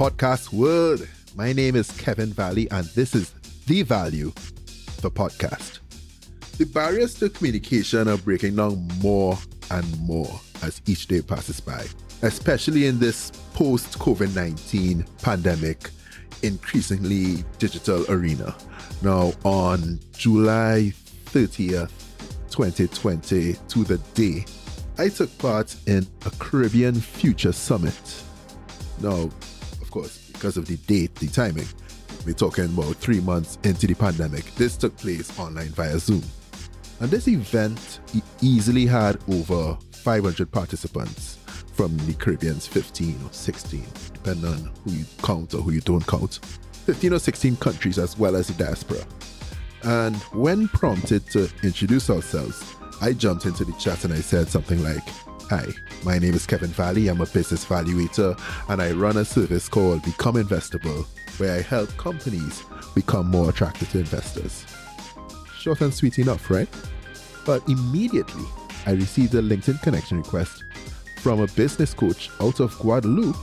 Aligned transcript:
podcast 0.00 0.50
world. 0.50 1.06
My 1.36 1.52
name 1.52 1.76
is 1.76 1.90
Kevin 1.90 2.32
Valley, 2.32 2.70
and 2.70 2.86
this 2.94 3.14
is 3.14 3.34
The 3.66 3.82
Value, 3.82 4.32
the 5.02 5.10
podcast. 5.10 5.80
The 6.56 6.64
barriers 6.64 7.12
to 7.16 7.28
communication 7.28 8.08
are 8.08 8.16
breaking 8.16 8.56
down 8.56 8.88
more 9.02 9.36
and 9.70 10.00
more 10.00 10.40
as 10.62 10.80
each 10.86 11.06
day 11.06 11.20
passes 11.20 11.60
by, 11.60 11.84
especially 12.22 12.86
in 12.86 12.98
this 12.98 13.30
post 13.52 13.98
COVID 13.98 14.34
19 14.34 15.04
pandemic, 15.20 15.90
increasingly 16.42 17.44
digital 17.58 18.10
arena. 18.10 18.56
Now, 19.02 19.34
on 19.44 20.00
July 20.16 20.94
30th, 21.26 21.92
2020, 22.50 23.52
to 23.52 23.84
the 23.84 23.98
day, 24.14 24.46
I 24.96 25.10
took 25.10 25.36
part 25.36 25.76
in 25.86 26.06
a 26.24 26.30
Caribbean 26.38 26.94
Future 26.94 27.52
Summit. 27.52 28.22
Now, 29.02 29.28
of 29.90 29.94
course, 29.94 30.30
because 30.32 30.56
of 30.56 30.66
the 30.66 30.76
date, 30.76 31.12
the 31.16 31.26
timing, 31.26 31.66
we're 32.24 32.32
talking 32.32 32.66
about 32.66 32.94
three 32.96 33.18
months 33.18 33.58
into 33.64 33.88
the 33.88 33.94
pandemic. 33.94 34.44
This 34.54 34.76
took 34.76 34.96
place 34.96 35.36
online 35.36 35.70
via 35.70 35.98
Zoom. 35.98 36.22
And 37.00 37.10
this 37.10 37.26
event 37.26 37.98
easily 38.40 38.86
had 38.86 39.18
over 39.28 39.76
500 39.90 40.52
participants 40.52 41.38
from 41.72 41.96
the 42.06 42.14
Caribbean's 42.14 42.68
15 42.68 43.18
or 43.24 43.32
16, 43.32 43.84
depending 44.12 44.44
on 44.48 44.70
who 44.84 44.92
you 44.92 45.04
count 45.24 45.54
or 45.54 45.62
who 45.62 45.72
you 45.72 45.80
don't 45.80 46.06
count. 46.06 46.38
15 46.86 47.14
or 47.14 47.18
16 47.18 47.56
countries 47.56 47.98
as 47.98 48.16
well 48.16 48.36
as 48.36 48.46
the 48.46 48.64
diaspora. 48.64 49.04
And 49.82 50.14
when 50.32 50.68
prompted 50.68 51.26
to 51.30 51.50
introduce 51.64 52.10
ourselves, 52.10 52.76
I 53.00 53.12
jumped 53.12 53.44
into 53.44 53.64
the 53.64 53.72
chat 53.72 54.04
and 54.04 54.12
I 54.12 54.20
said 54.20 54.48
something 54.48 54.80
like, 54.84 55.02
Hi, 55.50 55.66
my 56.04 56.16
name 56.16 56.34
is 56.34 56.46
Kevin 56.46 56.70
Valley. 56.70 57.08
I'm 57.08 57.20
a 57.20 57.26
business 57.26 57.64
valuator 57.64 58.40
and 58.68 58.80
I 58.80 58.92
run 58.92 59.16
a 59.16 59.24
service 59.24 59.68
called 59.68 60.00
Become 60.04 60.36
Investable, 60.36 61.04
where 61.40 61.58
I 61.58 61.60
help 61.60 61.88
companies 61.96 62.62
become 62.94 63.26
more 63.26 63.50
attractive 63.50 63.90
to 63.90 63.98
investors. 63.98 64.64
Short 65.58 65.80
and 65.80 65.92
sweet 65.92 66.20
enough, 66.20 66.52
right? 66.52 66.68
But 67.44 67.68
immediately, 67.68 68.44
I 68.86 68.92
received 68.92 69.34
a 69.34 69.42
LinkedIn 69.42 69.82
connection 69.82 70.18
request 70.18 70.62
from 71.16 71.40
a 71.40 71.48
business 71.48 71.94
coach 71.94 72.30
out 72.40 72.60
of 72.60 72.78
Guadeloupe, 72.78 73.36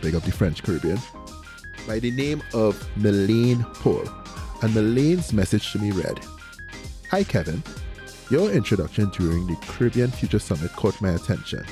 big 0.00 0.14
up 0.14 0.22
the 0.22 0.30
French 0.30 0.62
Caribbean, 0.62 1.00
by 1.88 1.98
the 1.98 2.12
name 2.12 2.40
of 2.54 2.80
Milene 2.96 3.64
Paul. 3.74 4.08
And 4.62 4.72
Milene's 4.72 5.32
message 5.32 5.72
to 5.72 5.80
me 5.80 5.90
read 5.90 6.20
Hi, 7.10 7.24
Kevin. 7.24 7.64
Your 8.30 8.50
introduction 8.50 9.08
during 9.08 9.46
the 9.46 9.56
Caribbean 9.56 10.10
Future 10.10 10.38
Summit 10.38 10.70
caught 10.74 11.00
my 11.00 11.12
attention. 11.12 11.64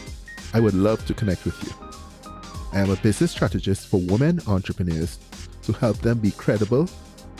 I 0.54 0.60
would 0.60 0.72
love 0.72 1.04
to 1.04 1.12
connect 1.12 1.44
with 1.44 1.62
you. 1.62 1.70
I 2.72 2.80
am 2.80 2.90
a 2.90 2.96
business 2.96 3.30
strategist 3.30 3.88
for 3.88 4.00
women 4.00 4.40
entrepreneurs 4.46 5.18
to 5.64 5.72
help 5.72 5.98
them 5.98 6.18
be 6.18 6.30
credible, 6.30 6.88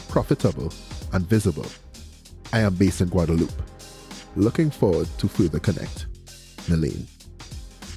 profitable, 0.09 0.71
and 1.15 1.27
visible. 1.27 1.65
I 2.53 2.61
am 2.61 2.75
based 2.75 3.01
in 3.01 3.09
Guadeloupe. 3.09 3.63
Looking 4.37 4.71
forward 4.71 5.09
to 5.17 5.29
further 5.29 5.61
connect. 5.61 6.05
Milene. 6.69 7.07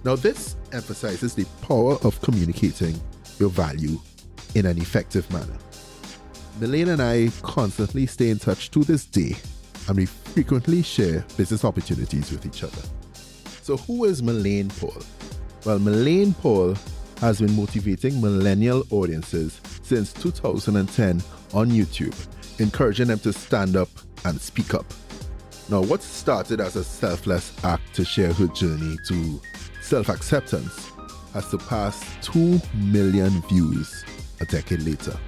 Now, 0.05 0.15
this 0.15 0.55
emphasizes 0.71 1.35
the 1.35 1.45
power 1.67 1.95
of 2.05 2.21
communicating 2.21 2.97
your 3.39 3.49
value 3.49 3.99
in 4.55 4.65
an 4.65 4.77
effective 4.77 5.29
manner. 5.33 5.57
Milene 6.61 6.93
and 6.93 7.01
I 7.01 7.29
constantly 7.41 8.05
stay 8.05 8.29
in 8.29 8.39
touch 8.39 8.71
to 8.71 8.85
this 8.85 9.05
day 9.05 9.35
and 9.89 9.97
we 9.97 10.05
frequently 10.39 10.81
share 10.81 11.25
business 11.35 11.65
opportunities 11.65 12.31
with 12.31 12.45
each 12.45 12.63
other. 12.63 12.81
So, 13.61 13.75
who 13.75 14.05
is 14.05 14.21
Milene 14.21 14.69
Paul? 14.79 15.03
Well, 15.65 15.79
Milene 15.79 16.33
Paul 16.39 16.77
has 17.19 17.41
been 17.41 17.53
motivating 17.57 18.21
millennial 18.21 18.85
audiences 18.89 19.59
since 19.81 20.13
2010 20.13 21.21
on 21.53 21.69
YouTube, 21.69 22.15
encouraging 22.61 23.07
them 23.07 23.19
to 23.19 23.33
stand 23.33 23.75
up 23.75 23.89
and 24.23 24.39
speak 24.39 24.73
up. 24.73 24.85
Now, 25.67 25.81
what 25.81 26.01
started 26.01 26.61
as 26.61 26.77
a 26.77 26.85
selfless 26.85 27.51
act 27.65 27.93
to 27.95 28.05
share 28.05 28.31
her 28.31 28.47
journey 28.47 28.95
to 29.07 29.41
self 29.81 30.07
acceptance 30.07 30.89
has 31.33 31.45
surpassed 31.47 32.05
2 32.21 32.61
million 32.75 33.41
views 33.49 34.05
a 34.39 34.45
decade 34.45 34.83
later. 34.83 35.19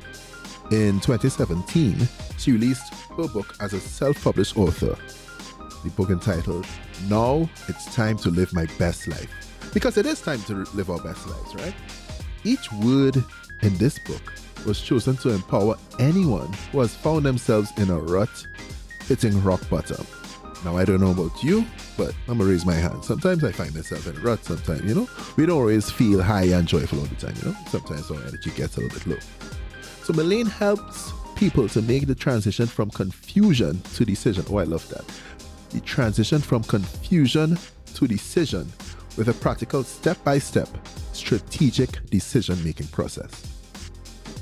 In 0.71 1.01
2017, 1.01 2.07
she 2.37 2.53
released 2.53 2.93
her 3.17 3.27
book 3.27 3.55
as 3.59 3.73
a 3.73 3.79
self 3.81 4.23
published 4.23 4.55
author. 4.55 4.95
The 5.83 5.89
book 5.89 6.11
entitled 6.11 6.65
Now 7.09 7.49
It's 7.67 7.93
Time 7.93 8.15
to 8.19 8.29
Live 8.29 8.53
My 8.53 8.65
Best 8.79 9.05
Life. 9.09 9.29
Because 9.73 9.97
it 9.97 10.05
is 10.05 10.21
time 10.21 10.41
to 10.43 10.63
live 10.73 10.89
our 10.89 11.01
best 11.03 11.27
lives, 11.27 11.55
right? 11.55 11.73
Each 12.45 12.71
word 12.71 13.21
in 13.63 13.77
this 13.79 13.99
book 13.99 14.33
was 14.65 14.79
chosen 14.79 15.17
to 15.17 15.31
empower 15.31 15.75
anyone 15.99 16.53
who 16.71 16.79
has 16.79 16.95
found 16.95 17.25
themselves 17.25 17.69
in 17.75 17.89
a 17.89 17.99
rut, 17.99 18.47
hitting 19.07 19.43
rock 19.43 19.69
bottom. 19.69 20.07
Now, 20.63 20.77
I 20.77 20.85
don't 20.85 21.01
know 21.01 21.11
about 21.11 21.43
you, 21.43 21.65
but 21.97 22.15
I'm 22.29 22.37
gonna 22.37 22.49
raise 22.49 22.65
my 22.65 22.75
hand. 22.75 23.03
Sometimes 23.03 23.43
I 23.43 23.51
find 23.51 23.75
myself 23.75 24.07
in 24.07 24.15
a 24.15 24.21
rut, 24.21 24.45
sometimes, 24.45 24.85
you 24.85 24.95
know, 24.95 25.09
we 25.35 25.45
don't 25.45 25.57
always 25.59 25.91
feel 25.91 26.21
high 26.21 26.45
and 26.45 26.65
joyful 26.65 26.99
all 26.99 27.05
the 27.07 27.15
time, 27.15 27.35
you 27.41 27.51
know, 27.51 27.57
sometimes 27.67 28.09
our 28.09 28.21
energy 28.21 28.51
gets 28.51 28.77
a 28.77 28.79
little 28.79 28.97
bit 28.97 29.07
low. 29.07 29.60
So, 30.11 30.17
Milene 30.17 30.49
helps 30.49 31.13
people 31.37 31.69
to 31.69 31.81
make 31.81 32.05
the 32.05 32.15
transition 32.15 32.67
from 32.67 32.89
confusion 32.89 33.81
to 33.93 34.03
decision. 34.03 34.43
Oh, 34.49 34.57
I 34.57 34.65
love 34.65 34.85
that. 34.89 35.05
The 35.69 35.79
transition 35.79 36.39
from 36.39 36.63
confusion 36.63 37.57
to 37.93 38.07
decision 38.07 38.69
with 39.15 39.29
a 39.29 39.33
practical 39.35 39.85
step 39.85 40.21
by 40.25 40.37
step 40.37 40.67
strategic 41.13 42.05
decision 42.09 42.61
making 42.61 42.87
process. 42.87 43.41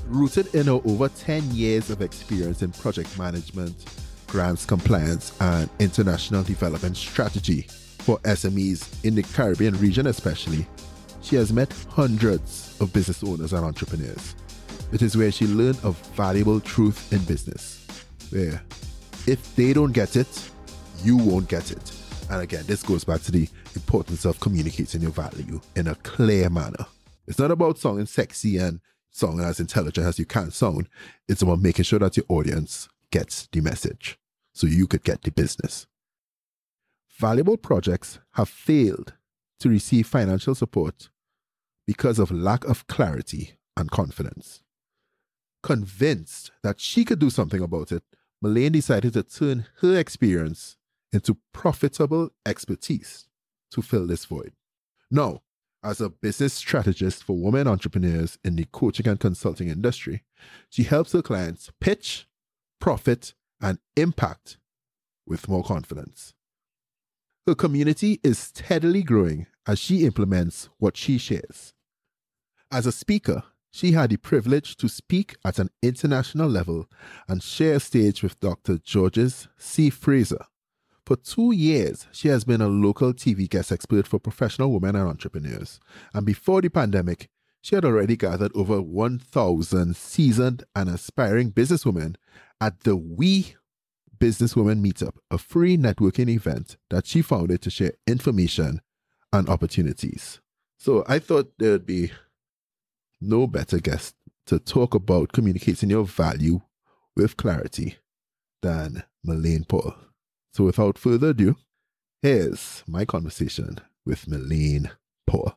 Rooted 0.08 0.52
in 0.56 0.66
her 0.66 0.80
over 0.84 1.08
10 1.08 1.52
years 1.52 1.88
of 1.88 2.02
experience 2.02 2.62
in 2.62 2.72
project 2.72 3.16
management, 3.16 3.84
grants 4.26 4.66
compliance, 4.66 5.40
and 5.40 5.70
international 5.78 6.42
development 6.42 6.96
strategy 6.96 7.68
for 7.98 8.18
SMEs 8.20 9.04
in 9.04 9.14
the 9.14 9.22
Caribbean 9.22 9.78
region, 9.78 10.08
especially, 10.08 10.66
she 11.22 11.36
has 11.36 11.52
met 11.52 11.72
hundreds 11.88 12.76
of 12.80 12.92
business 12.92 13.22
owners 13.22 13.52
and 13.52 13.64
entrepreneurs 13.64 14.34
it 14.92 15.02
is 15.02 15.16
where 15.16 15.30
she 15.30 15.46
learned 15.46 15.78
a 15.84 15.90
valuable 15.90 16.60
truth 16.60 17.12
in 17.12 17.22
business. 17.24 17.86
Where 18.30 18.62
if 19.26 19.54
they 19.56 19.72
don't 19.72 19.92
get 19.92 20.16
it, 20.16 20.50
you 21.02 21.16
won't 21.16 21.48
get 21.48 21.70
it. 21.70 21.92
And 22.30 22.42
again, 22.42 22.64
this 22.66 22.82
goes 22.82 23.04
back 23.04 23.22
to 23.22 23.32
the 23.32 23.48
importance 23.74 24.24
of 24.24 24.40
communicating 24.40 25.02
your 25.02 25.10
value 25.10 25.60
in 25.76 25.88
a 25.88 25.94
clear 25.96 26.48
manner. 26.48 26.86
It's 27.26 27.38
not 27.38 27.50
about 27.50 27.78
sounding 27.78 28.06
sexy 28.06 28.56
and 28.56 28.80
sounding 29.10 29.44
as 29.44 29.60
intelligent 29.60 30.06
as 30.06 30.18
you 30.18 30.24
can 30.24 30.50
sound. 30.50 30.88
It's 31.28 31.42
about 31.42 31.60
making 31.60 31.84
sure 31.84 31.98
that 31.98 32.16
your 32.16 32.26
audience 32.28 32.88
gets 33.10 33.48
the 33.50 33.60
message 33.60 34.18
so 34.52 34.66
you 34.66 34.86
could 34.86 35.04
get 35.04 35.22
the 35.22 35.30
business. 35.30 35.86
Valuable 37.18 37.56
projects 37.56 38.18
have 38.32 38.48
failed 38.48 39.14
to 39.60 39.68
receive 39.68 40.06
financial 40.06 40.54
support 40.54 41.10
because 41.86 42.18
of 42.18 42.30
lack 42.30 42.64
of 42.64 42.86
clarity 42.86 43.52
and 43.76 43.90
confidence. 43.90 44.62
Convinced 45.62 46.50
that 46.62 46.80
she 46.80 47.04
could 47.04 47.18
do 47.18 47.30
something 47.30 47.60
about 47.60 47.92
it, 47.92 48.02
Milene 48.42 48.72
decided 48.72 49.12
to 49.12 49.22
turn 49.22 49.66
her 49.80 49.98
experience 49.98 50.76
into 51.12 51.36
profitable 51.52 52.30
expertise 52.46 53.28
to 53.70 53.82
fill 53.82 54.06
this 54.06 54.24
void. 54.24 54.52
Now, 55.10 55.42
as 55.82 56.00
a 56.00 56.10
business 56.10 56.54
strategist 56.54 57.24
for 57.24 57.36
women 57.36 57.66
entrepreneurs 57.66 58.38
in 58.44 58.56
the 58.56 58.66
coaching 58.70 59.08
and 59.08 59.18
consulting 59.18 59.68
industry, 59.68 60.22
she 60.68 60.84
helps 60.84 61.12
her 61.12 61.22
clients 61.22 61.70
pitch, 61.80 62.26
profit, 62.80 63.34
and 63.60 63.78
impact 63.96 64.58
with 65.26 65.48
more 65.48 65.64
confidence. 65.64 66.34
Her 67.46 67.54
community 67.54 68.20
is 68.22 68.38
steadily 68.38 69.02
growing 69.02 69.46
as 69.66 69.78
she 69.78 70.04
implements 70.04 70.68
what 70.78 70.96
she 70.96 71.18
shares. 71.18 71.74
As 72.70 72.86
a 72.86 72.92
speaker, 72.92 73.44
she 73.70 73.92
had 73.92 74.10
the 74.10 74.16
privilege 74.16 74.76
to 74.76 74.88
speak 74.88 75.36
at 75.44 75.58
an 75.58 75.70
international 75.82 76.48
level 76.48 76.86
and 77.28 77.42
share 77.42 77.78
stage 77.78 78.22
with 78.22 78.38
Dr. 78.40 78.78
George 78.78 79.18
C. 79.58 79.90
Fraser. 79.90 80.44
For 81.06 81.16
two 81.16 81.52
years, 81.52 82.06
she 82.12 82.28
has 82.28 82.44
been 82.44 82.60
a 82.60 82.68
local 82.68 83.12
TV 83.12 83.48
guest 83.48 83.72
expert 83.72 84.06
for 84.06 84.18
professional 84.18 84.72
women 84.72 84.96
and 84.96 85.08
entrepreneurs. 85.08 85.80
And 86.14 86.24
before 86.24 86.60
the 86.60 86.68
pandemic, 86.68 87.28
she 87.62 87.74
had 87.74 87.84
already 87.84 88.16
gathered 88.16 88.52
over 88.54 88.80
1,000 88.80 89.96
seasoned 89.96 90.64
and 90.74 90.88
aspiring 90.88 91.52
businesswomen 91.52 92.16
at 92.60 92.80
the 92.80 92.96
We 92.96 93.56
Businesswomen 94.18 94.84
Meetup, 94.84 95.16
a 95.30 95.38
free 95.38 95.76
networking 95.76 96.28
event 96.28 96.76
that 96.90 97.06
she 97.06 97.22
founded 97.22 97.62
to 97.62 97.70
share 97.70 97.92
information 98.06 98.80
and 99.32 99.48
opportunities. 99.48 100.40
So 100.78 101.04
I 101.08 101.18
thought 101.18 101.52
there'd 101.58 101.86
be 101.86 102.12
no 103.20 103.46
better 103.46 103.78
guest 103.78 104.14
to 104.46 104.58
talk 104.58 104.94
about 104.94 105.32
communicating 105.32 105.90
your 105.90 106.04
value 106.04 106.60
with 107.16 107.36
clarity 107.36 107.96
than 108.62 109.02
Milene 109.26 109.68
Paul. 109.68 109.94
So 110.52 110.64
without 110.64 110.98
further 110.98 111.28
ado, 111.30 111.56
here's 112.22 112.82
my 112.86 113.04
conversation 113.04 113.78
with 114.04 114.26
Milene 114.26 114.90
Paul. 115.26 115.56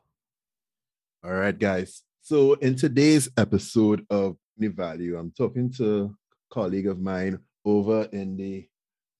All 1.23 1.33
right, 1.33 1.57
guys. 1.57 2.03
So, 2.21 2.53
in 2.55 2.75
today's 2.75 3.29
episode 3.37 4.05
of 4.09 4.37
The 4.57 4.67
Value, 4.67 5.17
I'm 5.17 5.31
talking 5.31 5.71
to 5.73 6.05
a 6.05 6.53
colleague 6.53 6.87
of 6.87 6.99
mine 6.99 7.39
over 7.65 8.03
in 8.11 8.37
the 8.37 8.67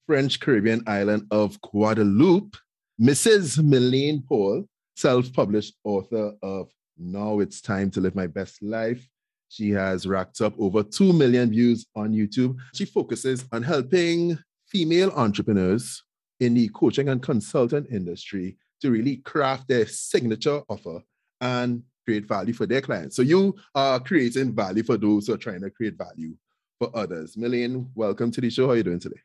French 0.05 0.39
Caribbean 0.39 0.83
island 0.85 1.27
of 1.31 1.59
Guadeloupe, 1.61 2.55
Mrs. 3.01 3.59
Milene 3.59 4.25
Paul, 4.27 4.65
self 4.95 5.31
published 5.33 5.75
author 5.83 6.33
of 6.41 6.69
Now 6.97 7.39
It's 7.39 7.59
Time 7.61 7.89
to 7.91 8.01
Live 8.01 8.15
My 8.15 8.27
Best 8.27 8.61
Life. 8.61 9.07
She 9.49 9.69
has 9.71 10.05
racked 10.07 10.41
up 10.41 10.53
over 10.59 10.83
2 10.83 11.13
million 11.13 11.49
views 11.49 11.85
on 11.95 12.13
YouTube. 12.13 12.57
She 12.73 12.85
focuses 12.85 13.45
on 13.51 13.63
helping 13.63 14.37
female 14.67 15.11
entrepreneurs 15.11 16.03
in 16.39 16.53
the 16.53 16.69
coaching 16.69 17.09
and 17.09 17.21
consultant 17.21 17.87
industry 17.91 18.57
to 18.81 18.91
really 18.91 19.17
craft 19.17 19.67
their 19.67 19.85
signature 19.87 20.61
offer 20.69 21.01
and 21.41 21.83
create 22.05 22.27
value 22.27 22.53
for 22.53 22.65
their 22.65 22.81
clients. 22.81 23.15
So 23.15 23.21
you 23.21 23.55
are 23.75 23.99
creating 23.99 24.53
value 24.55 24.83
for 24.83 24.97
those 24.97 25.27
who 25.27 25.33
are 25.33 25.37
trying 25.37 25.61
to 25.61 25.69
create 25.69 25.97
value 25.97 26.35
for 26.79 26.91
others. 26.95 27.35
Milene, 27.35 27.87
welcome 27.95 28.31
to 28.31 28.41
the 28.41 28.49
show. 28.49 28.65
How 28.67 28.73
are 28.73 28.77
you 28.77 28.83
doing 28.83 28.99
today? 28.99 29.21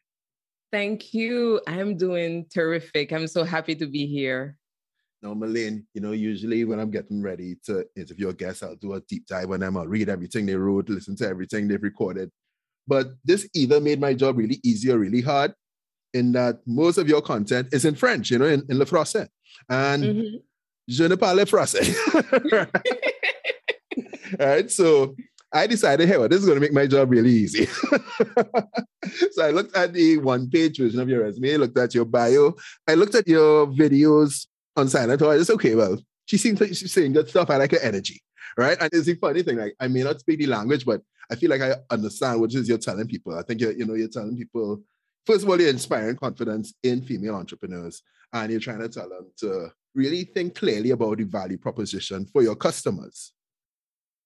Thank 0.71 1.15
you. 1.15 1.61
I'm 1.67 1.97
doing 1.97 2.47
terrific. 2.53 3.13
I'm 3.13 3.27
so 3.27 3.45
happy 3.45 3.75
to 3.77 3.87
be 3.87 4.07
here. 4.07 4.57
Now, 5.23 5.35
Milene, 5.35 5.85
you 5.95 6.01
know, 6.01 6.13
usually 6.13 6.65
when 6.65 6.79
I'm 6.79 6.91
getting 6.91 7.21
ready 7.21 7.57
to 7.65 7.85
interview 7.97 8.29
a 8.29 8.35
guest, 8.35 8.63
I'll 8.63 8.77
do 8.77 8.95
a 8.95 9.01
deep 9.01 9.27
dive 9.27 9.51
on 9.51 9.61
them. 9.61 9.77
I'll 9.77 9.87
read 9.87 10.09
everything 10.09 10.47
they 10.47 10.55
wrote, 10.55 10.89
listen 10.89 11.17
to 11.17 11.29
everything 11.29 11.67
they've 11.67 11.83
recorded. 11.83 12.31
But 12.87 13.09
this 13.25 13.49
either 13.55 13.81
made 13.81 14.01
my 14.01 14.15
job 14.15 14.39
really 14.39 14.61
easy 14.65 14.93
or 14.93 14.99
really 14.99 15.21
hard 15.21 15.55
in 16.15 16.33
that 16.33 16.61
most 16.67 16.99
of 16.99 17.09
your 17.09 17.21
content 17.21 17.69
is 17.73 17.85
in 17.85 17.97
French, 17.97 18.31
you 18.31 18.39
know, 18.39 18.47
in, 18.47 18.63
in 18.69 18.79
le 18.79 18.87
français. 18.87 19.29
And 19.69 20.05
mm-hmm. 20.05 20.37
je 20.89 21.09
ne 21.09 21.17
parle 21.17 21.45
français. 21.45 21.95
All 24.41 24.47
right. 24.47 24.71
So 24.71 25.17
I 25.53 25.67
decided, 25.67 26.09
hey, 26.09 26.17
well, 26.17 26.29
this 26.29 26.41
is 26.41 26.47
going 26.47 26.57
to 26.57 26.61
make 26.61 26.73
my 26.73 26.87
job 26.87 27.11
really 27.11 27.33
easy. 27.33 27.67
so 29.33 29.45
I 29.45 29.51
looked 29.51 29.77
at 29.77 29.93
the 29.93 30.19
one 30.19 30.49
page 30.49 30.79
version 30.79 31.01
of 31.01 31.09
your 31.09 31.25
resume, 31.25 31.57
looked 31.57 31.79
at 31.79 31.95
your 31.95 32.05
bio, 32.05 32.55
I 32.87 32.95
looked 32.95 33.17
at 33.17 33.27
your 33.27 33.67
videos 33.67 34.47
on. 34.79 35.11
I 35.11 35.17
thought, 35.17 35.39
it's 35.39 35.51
okay, 35.51 35.75
well, 35.75 35.99
she 36.27 36.37
seems 36.37 36.61
like 36.61 36.71
she's 36.71 36.93
saying 36.93 37.13
good 37.13 37.29
stuff. 37.29 37.51
I 37.51 37.57
like 37.57 37.73
her 37.73 37.81
energy. 37.81 38.23
Right. 38.57 38.77
And 38.81 38.91
it's 38.93 39.07
the 39.07 39.15
funny 39.15 39.43
thing, 39.43 39.57
like 39.57 39.75
I 39.79 39.89
may 39.89 40.03
not 40.03 40.21
speak 40.21 40.39
the 40.39 40.47
language, 40.47 40.85
but 40.85 41.03
I 41.31 41.37
feel 41.37 41.51
like 41.51 41.61
I 41.61 41.75
understand 41.91 42.41
what 42.41 42.53
it 42.53 42.59
is 42.59 42.69
you're 42.69 42.79
telling 42.79 43.07
people. 43.07 43.39
I 43.39 43.43
think 43.43 43.61
you're, 43.61 43.73
you 43.73 43.87
know, 43.87 43.95
you're 43.95 44.09
telling 44.09 44.37
people, 44.37 44.83
first 45.27 45.45
of 45.45 45.49
all, 45.49 45.61
you're 45.61 45.71
inspiring 45.71 46.17
confidence 46.17 46.75
in 46.83 47.03
female 47.03 47.37
entrepreneurs. 47.37 48.03
And 48.33 48.51
you're 48.51 48.61
trying 48.61 48.81
to 48.81 48.89
tell 48.89 49.09
them 49.09 49.31
to 49.39 49.71
really 49.95 50.25
think 50.25 50.55
clearly 50.55 50.91
about 50.91 51.19
the 51.19 51.25
value 51.25 51.57
proposition 51.57 52.27
for 52.27 52.43
your 52.43 52.57
customers 52.57 53.33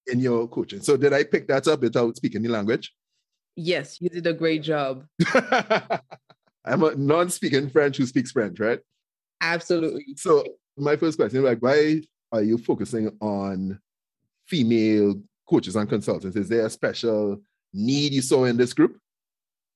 in 0.07 0.19
your 0.19 0.49
coaching. 0.49 0.81
So 0.81 0.97
did 0.97 1.13
I 1.13 1.25
pick 1.25 1.47
that 1.49 1.69
up 1.69 1.81
without 1.81 2.17
speaking 2.17 2.43
the 2.43 2.49
language? 2.49 2.93
Yes, 3.55 4.01
you 4.01 4.09
did 4.09 4.27
a 4.27 4.33
great 4.33 4.63
job. 4.63 5.05
I'm 6.65 6.83
a 6.83 6.95
non-speaking 6.95 7.71
French 7.71 7.97
who 7.97 8.07
speaks 8.07 8.33
French, 8.33 8.59
right? 8.59 8.81
Absolutely. 9.43 10.07
So 10.17 10.45
my 10.77 10.97
first 10.97 11.19
question, 11.19 11.43
like, 11.43 11.59
why 11.59 12.03
are 12.31 12.43
you 12.43 12.57
focusing 12.57 13.11
on 13.21 13.79
female 14.47 15.21
coaches 15.49 15.77
and 15.77 15.89
consultants? 15.89 16.37
Is 16.37 16.49
there 16.49 16.65
a 16.65 16.71
special 16.71 17.43
need 17.75 18.13
you 18.13 18.23
saw 18.23 18.45
in 18.45 18.57
this 18.57 18.73
group? 18.73 18.99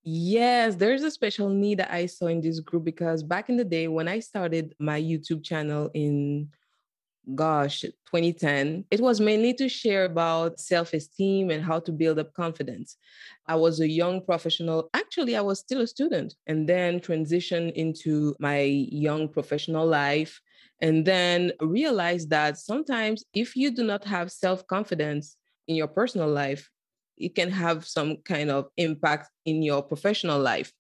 Yes, 0.05 0.77
there's 0.77 1.03
a 1.03 1.11
special 1.11 1.49
need 1.49 1.81
that 1.81 1.93
I 1.93 2.07
saw 2.07 2.29
in 2.29 2.41
this 2.41 2.61
group 2.61 2.85
because 2.85 3.25
back 3.25 3.49
in 3.49 3.57
the 3.57 3.65
day 3.65 3.89
when 3.89 4.07
I 4.07 4.21
started 4.21 4.73
my 4.79 5.01
YouTube 5.01 5.43
channel 5.43 5.91
in 5.95 6.49
gosh, 7.35 7.81
2010, 7.81 8.85
it 8.91 9.01
was 9.01 9.21
mainly 9.21 9.53
to 9.55 9.69
share 9.69 10.05
about 10.05 10.61
self 10.61 10.93
esteem 10.93 11.51
and 11.51 11.65
how 11.65 11.81
to 11.81 11.93
build 11.93 12.19
up 12.19 12.33
confidence. 12.35 12.97
I 13.47 13.57
was 13.57 13.81
a 13.81 13.89
young 13.89 14.25
professional. 14.25 14.89
Actually, 14.95 15.37
I 15.37 15.41
was 15.41 15.59
still 15.59 15.81
a 15.81 15.87
student 15.87 16.35
and 16.47 16.69
then 16.69 17.01
transitioned 17.01 17.73
into 17.73 18.35
my 18.39 18.61
young 18.61 19.29
professional 19.29 19.87
life. 19.87 20.41
And 20.83 21.07
then 21.07 21.53
realized 21.61 22.29
that 22.31 22.59
sometimes 22.59 23.25
if 23.33 23.57
you 23.57 23.71
do 23.71 23.83
not 23.83 24.05
have 24.05 24.31
self 24.31 24.67
confidence 24.67 25.37
in 25.67 25.75
your 25.75 25.89
personal 25.89 26.29
life, 26.29 26.71
it 27.17 27.35
can 27.35 27.51
have 27.51 27.87
some 27.87 28.19
kind 28.19 28.51
of 28.51 28.67
impact 28.77 29.31
in 29.47 29.63
your 29.63 29.83
professional 29.83 30.39
life. 30.39 30.71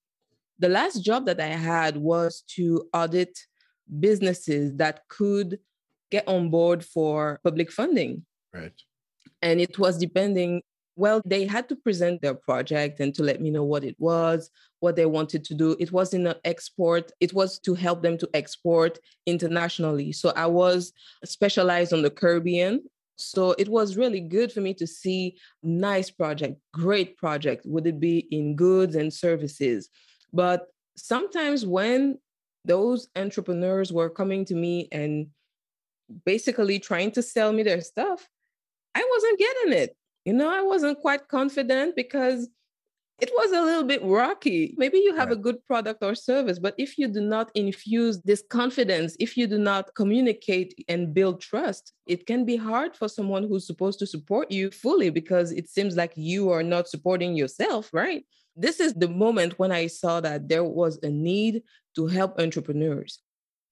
The 0.58 0.68
last 0.68 0.98
job 1.02 1.26
that 1.26 1.40
I 1.40 1.46
had 1.46 1.96
was 1.96 2.42
to 2.56 2.88
audit 2.92 3.38
businesses 4.00 4.76
that 4.76 5.00
could 5.08 5.58
get 6.10 6.26
on 6.28 6.50
board 6.50 6.84
for 6.84 7.40
public 7.44 7.70
funding. 7.72 8.24
Right. 8.52 8.72
And 9.42 9.60
it 9.60 9.78
was 9.78 9.98
depending, 9.98 10.62
well, 10.96 11.20
they 11.24 11.46
had 11.46 11.68
to 11.68 11.76
present 11.76 12.22
their 12.22 12.34
project 12.34 13.00
and 13.00 13.14
to 13.14 13.22
let 13.22 13.40
me 13.40 13.50
know 13.50 13.64
what 13.64 13.84
it 13.84 13.96
was, 13.98 14.50
what 14.80 14.96
they 14.96 15.06
wanted 15.06 15.44
to 15.44 15.54
do. 15.54 15.76
It 15.78 15.92
was 15.92 16.14
in 16.14 16.26
an 16.26 16.36
export, 16.44 17.12
it 17.20 17.34
was 17.34 17.58
to 17.60 17.74
help 17.74 18.02
them 18.02 18.16
to 18.18 18.30
export 18.34 18.98
internationally. 19.26 20.12
So 20.12 20.32
I 20.36 20.46
was 20.46 20.92
specialized 21.24 21.92
on 21.92 22.02
the 22.02 22.10
Caribbean. 22.10 22.82
So 23.16 23.52
it 23.52 23.68
was 23.68 23.96
really 23.96 24.20
good 24.20 24.52
for 24.52 24.60
me 24.60 24.74
to 24.74 24.86
see 24.86 25.38
nice 25.62 26.10
project, 26.10 26.60
great 26.72 27.16
project. 27.16 27.64
Would 27.66 27.86
it 27.86 27.98
be 27.98 28.26
in 28.30 28.56
goods 28.56 28.94
and 28.94 29.12
services? 29.12 29.88
But 30.32 30.66
sometimes 30.96 31.64
when 31.64 32.18
those 32.64 33.08
entrepreneurs 33.16 33.92
were 33.92 34.10
coming 34.10 34.44
to 34.46 34.54
me 34.54 34.88
and 34.92 35.28
basically 36.24 36.78
trying 36.78 37.10
to 37.12 37.22
sell 37.22 37.52
me 37.52 37.62
their 37.62 37.80
stuff, 37.80 38.28
I 38.94 39.06
wasn't 39.10 39.38
getting 39.38 39.72
it. 39.72 39.96
You 40.24 40.32
know, 40.32 40.50
I 40.50 40.62
wasn't 40.62 41.00
quite 41.00 41.28
confident 41.28 41.94
because 41.94 42.48
it 43.18 43.30
was 43.34 43.50
a 43.52 43.62
little 43.62 43.84
bit 43.84 44.02
rocky. 44.02 44.74
Maybe 44.76 44.98
you 44.98 45.14
have 45.16 45.28
right. 45.28 45.38
a 45.38 45.40
good 45.40 45.64
product 45.66 46.02
or 46.02 46.14
service, 46.14 46.58
but 46.58 46.74
if 46.76 46.98
you 46.98 47.08
do 47.08 47.20
not 47.20 47.50
infuse 47.54 48.20
this 48.22 48.42
confidence, 48.50 49.16
if 49.18 49.36
you 49.36 49.46
do 49.46 49.56
not 49.58 49.94
communicate 49.94 50.74
and 50.88 51.14
build 51.14 51.40
trust, 51.40 51.92
it 52.06 52.26
can 52.26 52.44
be 52.44 52.56
hard 52.56 52.94
for 52.94 53.08
someone 53.08 53.44
who's 53.44 53.66
supposed 53.66 53.98
to 54.00 54.06
support 54.06 54.50
you 54.50 54.70
fully 54.70 55.08
because 55.08 55.50
it 55.52 55.68
seems 55.68 55.96
like 55.96 56.12
you 56.14 56.50
are 56.50 56.62
not 56.62 56.88
supporting 56.88 57.34
yourself, 57.34 57.88
right? 57.94 58.26
This 58.54 58.80
is 58.80 58.92
the 58.92 59.08
moment 59.08 59.58
when 59.58 59.72
I 59.72 59.86
saw 59.86 60.20
that 60.20 60.48
there 60.48 60.64
was 60.64 60.98
a 61.02 61.08
need 61.08 61.62
to 61.94 62.06
help 62.06 62.38
entrepreneurs. 62.38 63.20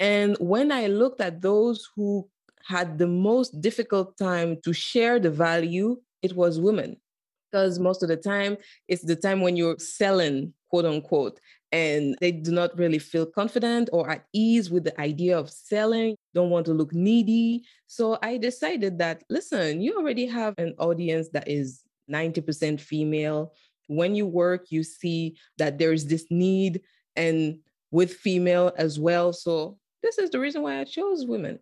And 0.01 0.37
when 0.41 0.73
I 0.73 0.87
looked 0.87 1.21
at 1.21 1.41
those 1.41 1.89
who 1.95 2.29
had 2.67 2.99
the 2.99 3.07
most 3.07 3.61
difficult 3.61 4.17
time 4.17 4.59
to 4.65 4.73
share 4.73 5.19
the 5.19 5.31
value, 5.31 6.01
it 6.23 6.35
was 6.35 6.61
women. 6.61 6.97
Because 7.51 7.79
most 7.79 8.03
of 8.03 8.09
the 8.09 8.17
time, 8.17 8.57
it's 8.89 9.05
the 9.05 9.15
time 9.15 9.41
when 9.41 9.57
you're 9.57 9.79
selling, 9.79 10.53
quote 10.71 10.85
unquote, 10.85 11.39
and 11.71 12.17
they 12.21 12.33
do 12.33 12.53
not 12.53 12.77
really 12.79 12.99
feel 12.99 13.27
confident 13.27 13.91
or 13.93 14.09
at 14.11 14.25
ease 14.33 14.71
with 14.71 14.85
the 14.85 15.01
idea 15.01 15.39
of 15.39 15.51
selling, 15.51 16.17
don't 16.33 16.51
want 16.51 16.67
to 16.67 16.73
look 16.73 16.93
needy. 16.93 17.65
So 17.87 18.19
I 18.23 18.39
decided 18.39 18.99
that, 18.99 19.25
listen, 19.29 19.81
you 19.81 19.97
already 19.99 20.27
have 20.27 20.55
an 20.59 20.75
audience 20.79 21.29
that 21.33 21.49
is 21.49 21.83
90% 22.11 22.81
female. 22.81 23.53
When 23.89 24.15
you 24.15 24.27
work, 24.27 24.67
you 24.71 24.83
see 24.83 25.37
that 25.59 25.79
there's 25.79 26.07
this 26.07 26.27
need 26.31 26.81
and 27.17 27.59
with 27.91 28.15
female 28.15 28.73
as 28.77 28.99
well. 28.99 29.33
So 29.33 29.79
this 30.05 30.19
is 30.19 30.31
the 30.31 30.39
reason 30.39 30.63
why 30.63 30.79
I 30.81 30.85
chose 30.85 31.25
women. 31.25 31.59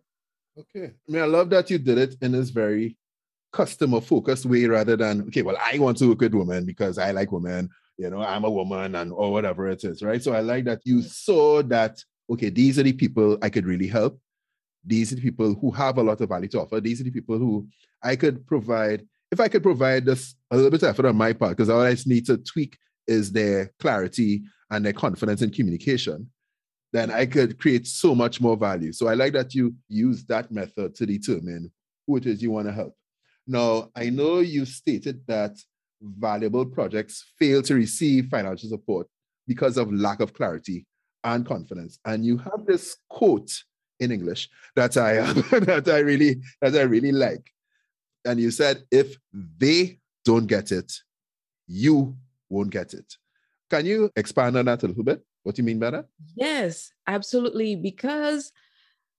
Okay. 0.59 0.87
I 0.87 1.11
mean, 1.11 1.21
I 1.21 1.25
love 1.25 1.49
that 1.51 1.69
you 1.69 1.77
did 1.79 1.97
it 1.97 2.15
in 2.21 2.33
this 2.33 2.49
very 2.49 2.97
customer 3.53 4.01
focused 4.01 4.45
way 4.45 4.65
rather 4.65 4.97
than, 4.97 5.21
okay, 5.27 5.41
well, 5.41 5.57
I 5.63 5.79
want 5.79 5.97
to 5.99 6.09
work 6.09 6.19
with 6.19 6.33
women 6.33 6.65
because 6.65 6.97
I 6.97 7.11
like 7.11 7.31
women, 7.31 7.69
you 7.97 8.09
know, 8.09 8.21
I'm 8.21 8.43
a 8.43 8.49
woman 8.49 8.95
and 8.95 9.13
or 9.13 9.31
whatever 9.31 9.69
it 9.69 9.83
is, 9.83 10.03
right? 10.03 10.21
So 10.21 10.33
I 10.33 10.41
like 10.41 10.65
that 10.65 10.81
you 10.83 11.01
saw 11.01 11.63
that, 11.63 12.03
okay, 12.29 12.49
these 12.49 12.77
are 12.77 12.83
the 12.83 12.91
people 12.91 13.37
I 13.41 13.49
could 13.49 13.65
really 13.65 13.87
help. 13.87 14.19
These 14.85 15.13
are 15.13 15.15
the 15.15 15.21
people 15.21 15.55
who 15.55 15.71
have 15.71 15.97
a 15.97 16.03
lot 16.03 16.19
of 16.19 16.27
value 16.27 16.49
to 16.49 16.61
offer. 16.61 16.81
These 16.81 16.99
are 16.99 17.05
the 17.05 17.11
people 17.11 17.37
who 17.37 17.67
I 18.03 18.17
could 18.17 18.45
provide, 18.45 19.07
if 19.31 19.39
I 19.39 19.47
could 19.47 19.63
provide 19.63 20.05
this 20.05 20.35
a 20.51 20.57
little 20.57 20.71
bit 20.71 20.83
of 20.83 20.89
effort 20.89 21.05
on 21.05 21.15
my 21.15 21.31
part, 21.31 21.51
because 21.55 21.69
all 21.69 21.81
I 21.81 21.95
need 22.05 22.25
to 22.25 22.37
tweak 22.37 22.77
is 23.07 23.31
their 23.31 23.71
clarity 23.79 24.43
and 24.69 24.85
their 24.85 24.93
confidence 24.93 25.41
in 25.41 25.51
communication 25.51 26.29
then 26.93 27.09
I 27.09 27.25
could 27.25 27.59
create 27.59 27.87
so 27.87 28.13
much 28.13 28.39
more 28.39 28.55
value. 28.55 28.93
So 28.93 29.07
I 29.07 29.15
like 29.15 29.33
that 29.33 29.55
you 29.55 29.75
use 29.89 30.23
that 30.25 30.51
method 30.51 30.93
to 30.95 31.05
determine 31.07 31.71
who 32.05 32.17
it 32.17 32.27
is 32.27 32.41
you 32.41 32.51
want 32.51 32.67
to 32.67 32.73
help. 32.73 32.95
Now, 33.47 33.89
I 33.95 34.09
know 34.09 34.39
you 34.39 34.63
stated 34.65 35.21
that 35.27 35.57
valuable 36.01 36.65
projects 36.65 37.33
fail 37.39 37.63
to 37.63 37.73
receive 37.73 38.27
financial 38.27 38.69
support 38.69 39.07
because 39.47 39.77
of 39.77 39.91
lack 39.91 40.19
of 40.19 40.33
clarity 40.33 40.85
and 41.23 41.45
confidence. 41.45 41.97
And 42.05 42.23
you 42.23 42.37
have 42.37 42.65
this 42.65 42.95
quote 43.09 43.51
in 43.99 44.11
English 44.11 44.49
that 44.75 44.95
I 44.95 45.13
that 45.59 45.87
I 45.87 45.99
really 45.99 46.41
that 46.61 46.75
I 46.75 46.81
really 46.81 47.11
like. 47.11 47.49
And 48.25 48.39
you 48.39 48.51
said, 48.51 48.83
if 48.91 49.17
they 49.33 49.99
don't 50.23 50.45
get 50.45 50.71
it, 50.71 50.93
you 51.67 52.15
won't 52.49 52.69
get 52.69 52.93
it. 52.93 53.17
Can 53.69 53.85
you 53.85 54.11
expand 54.15 54.55
on 54.57 54.65
that 54.65 54.83
a 54.83 54.87
little 54.87 55.03
bit? 55.03 55.23
What 55.43 55.55
do 55.55 55.61
you 55.61 55.65
mean 55.65 55.79
by 55.79 55.91
that? 55.91 56.05
Yes, 56.35 56.91
absolutely. 57.07 57.75
Because 57.75 58.51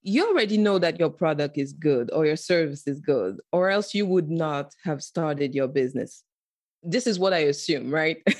you 0.02 0.28
already 0.28 0.58
know 0.58 0.78
that 0.78 0.98
your 0.98 1.10
product 1.10 1.56
is 1.56 1.72
good 1.72 2.10
or 2.12 2.26
your 2.26 2.36
service 2.36 2.86
is 2.86 3.00
good, 3.00 3.38
or 3.52 3.70
else 3.70 3.94
you 3.94 4.06
would 4.06 4.30
not 4.30 4.74
have 4.84 5.02
started 5.02 5.54
your 5.54 5.68
business. 5.68 6.24
This 6.82 7.06
is 7.06 7.18
what 7.18 7.32
I 7.32 7.38
assume, 7.38 7.92
right? 7.92 8.18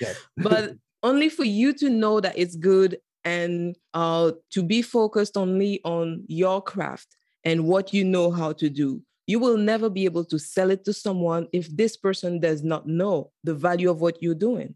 Yes. 0.00 0.16
but 0.38 0.74
only 1.04 1.28
for 1.28 1.44
you 1.44 1.72
to 1.74 1.88
know 1.88 2.18
that 2.20 2.36
it's 2.36 2.56
good 2.56 2.98
and 3.24 3.76
uh, 3.94 4.32
to 4.50 4.62
be 4.62 4.82
focused 4.82 5.36
only 5.36 5.80
on 5.84 6.24
your 6.26 6.60
craft 6.60 7.14
and 7.44 7.66
what 7.66 7.92
you 7.92 8.02
know 8.04 8.30
how 8.30 8.52
to 8.54 8.68
do. 8.68 9.00
You 9.26 9.38
will 9.38 9.56
never 9.56 9.88
be 9.88 10.04
able 10.04 10.24
to 10.24 10.38
sell 10.38 10.70
it 10.70 10.84
to 10.86 10.92
someone 10.92 11.46
if 11.52 11.68
this 11.76 11.96
person 11.96 12.40
does 12.40 12.64
not 12.64 12.88
know 12.88 13.30
the 13.44 13.54
value 13.54 13.90
of 13.90 14.00
what 14.00 14.20
you're 14.20 14.34
doing. 14.34 14.74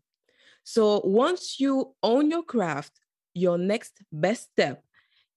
So 0.68 1.00
once 1.04 1.60
you 1.60 1.94
own 2.02 2.28
your 2.28 2.42
craft, 2.42 2.98
your 3.34 3.56
next 3.56 4.02
best 4.10 4.50
step 4.50 4.82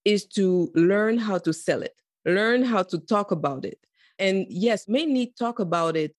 is 0.03 0.25
to 0.25 0.71
learn 0.73 1.19
how 1.19 1.37
to 1.37 1.53
sell 1.53 1.83
it, 1.83 1.93
learn 2.25 2.63
how 2.63 2.81
to 2.81 2.97
talk 2.97 3.29
about 3.29 3.63
it. 3.63 3.77
And 4.17 4.47
yes, 4.49 4.87
mainly 4.87 5.31
talk 5.37 5.59
about 5.59 5.95
it 5.95 6.15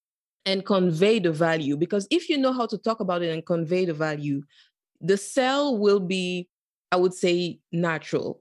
and 0.47 0.65
convey 0.65 1.19
the 1.19 1.33
value. 1.33 1.77
Because 1.77 2.07
if 2.13 2.29
you 2.29 2.39
know 2.39 2.53
how 2.53 2.67
to 2.67 2.79
talk 2.79 3.01
about 3.01 3.23
it 3.23 3.31
and 3.31 3.45
convey 3.45 3.85
the 3.85 3.95
value, 3.95 4.43
the 5.01 5.17
sell 5.17 5.77
will 5.77 5.99
be, 5.99 6.49
I 6.93 6.97
would 6.97 7.13
say, 7.13 7.59
natural 7.73 8.41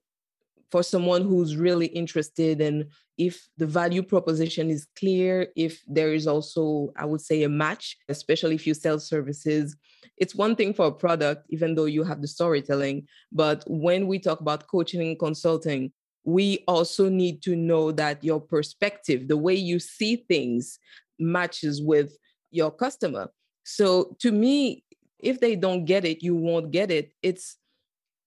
for 0.71 0.83
someone 0.83 1.23
who's 1.23 1.55
really 1.55 1.88
interested 1.88 2.61
and 2.61 2.85
if 3.17 3.47
the 3.57 3.65
value 3.65 4.01
proposition 4.01 4.69
is 4.69 4.88
clear 4.97 5.47
if 5.55 5.81
there 5.88 6.13
is 6.13 6.27
also 6.27 6.91
i 6.95 7.05
would 7.05 7.21
say 7.21 7.43
a 7.43 7.49
match 7.49 7.97
especially 8.07 8.55
if 8.55 8.65
you 8.65 8.73
sell 8.73 8.99
services. 8.99 9.75
It's 10.17 10.35
one 10.35 10.55
thing 10.55 10.73
for 10.73 10.88
a 10.88 10.91
product 10.91 11.45
even 11.49 11.75
though 11.75 11.85
you 11.85 12.03
have 12.03 12.21
the 12.21 12.27
storytelling 12.27 13.07
but 13.31 13.63
when 13.67 14.07
we 14.07 14.19
talk 14.19 14.41
about 14.41 14.67
coaching 14.67 15.01
and 15.01 15.17
consulting 15.17 15.91
we 16.25 16.63
also 16.67 17.09
need 17.09 17.41
to 17.43 17.55
know 17.55 17.91
that 17.93 18.23
your 18.23 18.41
perspective 18.41 19.27
the 19.27 19.38
way 19.38 19.55
you 19.55 19.79
see 19.79 20.17
things 20.17 20.77
matches 21.17 21.81
with 21.81 22.17
your 22.51 22.71
customer. 22.71 23.29
So 23.63 24.15
to 24.19 24.31
me 24.31 24.83
if 25.19 25.39
they 25.39 25.55
don't 25.55 25.85
get 25.85 26.05
it 26.05 26.21
you 26.21 26.35
won't 26.35 26.71
get 26.71 26.91
it. 26.91 27.13
It's 27.23 27.57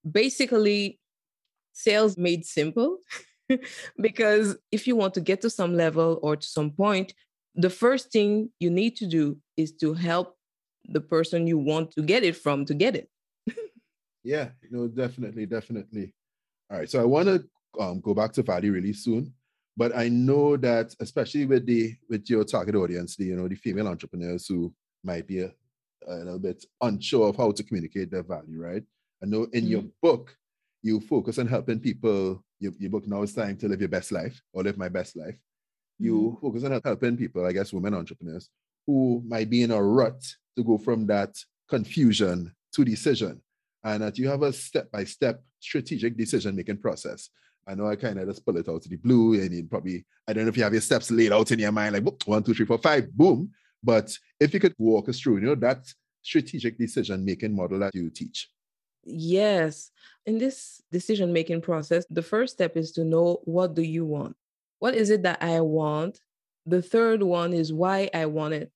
basically 0.09 0.99
sales 1.73 2.17
made 2.17 2.45
simple 2.45 2.97
because 4.01 4.55
if 4.71 4.87
you 4.87 4.95
want 4.95 5.13
to 5.15 5.21
get 5.21 5.41
to 5.41 5.49
some 5.49 5.75
level 5.75 6.19
or 6.21 6.35
to 6.35 6.47
some 6.47 6.71
point, 6.71 7.13
the 7.55 7.69
first 7.69 8.11
thing 8.11 8.49
you 8.59 8.69
need 8.69 8.95
to 8.97 9.07
do 9.07 9.37
is 9.57 9.73
to 9.73 9.93
help 9.93 10.35
the 10.85 11.01
person 11.01 11.47
you 11.47 11.57
want 11.57 11.91
to 11.91 12.01
get 12.01 12.23
it 12.23 12.35
from 12.35 12.65
to 12.65 12.73
get 12.73 12.95
it. 12.95 13.09
yeah, 14.23 14.49
no, 14.71 14.87
definitely, 14.87 15.45
definitely. 15.45 16.13
All 16.71 16.79
right, 16.79 16.89
so 16.89 17.01
I 17.01 17.05
want 17.05 17.27
to 17.27 17.45
um, 17.79 18.01
go 18.01 18.13
back 18.13 18.33
to 18.33 18.43
value 18.43 18.71
really 18.71 18.93
soon, 18.93 19.33
but 19.77 19.95
I 19.95 20.09
know 20.09 20.57
that 20.57 20.95
especially 20.99 21.45
with 21.45 21.65
the 21.65 21.95
with 22.09 22.29
your 22.29 22.43
target 22.43 22.75
audience, 22.75 23.15
the 23.15 23.25
you 23.25 23.35
know 23.35 23.47
the 23.47 23.55
female 23.55 23.87
entrepreneurs 23.87 24.47
who 24.47 24.73
might 25.03 25.27
be 25.27 25.41
a, 25.41 25.51
a 26.07 26.15
little 26.15 26.39
bit 26.39 26.65
unsure 26.81 27.29
of 27.29 27.37
how 27.37 27.51
to 27.51 27.63
communicate 27.63 28.09
their 28.11 28.23
value, 28.23 28.61
right? 28.61 28.83
I 29.21 29.25
know 29.25 29.43
in 29.53 29.63
mm-hmm. 29.63 29.67
your 29.67 29.83
book 30.01 30.35
you 30.83 30.99
focus 30.99 31.39
on 31.39 31.47
helping 31.47 31.79
people. 31.79 32.43
Your, 32.59 32.73
your 32.77 32.91
book 32.91 33.07
now 33.07 33.23
is 33.23 33.33
time 33.33 33.57
to 33.57 33.67
live 33.67 33.79
your 33.79 33.89
best 33.89 34.11
life 34.11 34.39
or 34.53 34.63
live 34.63 34.77
my 34.77 34.89
best 34.89 35.15
life. 35.15 35.35
You 35.97 36.15
mm-hmm. 36.15 36.45
focus 36.45 36.63
on 36.65 36.79
helping 36.83 37.17
people, 37.17 37.45
I 37.45 37.51
guess, 37.51 37.73
women 37.73 37.93
entrepreneurs 37.93 38.49
who 38.85 39.23
might 39.25 39.49
be 39.49 39.63
in 39.63 39.71
a 39.71 39.81
rut 39.81 40.21
to 40.57 40.63
go 40.63 40.77
from 40.77 41.07
that 41.07 41.35
confusion 41.69 42.53
to 42.73 42.85
decision, 42.85 43.41
and 43.83 44.03
that 44.03 44.17
you 44.17 44.27
have 44.27 44.43
a 44.43 44.51
step 44.51 44.91
by 44.91 45.03
step 45.03 45.41
strategic 45.59 46.17
decision 46.17 46.55
making 46.55 46.77
process. 46.77 47.29
I 47.65 47.75
know 47.75 47.87
I 47.87 47.95
kind 47.95 48.19
of 48.19 48.27
just 48.27 48.45
pull 48.45 48.57
it 48.57 48.67
out 48.67 48.81
to 48.81 48.89
the 48.89 48.97
blue, 48.97 49.39
and 49.39 49.53
you 49.53 49.63
probably, 49.63 50.05
I 50.27 50.33
don't 50.33 50.43
know 50.43 50.49
if 50.49 50.57
you 50.57 50.63
have 50.63 50.73
your 50.73 50.81
steps 50.81 51.09
laid 51.09 51.31
out 51.31 51.51
in 51.51 51.59
your 51.59 51.71
mind, 51.71 51.93
like 51.93 52.03
one, 52.25 52.43
two, 52.43 52.53
three, 52.53 52.65
four, 52.65 52.77
five, 52.77 53.11
boom. 53.13 53.51
But 53.81 54.15
if 54.39 54.53
you 54.53 54.59
could 54.59 54.75
walk 54.77 55.07
us 55.07 55.19
through, 55.19 55.37
you 55.37 55.45
know, 55.45 55.55
that 55.55 55.85
strategic 56.21 56.77
decision 56.77 57.23
making 57.23 57.55
model 57.55 57.79
that 57.79 57.95
you 57.95 58.09
teach. 58.09 58.49
Yes. 59.05 59.91
In 60.25 60.37
this 60.37 60.81
decision 60.91 61.33
making 61.33 61.61
process, 61.61 62.05
the 62.09 62.21
first 62.21 62.53
step 62.53 62.77
is 62.77 62.91
to 62.93 63.03
know 63.03 63.39
what 63.43 63.75
do 63.75 63.81
you 63.81 64.05
want? 64.05 64.35
What 64.79 64.95
is 64.95 65.09
it 65.09 65.23
that 65.23 65.41
I 65.41 65.61
want? 65.61 66.19
The 66.65 66.81
third 66.81 67.21
one 67.23 67.53
is 67.53 67.73
why 67.73 68.09
I 68.13 68.25
want 68.25 68.53
it. 68.53 68.71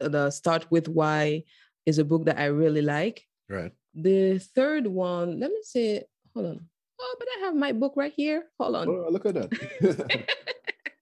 Uh, 0.00 0.08
the 0.08 0.30
Start 0.30 0.66
with 0.70 0.88
Why 0.88 1.44
is 1.86 1.98
a 1.98 2.04
book 2.04 2.24
that 2.26 2.38
I 2.38 2.46
really 2.46 2.82
like. 2.82 3.26
Right. 3.48 3.72
The 3.94 4.38
third 4.38 4.86
one, 4.86 5.40
let 5.40 5.50
me 5.50 5.60
say, 5.62 6.04
hold 6.34 6.46
on. 6.46 6.68
Oh, 7.00 7.16
but 7.18 7.28
I 7.36 7.40
have 7.46 7.56
my 7.56 7.72
book 7.72 7.94
right 7.96 8.12
here. 8.14 8.44
Hold 8.60 8.76
on. 8.76 8.88
Oh, 8.88 9.08
look 9.10 9.26
at 9.26 9.34
that. 9.34 10.28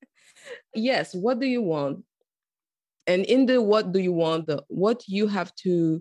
yes. 0.75 1.15
What 1.15 1.41
do 1.41 1.47
you 1.47 1.63
want? 1.63 2.05
And 3.07 3.25
in 3.27 3.47
the 3.47 3.61
what 3.61 3.93
do 3.93 3.99
you 3.99 4.13
want, 4.13 4.47
the 4.47 4.63
what 4.69 5.07
you 5.07 5.27
have 5.27 5.55
to 5.57 6.01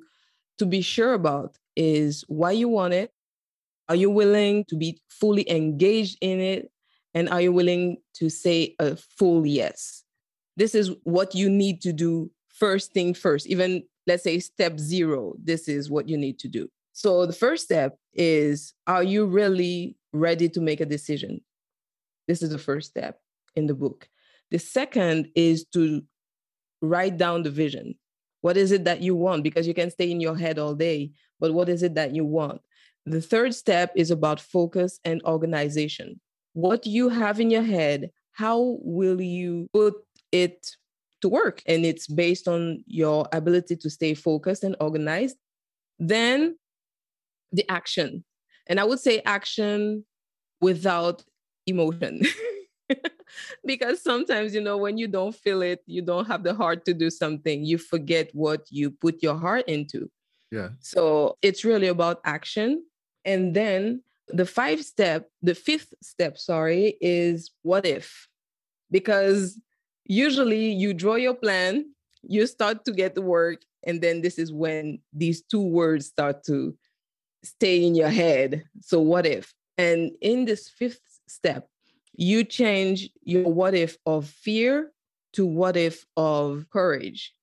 to 0.59 0.65
be 0.65 0.81
sure 0.81 1.13
about 1.13 1.57
is 1.79 2.25
why 2.27 2.51
you 2.51 2.67
want 2.67 2.93
it. 2.93 3.11
Are 3.87 3.95
you 3.95 4.11
willing 4.11 4.65
to 4.65 4.75
be 4.75 4.99
fully 5.09 5.49
engaged 5.49 6.17
in 6.21 6.41
it? 6.41 6.71
And 7.13 7.29
are 7.29 7.41
you 7.41 7.53
willing 7.53 7.97
to 8.15 8.29
say 8.29 8.75
a 8.79 8.97
full 8.97 9.47
yes? 9.47 10.03
This 10.57 10.75
is 10.75 10.91
what 11.03 11.33
you 11.33 11.49
need 11.49 11.81
to 11.81 11.93
do 11.93 12.29
first 12.49 12.91
thing 12.91 13.13
first. 13.13 13.47
Even 13.47 13.83
let's 14.05 14.23
say 14.23 14.39
step 14.39 14.77
zero, 14.77 15.35
this 15.41 15.69
is 15.69 15.89
what 15.89 16.09
you 16.09 16.17
need 16.17 16.37
to 16.39 16.49
do. 16.49 16.69
So 16.91 17.25
the 17.25 17.33
first 17.33 17.63
step 17.63 17.97
is 18.13 18.73
are 18.85 19.03
you 19.03 19.25
really 19.25 19.95
ready 20.11 20.49
to 20.49 20.59
make 20.59 20.81
a 20.81 20.85
decision? 20.85 21.39
This 22.27 22.43
is 22.43 22.49
the 22.49 22.57
first 22.57 22.89
step 22.89 23.21
in 23.55 23.67
the 23.67 23.73
book. 23.73 24.09
The 24.51 24.59
second 24.59 25.29
is 25.33 25.65
to 25.73 26.01
write 26.81 27.17
down 27.17 27.43
the 27.43 27.51
vision. 27.51 27.95
What 28.41 28.57
is 28.57 28.71
it 28.71 28.85
that 28.85 29.01
you 29.01 29.15
want? 29.15 29.43
Because 29.43 29.67
you 29.67 29.73
can 29.73 29.91
stay 29.91 30.11
in 30.11 30.21
your 30.21 30.37
head 30.37 30.59
all 30.59 30.75
day, 30.75 31.11
but 31.39 31.53
what 31.53 31.69
is 31.69 31.83
it 31.83 31.95
that 31.95 32.15
you 32.15 32.25
want? 32.25 32.61
The 33.05 33.21
third 33.21 33.55
step 33.55 33.91
is 33.95 34.11
about 34.11 34.39
focus 34.39 34.99
and 35.03 35.21
organization. 35.23 36.19
What 36.53 36.85
you 36.85 37.09
have 37.09 37.39
in 37.39 37.49
your 37.49 37.63
head, 37.63 38.11
how 38.33 38.77
will 38.81 39.21
you 39.21 39.67
put 39.73 39.95
it 40.31 40.67
to 41.21 41.29
work? 41.29 41.61
And 41.65 41.85
it's 41.85 42.07
based 42.07 42.47
on 42.47 42.83
your 42.85 43.27
ability 43.33 43.75
to 43.77 43.89
stay 43.89 44.13
focused 44.13 44.63
and 44.63 44.75
organized. 44.79 45.37
Then 45.97 46.57
the 47.51 47.69
action. 47.69 48.23
And 48.67 48.79
I 48.79 48.83
would 48.83 48.99
say 48.99 49.21
action 49.25 50.05
without 50.61 51.23
emotion. 51.65 52.21
because 53.65 54.01
sometimes, 54.01 54.53
you 54.53 54.61
know, 54.61 54.77
when 54.77 54.97
you 54.97 55.07
don't 55.07 55.35
feel 55.35 55.61
it, 55.61 55.81
you 55.85 56.01
don't 56.01 56.27
have 56.27 56.43
the 56.43 56.53
heart 56.53 56.85
to 56.85 56.93
do 56.93 57.09
something, 57.09 57.63
you 57.63 57.77
forget 57.77 58.29
what 58.33 58.65
you 58.69 58.91
put 58.91 59.21
your 59.21 59.37
heart 59.37 59.67
into. 59.67 60.09
Yeah. 60.51 60.69
So 60.79 61.37
it's 61.41 61.63
really 61.63 61.87
about 61.87 62.21
action. 62.25 62.83
And 63.25 63.53
then 63.53 64.01
the 64.27 64.45
five 64.45 64.83
step, 64.83 65.29
the 65.41 65.55
fifth 65.55 65.93
step, 66.01 66.37
sorry, 66.37 66.97
is 67.01 67.51
what 67.61 67.85
if? 67.85 68.27
Because 68.91 69.59
usually 70.05 70.71
you 70.71 70.93
draw 70.93 71.15
your 71.15 71.35
plan, 71.35 71.85
you 72.23 72.47
start 72.47 72.85
to 72.85 72.91
get 72.91 73.15
the 73.15 73.21
work, 73.21 73.61
and 73.85 74.01
then 74.01 74.21
this 74.21 74.37
is 74.37 74.51
when 74.51 74.99
these 75.13 75.41
two 75.41 75.61
words 75.61 76.07
start 76.07 76.43
to 76.45 76.75
stay 77.43 77.85
in 77.85 77.95
your 77.95 78.09
head. 78.09 78.63
So, 78.81 78.99
what 78.99 79.25
if? 79.25 79.53
And 79.77 80.11
in 80.21 80.45
this 80.45 80.67
fifth 80.67 81.01
step, 81.27 81.69
you 82.19 82.43
change 82.43 83.09
your 83.23 83.45
what 83.45 83.73
if 83.73 83.97
of 84.05 84.27
fear 84.27 84.91
to 85.31 85.45
what 85.45 85.77
if 85.77 86.05
of 86.17 86.65
courage. 86.69 87.33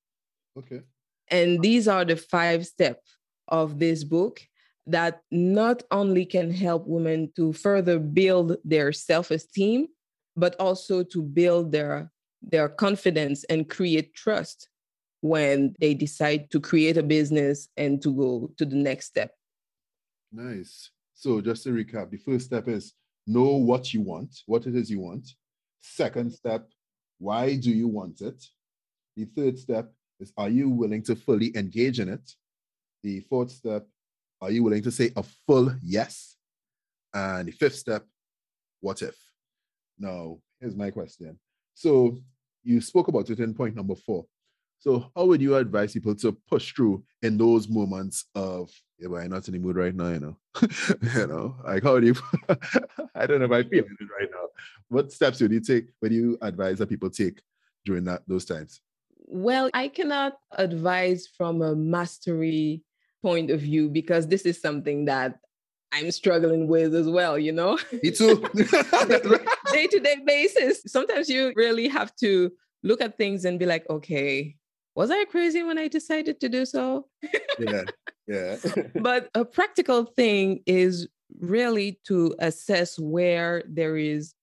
Okay. 0.59 0.83
And 1.28 1.62
these 1.62 1.88
are 1.88 2.04
the 2.04 2.16
five 2.16 2.66
steps 2.66 3.16
of 3.49 3.78
this 3.78 4.04
book 4.04 4.42
that 4.87 5.23
not 5.30 5.83
only 5.90 6.26
can 6.26 6.50
help 6.50 6.87
women 6.87 7.33
to 7.37 7.54
further 7.54 7.99
build 7.99 8.59
their 8.64 8.92
self-esteem, 8.92 9.88
but 10.37 10.54
also 10.61 11.02
to 11.02 11.23
build 11.23 11.73
their 11.73 12.12
their 12.42 12.68
confidence 12.68 13.45
and 13.45 13.71
create 13.71 14.14
trust 14.14 14.68
when 15.23 15.75
they 15.80 15.95
decide 15.95 16.50
to 16.50 16.61
create 16.61 16.99
a 16.99 17.02
business 17.02 17.68
and 17.78 18.02
to 18.02 18.14
go 18.14 18.50
to 18.59 18.66
the 18.66 18.76
next 18.76 19.06
step. 19.06 19.33
Nice. 20.30 20.90
So 21.14 21.40
just 21.40 21.64
to 21.64 21.71
recap, 21.71 22.11
the 22.11 22.18
first 22.18 22.45
step 22.45 22.68
is 22.68 22.92
know 23.26 23.56
what 23.56 23.92
you 23.92 24.00
want, 24.00 24.42
what 24.47 24.66
it 24.66 24.75
is 24.75 24.90
you 24.90 25.00
want. 25.00 25.28
Second 25.80 26.26
mm-hmm. 26.26 26.35
step, 26.35 26.68
why 27.18 27.56
do 27.56 27.71
you 27.71 27.88
want 27.88 28.21
it? 28.21 28.45
The 29.16 29.25
third 29.25 29.59
step 29.59 29.92
is 30.21 30.33
are 30.37 30.49
you 30.49 30.68
willing 30.68 31.02
to 31.04 31.16
fully 31.16 31.56
engage 31.56 32.00
in 32.00 32.09
it? 32.09 32.30
The 33.02 33.21
fourth 33.21 33.50
step, 33.50 33.87
are 34.40 34.50
you 34.50 34.62
willing 34.62 34.83
to 34.83 34.90
say 34.90 35.11
a 35.16 35.23
full 35.47 35.75
yes? 35.83 36.37
And 37.14 37.49
the 37.49 37.52
fifth 37.52 37.76
step, 37.76 38.04
what 38.80 39.00
if? 39.02 39.16
Now, 39.99 40.38
here's 40.61 40.76
my 40.76 40.90
question. 40.90 41.38
So 41.75 42.18
you 42.62 42.80
spoke 42.80 43.09
about 43.09 43.30
it 43.30 43.40
in 43.40 43.54
point 43.54 43.75
number 43.75 43.95
four. 43.95 44.26
So, 44.78 45.11
how 45.16 45.25
would 45.25 45.40
you 45.40 45.56
advise 45.56 45.92
people 45.92 46.14
to 46.16 46.33
push 46.49 46.73
through 46.73 47.02
in 47.23 47.38
those 47.38 47.68
moments 47.68 48.26
of, 48.35 48.71
yeah, 48.99 49.09
but 49.09 49.16
I'm 49.16 49.30
not 49.30 49.49
in 49.49 49.54
the 49.54 49.59
mood 49.59 49.76
right 49.76 49.95
now, 49.95 50.09
you 50.09 50.21
know? 50.21 50.37
you 51.14 51.26
know, 51.26 51.56
like 51.64 51.83
how 51.83 51.99
do 51.99 52.06
you, 52.06 52.14
I 53.14 53.26
don't 53.26 53.40
know 53.40 53.47
if 53.47 53.52
I 53.52 53.62
feel 53.64 53.85
it 53.85 54.09
right 54.21 54.28
now. 54.30 54.47
What 54.88 55.12
steps 55.12 55.40
would 55.40 55.52
you 55.52 55.61
take? 55.61 55.87
What 56.00 56.11
do 56.11 56.14
you 56.14 56.38
advise 56.40 56.78
that 56.78 56.88
people 56.88 57.11
take 57.11 57.40
during 57.85 58.04
that 58.04 58.23
those 58.26 58.45
times? 58.45 58.80
Well, 59.18 59.71
I 59.75 59.88
cannot 59.88 60.38
advise 60.52 61.26
from 61.26 61.62
a 61.62 61.75
mastery 61.75 62.83
point 63.23 63.50
of 63.50 63.61
view 63.61 63.88
because 63.88 64.28
this 64.28 64.42
is 64.42 64.61
something 64.61 65.06
that 65.06 65.40
I'm 65.92 66.11
struggling 66.11 66.68
with 66.68 66.95
as 66.95 67.09
well, 67.09 67.38
you 67.38 67.52
know? 67.52 67.78
Me 68.02 68.11
too. 68.11 68.37
Day 69.73 69.87
to 69.88 70.00
day 70.00 70.16
basis. 70.25 70.83
Sometimes 70.87 71.28
you 71.28 71.52
really 71.56 71.88
have 71.88 72.14
to 72.16 72.52
look 72.83 73.00
at 73.00 73.16
things 73.16 73.45
and 73.45 73.59
be 73.59 73.66
like, 73.66 73.88
okay, 73.90 74.54
was 74.97 75.11
I 75.11 75.25
crazy 75.26 75.62
when 75.62 75.79
I 75.79 75.88
decided 75.88 76.41
to 76.41 76.49
do 76.49 76.65
so? 76.65 77.07
yeah, 77.59 77.83
yeah. 78.26 78.57
but 78.97 79.29
a 79.35 79.45
practical 79.45 80.05
thing 80.05 80.62
is 80.67 81.07
really 81.38 82.00
to 82.07 82.35
assess 82.38 82.99
where 82.99 83.62
there 83.69 83.97
is 83.97 84.35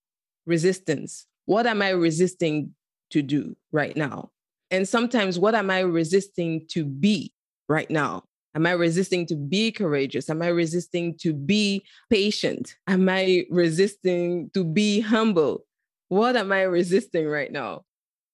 resistance. 0.46 1.26
What 1.46 1.66
am 1.66 1.82
I 1.82 1.90
resisting 1.90 2.74
to 3.10 3.22
do 3.22 3.58
right 3.72 3.98
now? 3.98 4.30
And 4.70 4.88
sometimes, 4.88 5.40
what 5.40 5.56
am 5.56 5.70
I 5.70 5.80
resisting 5.80 6.66
to 6.70 6.86
be 6.86 7.34
right 7.68 7.90
now? 7.90 8.24
Am 8.56 8.68
I 8.68 8.72
resisting 8.72 9.26
to 9.28 9.36
be 9.36 9.72
courageous? 9.72 10.30
Am 10.30 10.42
I 10.44 10.48
resisting 10.48 11.18
to 11.20 11.34
be 11.34 11.84
patient? 12.12 12.76
Am 12.88 13.10
I 13.10 13.46
resisting 13.50 14.52
to 14.54 14.64
be 14.64 15.00
humble? 15.00 15.66
What 16.10 16.36
am 16.36 16.52
I 16.52 16.62
resisting 16.62 17.28
right 17.28 17.52
now? 17.52 17.86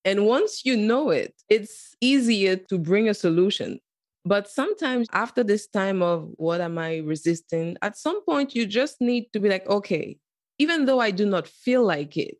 And 0.05 0.25
once 0.25 0.65
you 0.65 0.77
know 0.77 1.09
it, 1.09 1.33
it's 1.49 1.95
easier 2.01 2.55
to 2.55 2.77
bring 2.77 3.09
a 3.09 3.13
solution. 3.13 3.79
But 4.25 4.49
sometimes 4.49 5.07
after 5.11 5.43
this 5.43 5.67
time 5.67 6.01
of 6.01 6.29
what 6.35 6.61
am 6.61 6.77
I 6.77 6.97
resisting, 6.97 7.77
at 7.81 7.97
some 7.97 8.23
point 8.25 8.55
you 8.55 8.65
just 8.65 9.01
need 9.01 9.27
to 9.33 9.39
be 9.39 9.49
like, 9.49 9.67
okay, 9.67 10.17
even 10.57 10.85
though 10.85 10.99
I 10.99 11.11
do 11.11 11.25
not 11.25 11.47
feel 11.47 11.83
like 11.83 12.17
it, 12.17 12.37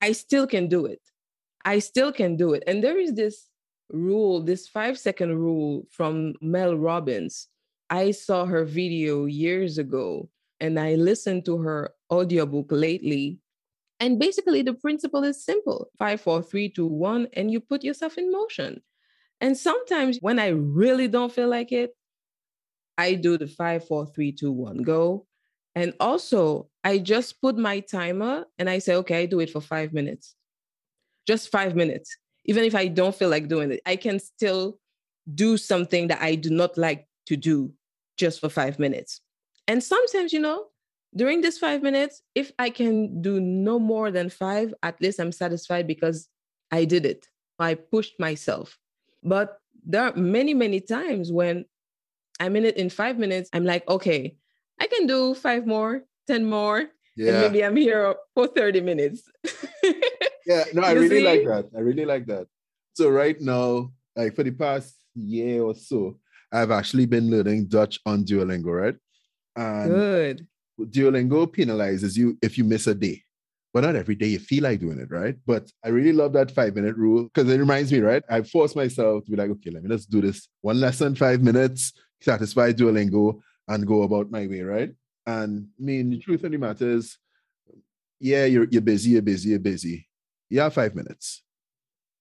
I 0.00 0.12
still 0.12 0.46
can 0.46 0.68
do 0.68 0.86
it. 0.86 1.00
I 1.64 1.78
still 1.78 2.12
can 2.12 2.36
do 2.36 2.52
it. 2.54 2.62
And 2.66 2.82
there 2.82 2.98
is 2.98 3.14
this 3.14 3.48
rule, 3.90 4.40
this 4.40 4.68
five 4.68 4.98
second 4.98 5.36
rule 5.38 5.86
from 5.90 6.34
Mel 6.40 6.76
Robbins. 6.76 7.48
I 7.88 8.10
saw 8.10 8.44
her 8.46 8.64
video 8.64 9.26
years 9.26 9.78
ago 9.78 10.28
and 10.60 10.78
I 10.78 10.94
listened 10.94 11.44
to 11.46 11.58
her 11.58 11.92
audiobook 12.10 12.66
lately. 12.70 13.38
And 14.02 14.18
basically, 14.18 14.60
the 14.60 14.74
principle 14.74 15.24
is 15.24 15.42
simple 15.42 15.88
five, 15.98 16.20
four, 16.20 16.42
three, 16.42 16.68
two, 16.68 16.86
one, 16.86 17.28
and 17.32 17.50
you 17.50 17.60
put 17.60 17.82
yourself 17.82 18.18
in 18.18 18.30
motion. 18.30 18.82
And 19.40 19.56
sometimes 19.56 20.18
when 20.20 20.38
I 20.38 20.48
really 20.48 21.08
don't 21.08 21.32
feel 21.32 21.48
like 21.48 21.72
it, 21.72 21.96
I 22.98 23.14
do 23.14 23.38
the 23.38 23.46
five, 23.46 23.86
four, 23.86 24.06
three, 24.06 24.32
two, 24.32 24.52
one, 24.52 24.82
go. 24.82 25.26
And 25.74 25.94
also, 25.98 26.68
I 26.84 26.98
just 26.98 27.40
put 27.40 27.56
my 27.56 27.80
timer 27.80 28.44
and 28.58 28.68
I 28.68 28.78
say, 28.78 28.96
okay, 28.96 29.22
I 29.22 29.26
do 29.26 29.40
it 29.40 29.48
for 29.48 29.62
five 29.62 29.94
minutes, 29.94 30.34
just 31.26 31.50
five 31.50 31.74
minutes 31.74 32.14
even 32.44 32.64
if 32.64 32.74
I 32.74 32.88
don't 32.88 33.14
feel 33.14 33.28
like 33.28 33.48
doing 33.48 33.72
it, 33.72 33.80
I 33.86 33.96
can 33.96 34.18
still 34.18 34.78
do 35.34 35.56
something 35.56 36.08
that 36.08 36.20
I 36.20 36.34
do 36.34 36.50
not 36.50 36.76
like 36.76 37.06
to 37.26 37.36
do 37.36 37.72
just 38.16 38.40
for 38.40 38.48
five 38.48 38.78
minutes. 38.78 39.20
And 39.68 39.82
sometimes, 39.82 40.32
you 40.32 40.40
know, 40.40 40.66
during 41.14 41.40
this 41.40 41.58
five 41.58 41.82
minutes, 41.82 42.22
if 42.34 42.52
I 42.58 42.70
can 42.70 43.20
do 43.20 43.40
no 43.40 43.78
more 43.78 44.10
than 44.10 44.30
five, 44.30 44.72
at 44.82 45.00
least 45.00 45.20
I'm 45.20 45.32
satisfied 45.32 45.86
because 45.86 46.28
I 46.70 46.84
did 46.84 47.04
it. 47.04 47.28
I 47.58 47.74
pushed 47.74 48.18
myself. 48.18 48.78
But 49.22 49.58
there 49.84 50.02
are 50.02 50.16
many, 50.16 50.54
many 50.54 50.80
times 50.80 51.30
when 51.30 51.66
I'm 52.40 52.56
in 52.56 52.64
it 52.64 52.76
in 52.76 52.88
five 52.90 53.18
minutes, 53.18 53.50
I'm 53.52 53.64
like, 53.64 53.86
okay, 53.88 54.36
I 54.80 54.86
can 54.86 55.06
do 55.06 55.34
five 55.34 55.66
more, 55.66 56.02
10 56.26 56.44
more, 56.44 56.86
yeah. 57.16 57.28
and 57.28 57.40
maybe 57.40 57.64
I'm 57.64 57.76
here 57.76 58.14
for 58.34 58.46
30 58.46 58.80
minutes. 58.80 59.22
yeah, 60.46 60.64
no, 60.72 60.82
I 60.82 60.92
really 60.92 61.20
see? 61.20 61.26
like 61.26 61.44
that. 61.44 61.70
I 61.76 61.80
really 61.80 62.04
like 62.04 62.26
that. 62.26 62.46
So 62.94 63.10
right 63.10 63.40
now, 63.40 63.92
like 64.16 64.34
for 64.34 64.42
the 64.42 64.50
past 64.50 64.96
year 65.14 65.62
or 65.62 65.74
so, 65.74 66.18
I've 66.52 66.70
actually 66.70 67.06
been 67.06 67.30
learning 67.30 67.66
Dutch 67.66 68.00
on 68.04 68.24
Duolingo, 68.24 68.66
right? 68.66 68.96
And 69.56 69.90
Good. 69.90 70.46
Duolingo 70.80 71.46
penalizes 71.46 72.16
you 72.16 72.38
if 72.42 72.58
you 72.58 72.64
miss 72.64 72.86
a 72.86 72.94
day. 72.94 73.22
But 73.74 73.84
not 73.84 73.96
every 73.96 74.14
day 74.14 74.26
you 74.26 74.38
feel 74.38 74.64
like 74.64 74.80
doing 74.80 74.98
it, 74.98 75.10
right? 75.10 75.34
But 75.46 75.70
I 75.82 75.88
really 75.88 76.12
love 76.12 76.34
that 76.34 76.50
five 76.50 76.74
minute 76.74 76.96
rule 76.96 77.24
because 77.24 77.50
it 77.50 77.58
reminds 77.58 77.90
me, 77.90 78.00
right? 78.00 78.22
I 78.28 78.42
force 78.42 78.76
myself 78.76 79.24
to 79.24 79.30
be 79.30 79.36
like, 79.36 79.50
okay, 79.50 79.70
let 79.70 79.82
me 79.82 79.88
just 79.88 80.10
do 80.10 80.20
this 80.20 80.48
one 80.60 80.78
lesson, 80.78 81.14
five 81.14 81.40
minutes, 81.40 81.94
satisfy 82.20 82.72
Duolingo, 82.72 83.40
and 83.68 83.86
go 83.86 84.02
about 84.02 84.30
my 84.30 84.46
way, 84.46 84.60
right? 84.60 84.92
And 85.26 85.68
I 85.80 85.82
mean, 85.82 86.10
the 86.10 86.18
truth 86.18 86.44
of 86.44 86.50
the 86.50 86.58
matter 86.58 86.90
is, 86.90 87.16
yeah, 88.20 88.44
you're, 88.44 88.66
you're 88.70 88.82
busy, 88.82 89.10
you're 89.10 89.22
busy, 89.22 89.50
you're 89.50 89.58
busy 89.58 90.06
you 90.52 90.60
have 90.60 90.74
five 90.74 90.94
minutes. 90.94 91.42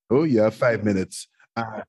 Oh, 0.10 0.24
you 0.24 0.40
have 0.40 0.56
five 0.56 0.86
minutes. 0.86 1.28
Uh, 1.54 1.82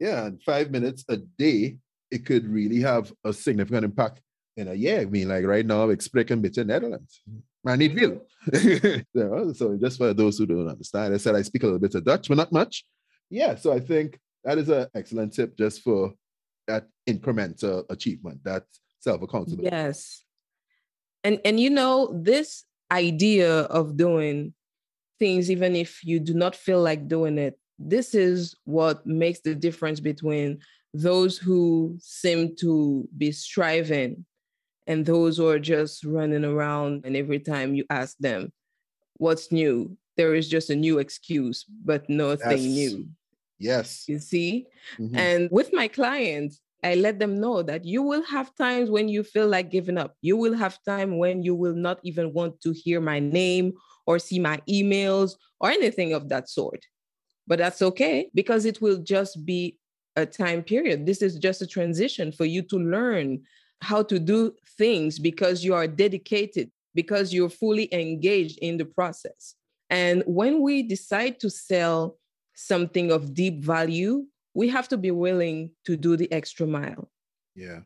yeah, 0.00 0.30
five 0.46 0.70
minutes 0.70 1.04
a 1.10 1.18
day, 1.18 1.76
it 2.10 2.24
could 2.24 2.48
really 2.48 2.80
have 2.80 3.12
a 3.22 3.34
significant 3.34 3.84
impact 3.84 4.22
in 4.56 4.68
a 4.68 4.70
uh, 4.70 4.74
year. 4.74 5.00
I 5.00 5.04
mean, 5.04 5.28
like 5.28 5.44
right 5.44 5.66
now, 5.66 5.90
ik 5.90 6.00
spreek 6.00 6.30
een 6.30 6.40
beetje 6.40 6.64
Nederlands. 6.64 7.22
Maar 7.60 7.76
niet 7.76 7.92
veel. 7.92 8.26
so 9.54 9.76
just 9.80 9.96
for 9.96 10.14
those 10.14 10.38
who 10.38 10.46
don't 10.46 10.68
understand, 10.68 11.14
I 11.14 11.18
said 11.18 11.36
I 11.36 11.42
speak 11.42 11.62
a 11.62 11.66
little 11.66 11.80
bit 11.80 11.94
of 11.94 12.04
Dutch, 12.04 12.28
but 12.28 12.36
not 12.36 12.50
much. 12.50 12.84
Yeah, 13.28 13.56
so 13.56 13.72
I 13.72 13.80
think 13.80 14.18
that 14.44 14.58
is 14.58 14.68
an 14.68 14.86
excellent 14.92 15.34
tip 15.34 15.56
just 15.56 15.82
for 15.82 16.14
that 16.66 16.86
incremental 17.06 17.84
achievement, 17.88 18.44
that 18.44 18.64
self-accountability. 19.00 19.68
Yes. 19.76 20.24
And 21.24 21.40
and 21.44 21.58
you 21.58 21.70
know, 21.70 22.12
this 22.22 22.64
idea 22.92 23.62
of 23.62 23.96
doing 23.96 24.54
things, 25.18 25.50
even 25.50 25.74
if 25.74 26.04
you 26.04 26.20
do 26.20 26.34
not 26.34 26.54
feel 26.54 26.80
like 26.82 27.08
doing 27.08 27.38
it. 27.38 27.58
This 27.78 28.14
is 28.14 28.54
what 28.64 29.06
makes 29.06 29.40
the 29.40 29.54
difference 29.54 30.00
between 30.00 30.60
those 30.94 31.36
who 31.36 31.96
seem 32.00 32.56
to 32.56 33.08
be 33.16 33.32
striving 33.32 34.24
and 34.86 35.04
those 35.04 35.36
who 35.36 35.48
are 35.48 35.58
just 35.58 36.04
running 36.04 36.44
around. 36.44 37.04
And 37.04 37.16
every 37.16 37.40
time 37.40 37.74
you 37.74 37.84
ask 37.90 38.16
them, 38.18 38.52
what's 39.16 39.50
new? 39.50 39.96
There 40.16 40.34
is 40.34 40.48
just 40.48 40.70
a 40.70 40.76
new 40.76 40.98
excuse, 40.98 41.64
but 41.84 42.08
nothing 42.08 42.62
yes. 42.62 42.92
new. 42.92 43.08
Yes. 43.58 44.04
You 44.08 44.18
see? 44.18 44.66
Mm-hmm. 44.98 45.16
And 45.16 45.48
with 45.50 45.72
my 45.72 45.88
clients, 45.88 46.60
I 46.84 46.94
let 46.94 47.18
them 47.18 47.40
know 47.40 47.62
that 47.62 47.84
you 47.84 48.02
will 48.02 48.22
have 48.24 48.54
times 48.54 48.90
when 48.90 49.08
you 49.08 49.24
feel 49.24 49.48
like 49.48 49.70
giving 49.70 49.98
up. 49.98 50.14
You 50.22 50.36
will 50.36 50.54
have 50.54 50.78
time 50.84 51.18
when 51.18 51.42
you 51.42 51.54
will 51.54 51.74
not 51.74 51.98
even 52.02 52.32
want 52.32 52.60
to 52.62 52.72
hear 52.72 53.00
my 53.00 53.18
name 53.18 53.72
or 54.06 54.18
see 54.18 54.38
my 54.38 54.60
emails 54.68 55.34
or 55.58 55.70
anything 55.70 56.12
of 56.12 56.28
that 56.28 56.48
sort. 56.48 56.84
But 57.46 57.58
that's 57.58 57.82
okay 57.82 58.30
because 58.34 58.64
it 58.64 58.80
will 58.80 58.98
just 58.98 59.44
be 59.44 59.78
a 60.16 60.26
time 60.26 60.62
period. 60.62 61.06
This 61.06 61.22
is 61.22 61.38
just 61.38 61.62
a 61.62 61.66
transition 61.66 62.32
for 62.32 62.44
you 62.44 62.62
to 62.62 62.76
learn 62.76 63.42
how 63.80 64.02
to 64.04 64.18
do 64.18 64.54
things 64.78 65.18
because 65.18 65.64
you 65.64 65.74
are 65.74 65.86
dedicated, 65.86 66.70
because 66.94 67.32
you're 67.32 67.48
fully 67.48 67.92
engaged 67.92 68.58
in 68.60 68.76
the 68.76 68.84
process. 68.84 69.54
And 69.90 70.22
when 70.26 70.62
we 70.62 70.82
decide 70.82 71.38
to 71.40 71.50
sell 71.50 72.18
something 72.54 73.12
of 73.12 73.34
deep 73.34 73.62
value, 73.62 74.24
we 74.54 74.68
have 74.68 74.88
to 74.88 74.96
be 74.96 75.10
willing 75.10 75.70
to 75.84 75.96
do 75.96 76.16
the 76.16 76.30
extra 76.32 76.66
mile. 76.66 77.10
Yeah 77.54 77.80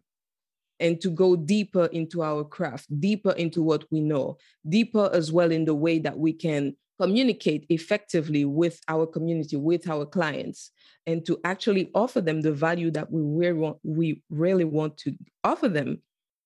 and 0.81 1.01
to 1.03 1.11
go 1.11 1.37
deeper 1.37 1.85
into 1.87 2.23
our 2.23 2.43
craft, 2.43 2.87
deeper 3.01 3.33
into 3.33 3.63
what 3.63 3.85
we 3.93 4.01
know, 4.01 4.39
deeper 4.69 5.11
as 5.13 5.31
well 5.31 5.53
in 5.53 5.67
the 5.67 5.75
way 5.75 5.99
that 5.99 6.19
we 6.19 6.33
can 6.33 6.75
communicate 7.01 7.65
effectively 7.69 8.45
with 8.45 8.77
our 8.89 9.07
community, 9.07 9.57
with 9.57 9.89
our 9.89 10.05
clients, 10.05 10.71
and 11.07 11.25
to 11.27 11.39
actually 11.45 11.91
offer 11.95 12.21
them 12.21 12.41
the 12.41 12.53
value 12.53 12.91
that 12.91 13.11
we 13.11 13.23
really 13.23 13.59
want, 13.59 13.79
we 13.83 14.23
really 14.29 14.65
want 14.65 14.99
to 14.99 15.17
offer 15.43 15.69
them. 15.69 16.03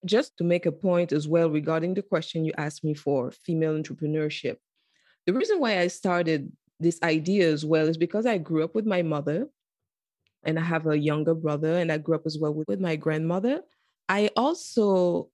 Just 0.07 0.37
to 0.37 0.45
make 0.45 0.67
a 0.67 0.79
point 0.88 1.12
as 1.12 1.27
well 1.27 1.49
regarding 1.49 1.95
the 1.95 2.03
question 2.03 2.45
you 2.45 2.53
asked 2.59 2.85
me 2.85 2.93
for 2.93 3.31
female 3.31 3.73
entrepreneurship. 3.73 4.57
The 5.27 5.33
reason 5.33 5.61
why 5.61 5.79
I 5.79 5.88
started 5.88 6.53
this 6.79 6.99
idea 7.03 7.51
as 7.51 7.64
well 7.64 7.88
is 7.88 7.97
because 7.97 8.27
I 8.27 8.37
grew 8.37 8.62
up 8.64 8.75
with 8.75 8.85
my 8.85 9.01
mother 9.01 9.49
and 10.45 10.59
I 10.59 10.62
have 10.62 10.87
a 10.87 10.99
younger 11.11 11.35
brother, 11.35 11.79
and 11.81 11.90
I 11.90 11.97
grew 11.97 12.17
up 12.17 12.27
as 12.27 12.37
well 12.38 12.53
with, 12.53 12.69
with 12.69 12.81
my 12.81 12.97
grandmother. 12.97 13.62
I 14.11 14.29
also 14.37 15.31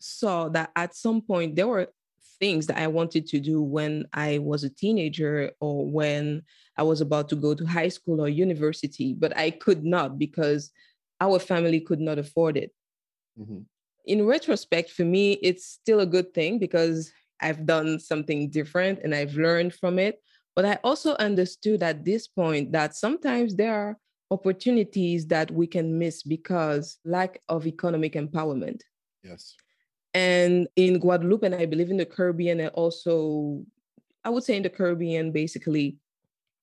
saw 0.00 0.48
that 0.48 0.70
at 0.74 0.94
some 0.94 1.20
point 1.20 1.54
there 1.54 1.68
were 1.68 1.88
things 2.40 2.66
that 2.66 2.78
I 2.78 2.86
wanted 2.86 3.26
to 3.28 3.40
do 3.40 3.62
when 3.62 4.06
I 4.12 4.38
was 4.38 4.64
a 4.64 4.70
teenager 4.70 5.50
or 5.60 5.90
when 5.90 6.42
I 6.76 6.82
was 6.82 7.00
about 7.00 7.28
to 7.30 7.36
go 7.36 7.54
to 7.54 7.66
high 7.66 7.88
school 7.88 8.20
or 8.20 8.28
university, 8.28 9.14
but 9.14 9.36
I 9.36 9.50
could 9.50 9.84
not 9.84 10.18
because 10.18 10.70
our 11.20 11.38
family 11.38 11.80
could 11.80 12.00
not 12.00 12.18
afford 12.18 12.56
it. 12.56 12.72
Mm-hmm. 13.38 13.60
In 14.06 14.26
retrospect, 14.26 14.90
for 14.90 15.04
me, 15.04 15.32
it's 15.42 15.66
still 15.66 16.00
a 16.00 16.06
good 16.06 16.32
thing 16.32 16.58
because 16.58 17.12
I've 17.40 17.66
done 17.66 17.98
something 17.98 18.50
different 18.50 19.00
and 19.02 19.14
I've 19.14 19.34
learned 19.34 19.74
from 19.74 19.98
it. 19.98 20.20
But 20.56 20.64
I 20.64 20.78
also 20.82 21.14
understood 21.16 21.82
at 21.82 22.04
this 22.04 22.26
point 22.26 22.72
that 22.72 22.96
sometimes 22.96 23.54
there 23.54 23.74
are 23.74 23.98
opportunities 24.30 25.26
that 25.28 25.50
we 25.50 25.66
can 25.66 25.98
miss 25.98 26.22
because 26.22 26.98
lack 27.04 27.40
of 27.48 27.66
economic 27.66 28.14
empowerment. 28.14 28.80
Yes. 29.22 29.54
And 30.14 30.68
in 30.76 30.98
Guadeloupe, 30.98 31.42
and 31.42 31.54
I 31.54 31.66
believe 31.66 31.90
in 31.90 31.98
the 31.98 32.06
Caribbean, 32.06 32.60
and 32.60 32.70
also, 32.70 33.64
I 34.24 34.30
would 34.30 34.44
say 34.44 34.56
in 34.56 34.62
the 34.62 34.70
Caribbean, 34.70 35.32
basically, 35.32 35.96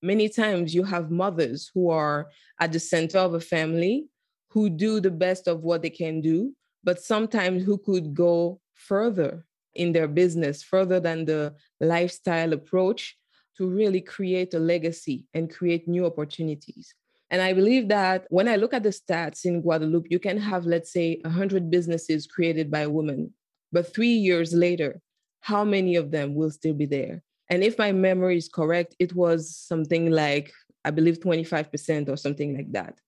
many 0.02 0.30
times 0.30 0.74
you 0.74 0.84
have 0.84 1.12
mothers 1.12 1.72
who 1.74 1.90
are 1.90 2.30
at 2.60 2.72
the 2.72 2.80
center 2.80 3.20
of 3.20 3.34
a 3.34 3.40
family 3.40 4.08
who 4.50 4.70
do 4.70 5.00
the 5.00 5.12
best 5.12 5.48
of 5.48 5.62
what 5.62 5.82
they 5.82 5.90
can 5.90 6.22
do, 6.22 6.56
but 6.84 7.02
sometimes 7.02 7.64
who 7.64 7.78
could 7.78 8.14
go 8.14 8.60
further 8.74 9.46
in 9.74 9.92
their 9.92 10.08
business, 10.08 10.64
further 10.64 11.00
than 11.00 11.26
the 11.26 11.54
lifestyle 11.80 12.54
approach 12.54 13.18
to 13.58 13.68
really 13.68 14.02
create 14.02 14.54
a 14.54 14.60
legacy 14.60 15.26
and 15.34 15.54
create 15.54 15.88
new 15.88 16.06
opportunities. 16.06 16.94
And 17.36 17.42
I 17.42 17.52
believe 17.52 17.90
that 17.90 18.28
when 18.30 18.48
I 18.48 18.56
look 18.56 18.74
at 18.74 18.84
the 18.84 18.92
stats 18.92 19.44
in 19.44 19.62
Guadeloupe, 19.62 20.08
you 20.10 20.20
can 20.20 20.38
have, 20.38 20.66
let's 20.66 20.94
say, 20.94 21.20
100 21.26 21.70
businesses 21.70 22.28
created 22.28 22.72
by 22.72 22.88
women. 22.88 23.34
But 23.74 23.94
three 23.94 24.14
years 24.14 24.54
later, 24.54 25.02
how 25.42 25.66
many 25.66 25.98
of 25.98 26.12
them 26.12 26.34
will 26.34 26.50
still 26.50 26.74
be 26.74 26.86
there? 26.86 27.24
And 27.50 27.62
if 27.62 27.78
my 27.78 27.92
memory 27.92 28.38
is 28.38 28.48
correct, 28.48 28.96
it 29.00 29.14
was 29.14 29.54
something 29.54 30.12
like, 30.12 30.54
I 30.86 30.92
believe, 30.92 31.20
25% 31.20 32.08
or 32.08 32.16
something 32.16 32.56
like 32.56 32.72
that. 32.72 33.02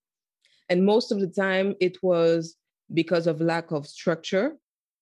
And 0.68 0.86
most 0.86 1.14
of 1.14 1.22
the 1.22 1.28
time, 1.28 1.76
it 1.80 2.04
was 2.04 2.58
because 2.94 3.28
of 3.28 3.40
lack 3.40 3.72
of 3.72 3.88
structure. 3.88 4.58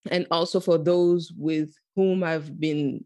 And 0.08 0.28
also 0.30 0.60
for 0.60 0.78
those 0.78 1.32
with 1.36 1.74
whom 1.96 2.22
I've 2.22 2.60
been 2.60 3.04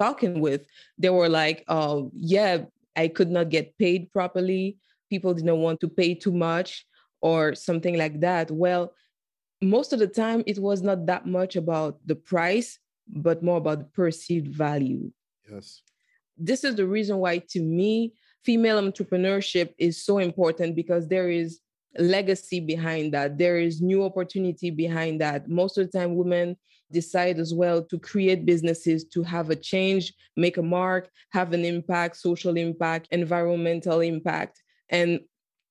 talking 0.00 0.40
with, 0.40 0.62
they 0.96 1.10
were 1.10 1.28
like, 1.28 1.62
oh, 1.68 2.10
yeah, 2.14 2.64
I 2.96 3.08
could 3.08 3.30
not 3.30 3.50
get 3.50 3.76
paid 3.76 4.10
properly 4.14 4.78
people 5.08 5.34
didn't 5.34 5.58
want 5.58 5.80
to 5.80 5.88
pay 5.88 6.14
too 6.14 6.32
much 6.32 6.86
or 7.20 7.54
something 7.54 7.96
like 7.96 8.20
that. 8.20 8.50
Well, 8.50 8.92
most 9.60 9.92
of 9.92 9.98
the 9.98 10.06
time, 10.06 10.44
it 10.46 10.58
was 10.58 10.82
not 10.82 11.06
that 11.06 11.26
much 11.26 11.56
about 11.56 11.98
the 12.06 12.14
price, 12.14 12.78
but 13.08 13.42
more 13.42 13.56
about 13.56 13.78
the 13.80 13.84
perceived 13.86 14.54
value. 14.54 15.10
Yes. 15.50 15.82
This 16.36 16.62
is 16.62 16.76
the 16.76 16.86
reason 16.86 17.18
why, 17.18 17.38
to 17.50 17.60
me, 17.60 18.14
female 18.44 18.80
entrepreneurship 18.80 19.74
is 19.78 20.04
so 20.04 20.18
important 20.18 20.76
because 20.76 21.08
there 21.08 21.28
is 21.28 21.60
legacy 21.98 22.60
behind 22.60 23.12
that. 23.14 23.38
There 23.38 23.58
is 23.58 23.80
new 23.80 24.04
opportunity 24.04 24.70
behind 24.70 25.20
that. 25.20 25.48
Most 25.48 25.78
of 25.78 25.90
the 25.90 25.98
time, 25.98 26.14
women 26.14 26.56
decide 26.92 27.38
as 27.38 27.52
well 27.52 27.82
to 27.82 27.98
create 27.98 28.46
businesses 28.46 29.04
to 29.04 29.22
have 29.22 29.50
a 29.50 29.56
change, 29.56 30.14
make 30.36 30.56
a 30.56 30.62
mark, 30.62 31.10
have 31.32 31.52
an 31.52 31.64
impact, 31.64 32.16
social 32.16 32.56
impact, 32.56 33.08
environmental 33.10 34.00
impact. 34.00 34.62
And 34.90 35.20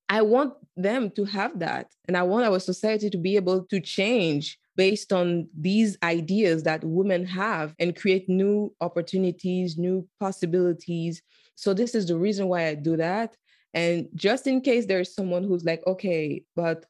I 0.10 0.22
want 0.22 0.54
them 0.76 1.10
to 1.12 1.26
have 1.26 1.60
that. 1.60 1.94
And 2.08 2.16
I 2.16 2.24
want 2.24 2.46
our 2.46 2.60
society 2.60 3.10
to 3.10 3.18
be 3.18 3.36
able 3.36 3.66
to 3.66 3.80
change 3.80 4.58
based 4.76 5.12
on 5.12 5.50
these 5.60 5.98
ideas 6.04 6.64
that 6.64 6.84
women 6.84 7.26
have 7.26 7.74
and 7.80 7.96
create 7.96 8.30
new 8.30 8.74
opportunities, 8.80 9.78
new 9.78 10.08
possibilities. 10.20 11.22
So, 11.56 11.74
this 11.74 11.96
is 11.96 12.08
the 12.08 12.18
reason 12.18 12.48
why 12.48 12.68
I 12.68 12.76
do 12.76 12.96
that. 12.98 13.36
And 13.74 14.08
just 14.16 14.48
in 14.48 14.62
case 14.62 14.86
there's 14.86 15.14
someone 15.14 15.44
who's 15.44 15.66
like, 15.66 15.86
okay, 15.86 16.44
but 16.56 16.86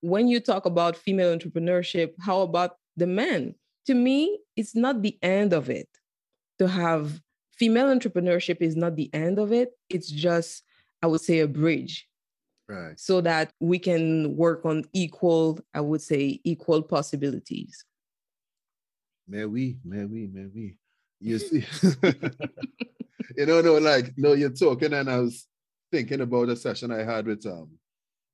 when 0.00 0.28
you 0.28 0.40
talk 0.40 0.66
about 0.66 0.96
female 0.96 1.36
entrepreneurship, 1.36 2.12
how 2.20 2.42
about 2.42 2.76
the 2.96 3.06
men? 3.06 3.54
To 3.86 3.94
me, 3.94 4.38
it's 4.56 4.74
not 4.76 5.02
the 5.02 5.18
end 5.22 5.52
of 5.52 5.70
it. 5.70 5.88
To 6.58 6.68
have 6.68 7.20
female 7.56 7.86
entrepreneurship 7.86 8.58
is 8.60 8.76
not 8.76 8.96
the 8.96 9.10
end 9.14 9.38
of 9.38 9.52
it. 9.52 9.70
It's 9.88 10.10
just 10.10 10.62
I 11.02 11.06
would 11.06 11.20
say, 11.20 11.40
a 11.40 11.48
bridge. 11.48 12.08
Right. 12.68 12.98
So 12.98 13.20
that 13.20 13.52
we 13.60 13.78
can 13.78 14.36
work 14.36 14.64
on 14.64 14.84
equal, 14.92 15.58
I 15.74 15.80
would 15.80 16.00
say, 16.00 16.40
equal 16.44 16.82
possibilities. 16.82 17.84
May 19.28 19.44
we, 19.44 19.78
may 19.84 20.04
we, 20.04 20.28
may 20.32 20.46
we. 20.46 20.78
You 21.20 21.38
see, 21.38 21.64
you 23.36 23.46
know, 23.46 23.60
no, 23.60 23.78
like, 23.78 24.12
no, 24.16 24.32
you're 24.32 24.50
talking, 24.50 24.92
and 24.92 25.10
I 25.10 25.18
was 25.18 25.46
thinking 25.90 26.20
about 26.22 26.48
a 26.48 26.56
session 26.56 26.90
I 26.90 27.02
had 27.02 27.26
with 27.26 27.46
um 27.46 27.68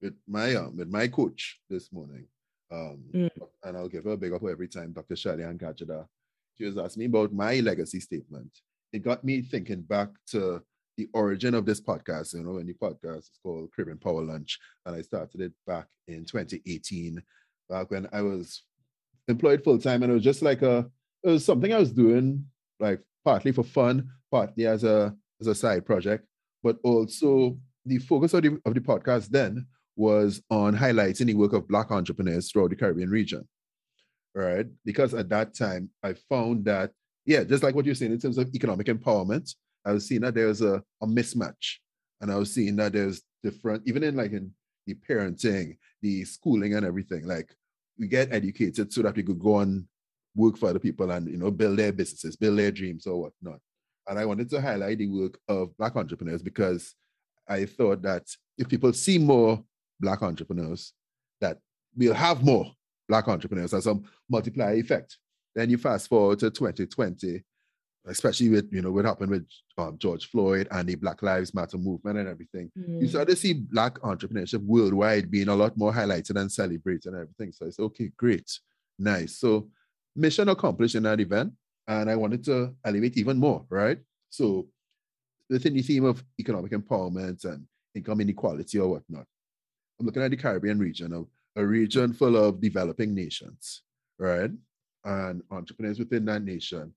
with 0.01 0.15
my 0.29 0.55
um 0.55 0.77
with 0.77 0.89
my 0.89 1.09
coach 1.09 1.61
this 1.69 1.93
morning. 1.93 2.27
Um, 2.71 3.01
mm. 3.15 3.31
and 3.65 3.77
I'll 3.77 3.89
give 3.89 4.05
her 4.05 4.11
a 4.11 4.17
big 4.17 4.33
up 4.33 4.43
every 4.45 4.69
time, 4.69 4.93
Dr. 4.93 5.17
Shelley 5.17 5.43
and 5.43 5.59
Gajada. 5.59 6.07
She 6.57 6.65
was 6.65 6.77
asking 6.77 7.01
me 7.01 7.07
about 7.07 7.33
my 7.33 7.61
legacy 7.61 7.99
statement. 7.99 8.51
It 8.93 9.03
got 9.03 9.25
me 9.25 9.41
thinking 9.43 9.83
back 9.83 10.09
to 10.29 10.63
the 10.99 11.09
origin 11.15 11.55
of 11.55 11.65
this 11.65 11.81
podcast. 11.81 12.35
You 12.35 12.43
know, 12.43 12.55
when 12.55 12.67
the 12.67 12.75
podcast 12.75 13.19
is 13.19 13.39
called 13.43 13.71
Caribbean 13.75 13.99
Power 13.99 14.21
Lunch, 14.21 14.59
and 14.85 14.95
I 14.95 15.01
started 15.01 15.41
it 15.41 15.53
back 15.67 15.87
in 16.09 16.27
2018, 16.27 17.23
back 17.71 17.91
when 17.91 18.09
I 18.13 18.21
was 18.21 18.65
employed 19.29 19.65
full 19.65 19.79
time, 19.79 20.03
and 20.03 20.11
it 20.11 20.15
was 20.15 20.25
just 20.25 20.43
like 20.43 20.61
a 20.61 20.91
it 21.23 21.31
was 21.31 21.45
something 21.45 21.73
I 21.73 21.79
was 21.79 21.93
doing 21.93 22.45
like 22.81 23.01
partly 23.25 23.53
for 23.53 23.63
fun, 23.63 24.11
partly 24.31 24.67
as 24.67 24.85
a 24.85 25.15
as 25.41 25.47
a 25.47 25.55
side 25.55 25.87
project, 25.87 26.27
but 26.63 26.79
also 26.83 27.57
the 27.87 27.99
focus 27.99 28.35
of 28.35 28.43
the 28.43 28.61
of 28.67 28.75
the 28.75 28.81
podcast 28.81 29.29
then 29.29 29.67
was 29.97 30.43
on 30.51 30.77
highlighting 30.77 31.27
the 31.27 31.35
work 31.35 31.53
of 31.53 31.69
Black 31.69 31.91
entrepreneurs 31.91 32.51
throughout 32.51 32.71
the 32.71 32.77
Caribbean 32.77 33.11
region. 33.11 33.49
Right? 34.35 34.67
Because 34.85 35.15
at 35.15 35.29
that 35.31 35.55
time 35.55 35.91
I 36.03 36.15
found 36.29 36.65
that, 36.67 36.93
yeah, 37.25 37.45
just 37.45 37.63
like 37.63 37.75
what 37.75 37.85
you're 37.85 37.95
saying 37.95 38.13
in 38.13 38.21
terms 38.21 38.39
of 38.39 38.55
economic 38.55 38.87
empowerment, 38.87 39.55
I 39.85 39.93
was 39.93 40.07
seeing 40.07 40.23
that 40.23 40.35
there's 40.35 40.61
a, 40.63 40.83
a 41.01 41.07
mismatch. 41.07 41.77
And 42.21 42.33
I 42.33 42.37
was 42.37 42.53
seeing 42.53 42.77
that 42.77 42.93
there's 42.93 43.23
different, 43.43 43.83
even 43.87 44.03
in 44.03 44.17
like 44.17 44.33
in 44.33 44.53
the 44.87 44.95
parenting, 44.95 45.77
the 46.03 46.25
schooling 46.25 46.75
and 46.75 46.85
everything, 46.85 47.27
like 47.27 47.55
we 47.99 48.09
get 48.09 48.33
educated 48.33 48.93
so 48.93 49.03
that 49.03 49.17
we 49.17 49.23
could 49.23 49.39
go 49.39 49.61
and 49.61 49.85
work 50.35 50.57
for 50.57 50.69
other 50.69 50.79
people 50.79 51.11
and 51.11 51.29
you 51.29 51.37
know 51.37 51.51
build 51.51 51.79
their 51.79 51.93
businesses, 51.93 52.37
build 52.37 52.59
their 52.59 52.71
dreams 52.71 53.07
or 53.07 53.23
whatnot. 53.23 53.61
And 54.09 54.19
I 54.19 54.25
wanted 54.25 54.49
to 54.51 54.61
highlight 54.61 54.99
the 54.99 55.09
work 55.09 55.39
of 55.49 55.77
black 55.77 55.97
entrepreneurs 55.97 56.43
because 56.43 56.95
I 57.49 57.67
thought 57.67 58.03
that 58.03 58.25
if 58.57 58.69
people 58.69 58.93
see 58.93 59.19
more 59.19 59.63
black 60.01 60.23
entrepreneurs, 60.23 60.93
that 61.41 61.59
we'll 61.97 62.15
have 62.15 62.43
more 62.43 62.73
black 63.09 63.29
entrepreneurs 63.29 63.75
as 63.75 63.87
a 63.87 63.99
multiplier 64.31 64.75
effect. 64.75 65.19
Then 65.55 65.71
you 65.71 65.79
fast 65.79 66.09
forward 66.09 66.39
to 66.41 66.51
2020, 66.51 67.43
especially 68.07 68.49
with 68.49 68.69
you 68.73 68.83
know 68.83 68.91
what 68.91 69.05
happened 69.05 69.31
with 69.31 69.47
um, 69.77 69.97
George 69.99 70.31
Floyd 70.31 70.69
and 70.71 70.89
the 70.89 70.95
Black 70.95 71.23
Lives 71.23 71.55
Matter 71.55 71.79
movement 71.79 72.19
and 72.19 72.29
everything. 72.29 72.71
Mm. 72.79 73.03
You 73.03 73.09
start 73.09 73.29
to 73.29 73.37
see 73.37 73.53
black 73.53 73.99
entrepreneurship 74.01 74.63
worldwide 74.65 75.31
being 75.31 75.49
a 75.49 75.55
lot 75.55 75.77
more 75.77 75.93
highlighted 75.93 76.41
and 76.41 76.51
celebrated 76.51 77.13
and 77.13 77.17
everything. 77.17 77.53
So 77.53 77.67
it's 77.67 77.79
okay, 77.79 78.11
great, 78.17 78.51
nice. 78.99 79.39
So 79.39 79.69
mission 80.17 80.49
accomplished 80.49 80.95
in 80.95 81.05
that 81.05 81.21
event, 81.21 81.53
and 81.87 82.11
I 82.11 82.17
wanted 82.17 82.45
to 82.45 82.75
elevate 82.85 83.17
even 83.17 83.39
more, 83.39 83.65
right? 83.69 83.99
So 84.31 84.69
within 85.49 85.75
the 85.75 85.83
theme 85.83 86.05
of 86.05 86.23
economic 86.39 86.73
empowerment 86.73 87.45
and 87.45 87.65
income 87.95 88.21
inequality 88.21 88.79
or 88.79 88.89
whatnot, 88.89 89.27
I'm 89.99 90.07
looking 90.07 90.23
at 90.23 90.31
the 90.31 90.37
Caribbean 90.37 90.79
region, 90.79 91.13
a, 91.13 91.61
a 91.61 91.67
region 91.67 92.13
full 92.13 92.37
of 92.37 92.61
developing 92.61 93.15
nations, 93.15 93.83
right? 94.19 94.51
And 95.05 95.43
entrepreneurs 95.51 95.99
within 95.99 96.25
that 96.27 96.43
nation 96.43 96.93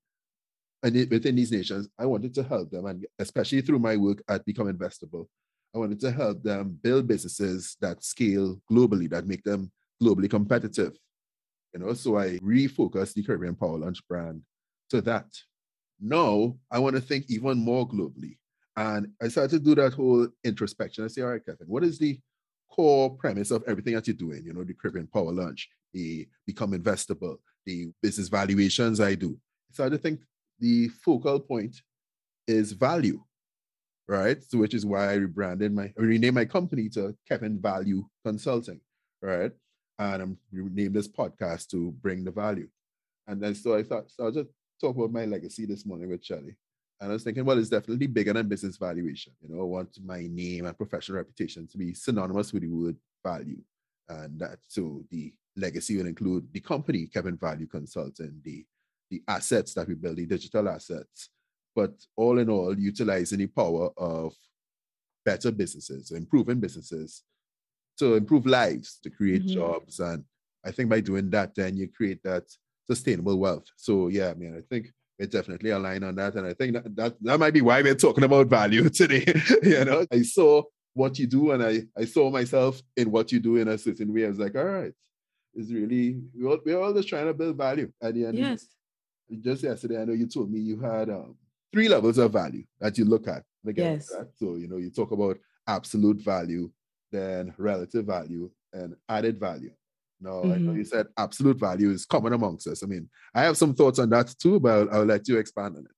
and 0.82 0.94
within 1.10 1.36
these 1.36 1.52
nations, 1.52 1.88
I 1.98 2.06
wanted 2.06 2.34
to 2.34 2.42
help 2.42 2.70
them, 2.70 2.86
and 2.86 3.06
especially 3.18 3.60
through 3.60 3.78
my 3.78 3.96
work 3.96 4.22
at 4.28 4.44
Become 4.44 4.72
Investable, 4.72 5.26
I 5.74 5.78
wanted 5.78 6.00
to 6.00 6.10
help 6.10 6.42
them 6.42 6.78
build 6.82 7.06
businesses 7.06 7.76
that 7.80 8.02
scale 8.04 8.60
globally, 8.70 9.08
that 9.10 9.26
make 9.26 9.42
them 9.44 9.70
globally 10.02 10.28
competitive. 10.28 10.92
You 11.72 11.80
know, 11.80 11.94
so 11.94 12.18
I 12.18 12.38
refocused 12.38 13.14
the 13.14 13.22
Caribbean 13.22 13.54
Power 13.54 13.78
Lunch 13.78 14.06
brand 14.06 14.42
to 14.90 15.00
that. 15.02 15.26
Now 16.00 16.56
I 16.70 16.78
want 16.78 16.96
to 16.96 17.00
think 17.00 17.26
even 17.28 17.58
more 17.58 17.88
globally. 17.88 18.36
And 18.76 19.08
I 19.22 19.28
started 19.28 19.50
to 19.50 19.58
do 19.60 19.74
that 19.76 19.94
whole 19.94 20.28
introspection. 20.44 21.04
I 21.04 21.08
say, 21.08 21.22
all 21.22 21.28
right, 21.28 21.44
Kevin, 21.44 21.66
what 21.66 21.84
is 21.84 21.98
the 21.98 22.18
core 22.70 23.10
premise 23.16 23.50
of 23.50 23.62
everything 23.66 23.94
that 23.94 24.06
you're 24.06 24.16
doing? 24.16 24.42
You 24.44 24.52
know, 24.52 24.64
the 24.64 24.74
Caribbean 24.74 25.06
Power 25.06 25.32
Lunch, 25.32 25.68
the 25.92 26.26
Become 26.46 26.72
Investable, 26.72 27.36
the 27.64 27.90
business 28.02 28.28
valuations 28.28 29.00
I 29.00 29.14
do. 29.14 29.38
So 29.72 29.84
I 29.84 29.86
started 29.86 29.96
to 29.96 30.02
think 30.02 30.20
the 30.62 30.88
focal 30.88 31.40
point 31.40 31.82
is 32.46 32.72
value, 32.72 33.20
right? 34.06 34.42
So 34.42 34.58
which 34.58 34.74
is 34.74 34.86
why 34.86 35.10
I 35.10 35.14
rebranded 35.14 35.74
my 35.74 35.92
renamed 35.96 36.36
my 36.36 36.44
company 36.44 36.88
to 36.90 37.14
Kevin 37.28 37.60
Value 37.60 38.04
Consulting, 38.24 38.80
right? 39.20 39.50
And 39.98 40.22
I'm 40.22 40.38
renamed 40.52 40.94
this 40.94 41.08
podcast 41.08 41.68
to 41.70 41.90
bring 42.00 42.24
the 42.24 42.30
value. 42.30 42.68
And 43.26 43.42
then 43.42 43.56
so 43.56 43.74
I 43.74 43.82
thought 43.82 44.10
so 44.10 44.24
I'll 44.24 44.30
just 44.30 44.50
talk 44.80 44.96
about 44.96 45.12
my 45.12 45.24
legacy 45.24 45.66
this 45.66 45.84
morning 45.84 46.08
with 46.08 46.24
Shelly. 46.24 46.56
And 47.00 47.10
I 47.10 47.14
was 47.14 47.24
thinking, 47.24 47.44
well, 47.44 47.58
it's 47.58 47.68
definitely 47.68 48.06
bigger 48.06 48.32
than 48.32 48.48
business 48.48 48.76
valuation. 48.76 49.32
You 49.40 49.52
know, 49.52 49.62
I 49.62 49.64
want 49.64 49.98
my 50.04 50.28
name 50.30 50.66
and 50.66 50.78
professional 50.78 51.18
reputation 51.18 51.66
to 51.66 51.76
be 51.76 51.92
synonymous 51.92 52.52
with 52.52 52.62
the 52.62 52.68
word 52.68 52.96
value. 53.26 53.60
And 54.08 54.38
that 54.38 54.58
so 54.68 55.02
the 55.10 55.32
legacy 55.56 55.96
will 55.96 56.06
include 56.06 56.52
the 56.52 56.60
company, 56.60 57.06
Kevin 57.06 57.36
Value 57.36 57.66
Consulting, 57.66 58.40
the 58.44 58.64
the 59.12 59.22
assets 59.28 59.74
that 59.74 59.86
we 59.86 59.94
build, 59.94 60.16
the 60.16 60.24
digital 60.24 60.68
assets, 60.70 61.28
but 61.76 61.92
all 62.16 62.38
in 62.38 62.48
all, 62.48 62.76
utilizing 62.78 63.40
the 63.40 63.46
power 63.46 63.90
of 63.98 64.34
better 65.24 65.52
businesses, 65.52 66.10
improving 66.10 66.58
businesses 66.58 67.22
to 67.98 68.14
improve 68.14 68.46
lives, 68.46 68.98
to 69.02 69.10
create 69.10 69.44
mm-hmm. 69.44 69.54
jobs. 69.54 70.00
And 70.00 70.24
I 70.64 70.70
think 70.70 70.88
by 70.88 71.00
doing 71.00 71.28
that, 71.30 71.54
then 71.54 71.76
you 71.76 71.88
create 71.88 72.22
that 72.24 72.44
sustainable 72.90 73.38
wealth. 73.38 73.66
So 73.76 74.08
yeah, 74.08 74.30
I 74.30 74.34
mean, 74.34 74.56
I 74.56 74.62
think 74.62 74.90
we're 75.18 75.26
definitely 75.26 75.70
align 75.70 76.02
on 76.04 76.14
that. 76.14 76.34
And 76.34 76.46
I 76.46 76.54
think 76.54 76.72
that, 76.72 76.96
that, 76.96 77.16
that 77.20 77.38
might 77.38 77.52
be 77.52 77.60
why 77.60 77.82
we're 77.82 77.94
talking 77.94 78.24
about 78.24 78.46
value 78.46 78.88
today. 78.88 79.26
you 79.62 79.84
know, 79.84 80.06
I 80.10 80.22
saw 80.22 80.62
what 80.94 81.18
you 81.18 81.26
do 81.26 81.50
and 81.50 81.62
I, 81.62 81.82
I 81.96 82.06
saw 82.06 82.30
myself 82.30 82.80
in 82.96 83.10
what 83.10 83.30
you 83.30 83.40
do 83.40 83.56
in 83.56 83.68
a 83.68 83.76
certain 83.76 84.12
way. 84.12 84.24
I 84.24 84.28
was 84.28 84.38
like, 84.38 84.56
all 84.56 84.64
right, 84.64 84.92
it's 85.54 85.70
really, 85.70 86.18
we're 86.34 86.50
all, 86.50 86.58
we're 86.64 86.80
all 86.80 86.94
just 86.94 87.08
trying 87.08 87.26
to 87.26 87.34
build 87.34 87.58
value 87.58 87.92
at 88.02 88.14
the 88.14 88.24
end. 88.24 88.38
Yes. 88.38 88.66
Just 89.40 89.62
yesterday, 89.62 90.00
I 90.00 90.04
know 90.04 90.12
you 90.12 90.26
told 90.26 90.50
me 90.50 90.60
you 90.60 90.80
had 90.80 91.08
um, 91.08 91.36
three 91.72 91.88
levels 91.88 92.18
of 92.18 92.32
value 92.32 92.64
that 92.80 92.98
you 92.98 93.04
look 93.04 93.28
at. 93.28 93.44
Again, 93.66 93.94
yes. 93.94 94.12
So, 94.34 94.56
you 94.56 94.68
know, 94.68 94.76
you 94.76 94.90
talk 94.90 95.12
about 95.12 95.38
absolute 95.66 96.20
value, 96.20 96.70
then 97.10 97.54
relative 97.56 98.06
value, 98.06 98.50
and 98.72 98.94
added 99.08 99.38
value. 99.38 99.70
No, 100.20 100.30
mm-hmm. 100.30 100.52
I 100.52 100.56
know 100.56 100.70
mm-hmm. 100.70 100.78
you 100.78 100.84
said 100.84 101.06
absolute 101.16 101.58
value 101.58 101.90
is 101.90 102.04
common 102.04 102.32
amongst 102.32 102.66
us. 102.68 102.82
I 102.82 102.86
mean, 102.86 103.08
I 103.34 103.42
have 103.42 103.56
some 103.56 103.74
thoughts 103.74 103.98
on 103.98 104.10
that 104.10 104.34
too, 104.38 104.60
but 104.60 104.70
I'll, 104.70 104.94
I'll 104.94 105.04
let 105.04 105.26
you 105.28 105.38
expand 105.38 105.76
on 105.76 105.84
it. 105.84 105.90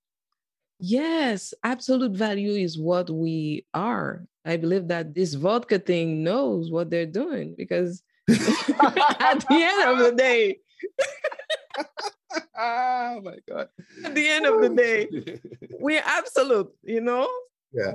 Yes, 0.81 1.55
absolute 1.62 2.12
value 2.12 2.53
is 2.53 2.79
what 2.79 3.09
we 3.11 3.66
are. 3.75 4.27
I 4.44 4.57
believe 4.57 4.88
that 4.88 5.14
this 5.14 5.35
vodka 5.35 5.79
thing 5.79 6.23
knows 6.23 6.70
what 6.70 6.90
they're 6.90 7.07
doing 7.07 7.55
because 7.57 8.03
at 8.29 9.44
the 9.47 9.47
end 9.51 9.90
of 9.90 9.99
the 9.99 10.14
day, 10.16 10.59
oh 12.59 13.20
my 13.23 13.37
God. 13.49 13.68
At 14.05 14.14
the 14.14 14.29
end 14.29 14.47
of 14.47 14.61
the 14.61 14.68
day, 14.68 15.40
we're 15.81 16.03
absolute, 16.05 16.73
you 16.83 17.01
know? 17.01 17.29
Yeah. 17.73 17.94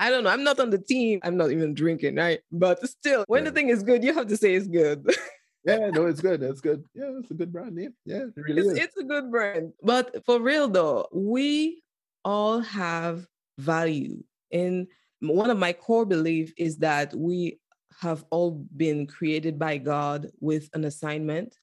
I 0.00 0.10
don't 0.10 0.24
know. 0.24 0.30
I'm 0.30 0.44
not 0.44 0.60
on 0.60 0.70
the 0.70 0.78
team. 0.78 1.20
I'm 1.22 1.36
not 1.36 1.50
even 1.50 1.74
drinking, 1.74 2.16
right? 2.16 2.40
But 2.52 2.86
still, 2.88 3.24
when 3.26 3.44
yeah. 3.44 3.50
the 3.50 3.54
thing 3.54 3.68
is 3.68 3.82
good, 3.82 4.04
you 4.04 4.14
have 4.14 4.28
to 4.28 4.36
say 4.36 4.54
it's 4.54 4.68
good. 4.68 5.04
yeah, 5.64 5.90
no, 5.90 6.06
it's 6.06 6.20
good. 6.20 6.42
It's 6.42 6.60
good. 6.60 6.84
Yeah, 6.94 7.10
it's 7.18 7.30
a 7.30 7.34
good 7.34 7.52
brand 7.52 7.74
name. 7.74 7.94
Yeah, 8.04 8.26
it 8.26 8.32
really 8.36 8.62
it's, 8.62 8.70
is. 8.70 8.78
It's 8.78 8.96
a 8.96 9.04
good 9.04 9.30
brand. 9.30 9.72
But 9.82 10.24
for 10.24 10.40
real 10.40 10.68
though, 10.68 11.08
we 11.12 11.82
all 12.24 12.60
have 12.60 13.26
value. 13.58 14.22
And 14.52 14.86
one 15.20 15.50
of 15.50 15.58
my 15.58 15.72
core 15.72 16.06
beliefs 16.06 16.52
is 16.56 16.78
that 16.78 17.12
we 17.14 17.58
have 18.00 18.24
all 18.30 18.64
been 18.76 19.06
created 19.06 19.58
by 19.58 19.78
God 19.78 20.28
with 20.40 20.68
an 20.74 20.84
assignment, 20.84 21.54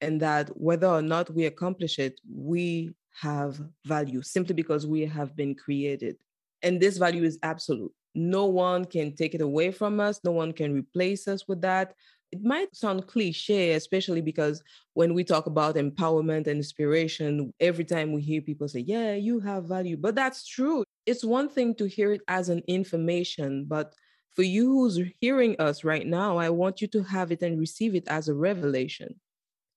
and 0.00 0.20
that 0.20 0.48
whether 0.50 0.86
or 0.86 1.02
not 1.02 1.30
we 1.34 1.46
accomplish 1.46 1.98
it, 1.98 2.20
we 2.30 2.94
have 3.20 3.60
value 3.84 4.22
simply 4.22 4.54
because 4.54 4.86
we 4.86 5.06
have 5.06 5.34
been 5.36 5.54
created. 5.54 6.16
And 6.62 6.80
this 6.80 6.98
value 6.98 7.24
is 7.24 7.38
absolute. 7.42 7.92
No 8.14 8.46
one 8.46 8.84
can 8.84 9.14
take 9.14 9.34
it 9.34 9.40
away 9.40 9.70
from 9.70 10.00
us, 10.00 10.20
no 10.24 10.32
one 10.32 10.52
can 10.52 10.72
replace 10.72 11.28
us 11.28 11.46
with 11.48 11.60
that. 11.62 11.94
It 12.32 12.42
might 12.42 12.74
sound 12.74 13.06
cliche, 13.06 13.72
especially 13.72 14.20
because 14.20 14.62
when 14.94 15.14
we 15.14 15.22
talk 15.22 15.46
about 15.46 15.76
empowerment 15.76 16.48
and 16.48 16.58
inspiration, 16.58 17.52
every 17.60 17.84
time 17.84 18.12
we 18.12 18.20
hear 18.20 18.40
people 18.40 18.68
say, 18.68 18.80
Yeah, 18.80 19.14
you 19.14 19.38
have 19.40 19.64
value, 19.64 19.96
but 19.96 20.14
that's 20.14 20.46
true. 20.46 20.82
It's 21.06 21.24
one 21.24 21.48
thing 21.48 21.74
to 21.76 21.86
hear 21.86 22.12
it 22.12 22.22
as 22.26 22.48
an 22.48 22.62
information, 22.66 23.64
but 23.68 23.94
for 24.34 24.42
you 24.42 24.66
who's 24.66 25.00
hearing 25.20 25.56
us 25.58 25.82
right 25.84 26.06
now, 26.06 26.36
I 26.36 26.50
want 26.50 26.82
you 26.82 26.88
to 26.88 27.02
have 27.04 27.32
it 27.32 27.42
and 27.42 27.58
receive 27.58 27.94
it 27.94 28.06
as 28.08 28.28
a 28.28 28.34
revelation. 28.34 29.14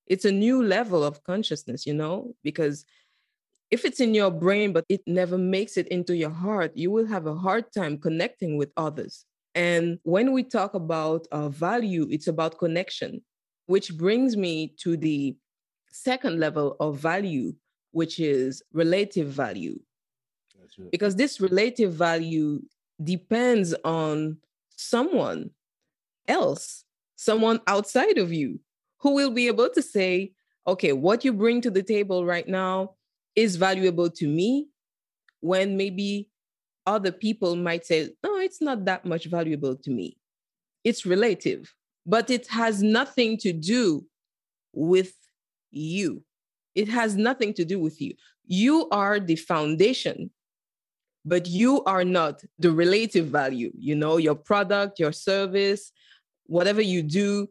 It's 0.10 0.26
a 0.26 0.32
new 0.32 0.64
level 0.64 1.04
of 1.04 1.24
consciousness, 1.24 1.86
you 1.86 1.94
know, 1.94 2.36
because 2.44 2.84
if 3.72 3.86
it's 3.86 4.00
in 4.00 4.16
your 4.16 4.32
brain, 4.32 4.74
but 4.74 4.86
it 4.90 5.02
never 5.06 5.38
makes 5.38 5.78
it 5.78 5.88
into 5.90 6.16
your 6.16 6.32
heart, 6.32 6.76
you 6.76 6.90
will 6.90 7.06
have 7.06 7.28
a 7.28 7.36
hard 7.36 7.72
time 7.72 8.00
connecting 8.00 8.58
with 8.58 8.72
others. 8.76 9.26
And 9.54 10.00
when 10.04 10.32
we 10.34 10.44
talk 10.44 10.74
about 10.74 11.28
uh, 11.32 11.50
value, 11.50 12.08
it's 12.10 12.28
about 12.28 12.58
connection, 12.58 13.22
which 13.68 13.96
brings 13.96 14.36
me 14.36 14.74
to 14.80 14.98
the 14.98 15.38
second 15.92 16.40
level 16.40 16.76
of 16.80 16.98
value, 16.98 17.54
which 17.92 18.20
is 18.20 18.64
relative 18.74 19.28
value. 19.28 19.80
Because 20.92 21.16
this 21.16 21.40
relative 21.40 21.94
value 21.94 22.62
depends 23.04 23.76
on 23.84 24.38
someone 24.76 25.52
else, 26.28 26.86
someone 27.16 27.60
outside 27.68 28.18
of 28.18 28.32
you, 28.32 28.60
who 29.00 29.14
will 29.14 29.32
be 29.32 29.48
able 29.48 29.70
to 29.70 29.82
say, 29.82 30.34
okay, 30.68 30.94
what 30.94 31.26
you 31.26 31.34
bring 31.34 31.62
to 31.62 31.72
the 31.72 31.84
table 31.84 32.26
right 32.26 32.48
now 32.48 32.96
is 33.36 33.56
valuable 33.56 34.10
to 34.10 34.28
me 34.28 34.68
when 35.42 35.78
maybe 35.78 36.30
other 36.86 37.12
people 37.12 37.56
might 37.56 37.86
say, 37.86 38.10
no, 38.24 38.38
it's 38.38 38.62
not 38.62 38.86
that 38.86 39.06
much 39.06 39.26
valuable 39.26 39.76
to 39.76 39.92
me. 39.92 40.18
It's 40.84 41.06
relative, 41.06 41.74
but 42.06 42.30
it 42.30 42.48
has 42.48 42.82
nothing 42.82 43.38
to 43.38 43.54
do 43.54 44.06
with 44.74 45.14
you. 45.72 46.24
It 46.76 46.88
has 46.90 47.16
nothing 47.16 47.54
to 47.56 47.66
do 47.66 47.80
with 47.80 48.02
you. 48.02 48.14
You 48.46 48.88
are 48.90 49.20
the 49.20 49.36
foundation, 49.36 50.32
but 51.26 51.48
you 51.48 51.84
are 51.84 52.04
not 52.04 52.42
the 52.58 52.72
relative 52.72 53.28
value. 53.28 53.72
You 53.78 53.96
know, 53.96 54.18
your 54.18 54.36
product, 54.36 55.00
your 55.00 55.12
service, 55.12 55.92
whatever 56.46 56.82
you 56.82 57.04
do, 57.04 57.48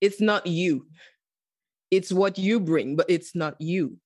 it's 0.00 0.20
not 0.20 0.46
you. 0.46 0.86
It's 1.90 2.12
what 2.12 2.38
you 2.38 2.60
bring, 2.60 2.96
but 2.96 3.06
it's 3.08 3.34
not 3.34 3.60
you 3.60 3.98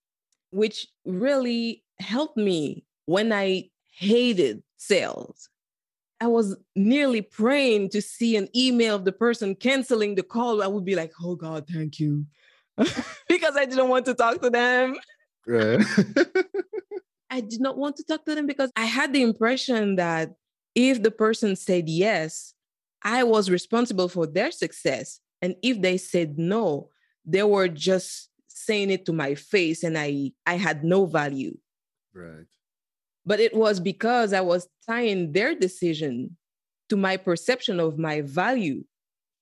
which 0.54 0.86
really 1.04 1.82
helped 1.98 2.36
me 2.36 2.84
when 3.06 3.32
I 3.32 3.70
hated 3.98 4.62
sales. 4.76 5.48
I 6.20 6.28
was 6.28 6.56
nearly 6.76 7.22
praying 7.22 7.90
to 7.90 8.00
see 8.00 8.36
an 8.36 8.48
email 8.54 8.94
of 8.94 9.04
the 9.04 9.10
person 9.10 9.56
canceling 9.56 10.14
the 10.14 10.22
call. 10.22 10.62
I 10.62 10.68
would 10.68 10.84
be 10.84 10.94
like, 10.94 11.12
oh 11.22 11.34
God, 11.34 11.66
thank 11.68 11.98
you. 11.98 12.24
because 12.76 13.56
I 13.56 13.64
didn't 13.64 13.88
want 13.88 14.04
to 14.06 14.14
talk 14.14 14.40
to 14.42 14.50
them. 14.50 14.96
I 17.30 17.40
did 17.40 17.60
not 17.60 17.76
want 17.76 17.96
to 17.96 18.04
talk 18.04 18.24
to 18.26 18.36
them 18.36 18.46
because 18.46 18.70
I 18.76 18.84
had 18.84 19.12
the 19.12 19.22
impression 19.22 19.96
that 19.96 20.34
if 20.76 21.02
the 21.02 21.10
person 21.10 21.56
said 21.56 21.88
yes, 21.88 22.54
I 23.02 23.24
was 23.24 23.50
responsible 23.50 24.08
for 24.08 24.24
their 24.24 24.52
success. 24.52 25.18
And 25.44 25.56
if 25.60 25.82
they 25.82 25.98
said 25.98 26.38
no, 26.38 26.88
they 27.26 27.42
were 27.42 27.68
just 27.68 28.30
saying 28.48 28.90
it 28.90 29.04
to 29.04 29.12
my 29.12 29.34
face 29.34 29.82
and 29.82 29.98
I 29.98 30.32
I 30.46 30.54
had 30.54 30.82
no 30.84 31.04
value. 31.04 31.58
Right. 32.14 32.46
But 33.26 33.40
it 33.40 33.54
was 33.54 33.78
because 33.78 34.32
I 34.32 34.40
was 34.40 34.68
tying 34.86 35.32
their 35.32 35.54
decision 35.54 36.38
to 36.88 36.96
my 36.96 37.18
perception 37.18 37.78
of 37.78 37.98
my 37.98 38.22
value 38.22 38.84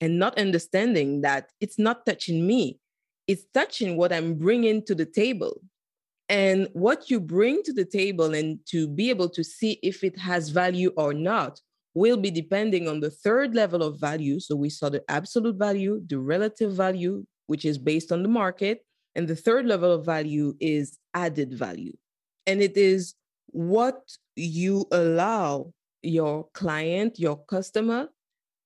and 0.01 0.19
not 0.19 0.37
understanding 0.37 1.21
that 1.21 1.51
it's 1.61 1.79
not 1.79 2.05
touching 2.05 2.45
me. 2.45 2.81
It's 3.25 3.45
touching 3.53 3.95
what 3.95 4.11
I'm 4.11 4.33
bringing 4.35 4.83
to 4.87 4.95
the 4.95 5.05
table. 5.05 5.61
And 6.27 6.67
what 6.73 7.09
you 7.09 7.21
bring 7.21 7.63
to 7.63 7.71
the 7.71 7.85
table 7.85 8.33
and 8.33 8.59
to 8.71 8.89
be 8.89 9.09
able 9.09 9.29
to 9.29 9.43
see 9.43 9.79
if 9.81 10.03
it 10.03 10.19
has 10.19 10.49
value 10.49 10.91
or 10.97 11.13
not 11.13 11.61
will 11.93 12.17
be 12.17 12.31
depending 12.31 12.87
on 12.87 12.99
the 12.99 13.09
third 13.09 13.53
level 13.53 13.83
of 13.83 13.99
value. 13.99 14.39
So 14.39 14.55
we 14.55 14.69
saw 14.69 14.89
the 14.89 15.03
absolute 15.09 15.57
value, 15.57 16.01
the 16.07 16.19
relative 16.19 16.73
value, 16.73 17.25
which 17.47 17.65
is 17.65 17.77
based 17.77 18.11
on 18.11 18.23
the 18.23 18.29
market, 18.29 18.85
and 19.15 19.27
the 19.27 19.35
third 19.35 19.65
level 19.65 19.91
of 19.91 20.05
value 20.05 20.55
is 20.59 20.97
added 21.13 21.53
value. 21.53 21.93
And 22.47 22.61
it 22.61 22.77
is 22.77 23.13
what 23.47 24.01
you 24.35 24.85
allow 24.91 25.71
your 26.01 26.47
client, 26.53 27.19
your 27.19 27.37
customer 27.45 28.09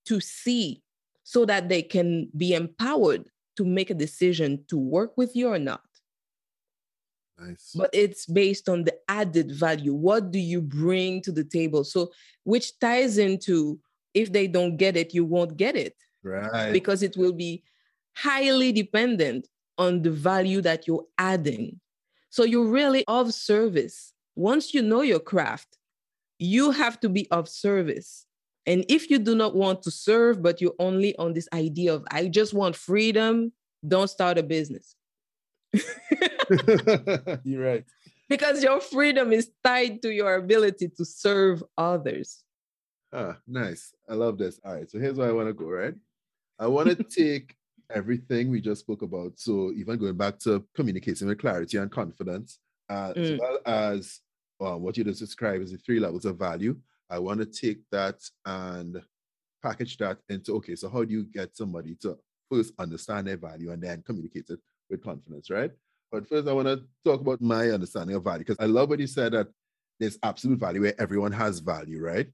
to 0.05 0.19
see 0.21 0.81
so 1.23 1.45
that 1.45 1.67
they 1.67 1.81
can 1.81 2.29
be 2.35 2.53
empowered 2.53 3.25
to 3.57 3.65
make 3.65 3.89
a 3.89 3.93
decision 3.93 4.63
to 4.69 4.77
work 4.77 5.17
with 5.17 5.35
you 5.35 5.49
or 5.49 5.59
not. 5.59 5.81
Nice. 7.39 7.73
But 7.75 7.89
it's 7.93 8.25
based 8.25 8.67
on 8.67 8.83
the 8.83 8.95
added 9.07 9.51
value. 9.51 9.93
What 9.93 10.31
do 10.31 10.39
you 10.39 10.61
bring 10.61 11.21
to 11.21 11.31
the 11.31 11.43
table? 11.43 11.83
So, 11.83 12.11
which 12.43 12.79
ties 12.79 13.17
into 13.17 13.79
if 14.13 14.31
they 14.31 14.47
don't 14.47 14.77
get 14.77 14.97
it, 14.97 15.13
you 15.13 15.23
won't 15.23 15.57
get 15.57 15.75
it. 15.75 15.95
Right. 16.23 16.73
Because 16.73 17.03
it 17.03 17.15
will 17.15 17.33
be 17.33 17.63
highly 18.15 18.71
dependent 18.71 19.47
on 19.77 20.01
the 20.01 20.11
value 20.11 20.61
that 20.61 20.87
you're 20.87 21.05
adding. 21.17 21.79
So 22.29 22.43
you're 22.43 22.67
really 22.67 23.03
of 23.07 23.33
service. 23.33 24.13
Once 24.35 24.73
you 24.73 24.81
know 24.81 25.01
your 25.01 25.19
craft, 25.19 25.77
you 26.39 26.71
have 26.71 26.99
to 27.01 27.09
be 27.09 27.27
of 27.31 27.47
service. 27.47 28.25
And 28.65 28.83
if 28.89 29.09
you 29.09 29.19
do 29.19 29.33
not 29.33 29.55
want 29.55 29.81
to 29.83 29.91
serve, 29.91 30.41
but 30.41 30.59
you're 30.59 30.75
only 30.79 31.15
on 31.17 31.33
this 31.33 31.47
idea 31.53 31.93
of, 31.93 32.05
I 32.11 32.27
just 32.27 32.53
want 32.53 32.75
freedom, 32.75 33.53
don't 33.87 34.09
start 34.09 34.37
a 34.37 34.43
business. 34.43 34.96
you're 37.43 37.63
right. 37.63 37.85
Because 38.29 38.61
your 38.63 38.81
freedom 38.81 39.31
is 39.31 39.51
tied 39.63 40.01
to 40.01 40.09
your 40.09 40.35
ability 40.35 40.89
to 40.97 41.05
serve 41.05 41.63
others. 41.77 42.43
Ah, 43.13 43.37
nice. 43.47 43.93
I 44.09 44.15
love 44.15 44.37
this. 44.37 44.59
All 44.65 44.73
right. 44.73 44.89
So 44.89 44.99
here's 44.99 45.17
where 45.17 45.29
I 45.29 45.31
want 45.31 45.47
to 45.47 45.53
go, 45.53 45.69
right? 45.69 45.95
I 46.59 46.67
want 46.67 46.89
to 46.89 47.03
take 47.03 47.55
everything 47.93 48.49
we 48.49 48.59
just 48.59 48.81
spoke 48.81 49.01
about. 49.01 49.33
So 49.35 49.71
even 49.75 49.97
going 49.97 50.17
back 50.17 50.39
to 50.39 50.65
communicating 50.75 51.27
with 51.27 51.39
clarity 51.39 51.77
and 51.77 51.89
confidence, 51.89 52.59
uh, 52.89 53.13
mm. 53.13 53.17
as 53.17 53.39
well 53.39 53.59
as 53.65 54.19
uh, 54.59 54.77
what 54.77 54.97
you 54.97 55.03
just 55.03 55.19
described 55.19 55.63
as 55.63 55.71
the 55.71 55.77
three 55.77 55.99
levels 55.99 56.25
of 56.25 56.37
value. 56.37 56.77
I 57.09 57.19
want 57.19 57.39
to 57.39 57.45
take 57.45 57.79
that 57.91 58.19
and 58.45 59.01
package 59.63 59.97
that 59.97 60.17
into 60.29 60.55
okay, 60.55 60.75
so 60.75 60.89
how 60.89 61.03
do 61.03 61.13
you 61.13 61.23
get 61.23 61.55
somebody 61.55 61.95
to 62.01 62.17
first 62.51 62.73
understand 62.77 63.27
their 63.27 63.37
value 63.37 63.71
and 63.71 63.81
then 63.81 64.03
communicate 64.05 64.49
it 64.49 64.59
with 64.89 65.03
confidence, 65.03 65.49
right? 65.49 65.71
But 66.11 66.27
first, 66.27 66.47
I 66.47 66.53
want 66.53 66.67
to 66.67 66.83
talk 67.03 67.21
about 67.21 67.41
my 67.41 67.69
understanding 67.69 68.15
of 68.15 68.23
value 68.23 68.45
because 68.45 68.57
I 68.59 68.65
love 68.65 68.89
what 68.89 68.99
you 68.99 69.07
said 69.07 69.33
that 69.33 69.47
there's 69.99 70.17
absolute 70.23 70.59
value 70.59 70.81
where 70.81 71.01
everyone 71.01 71.31
has 71.33 71.59
value, 71.59 72.01
right? 72.01 72.27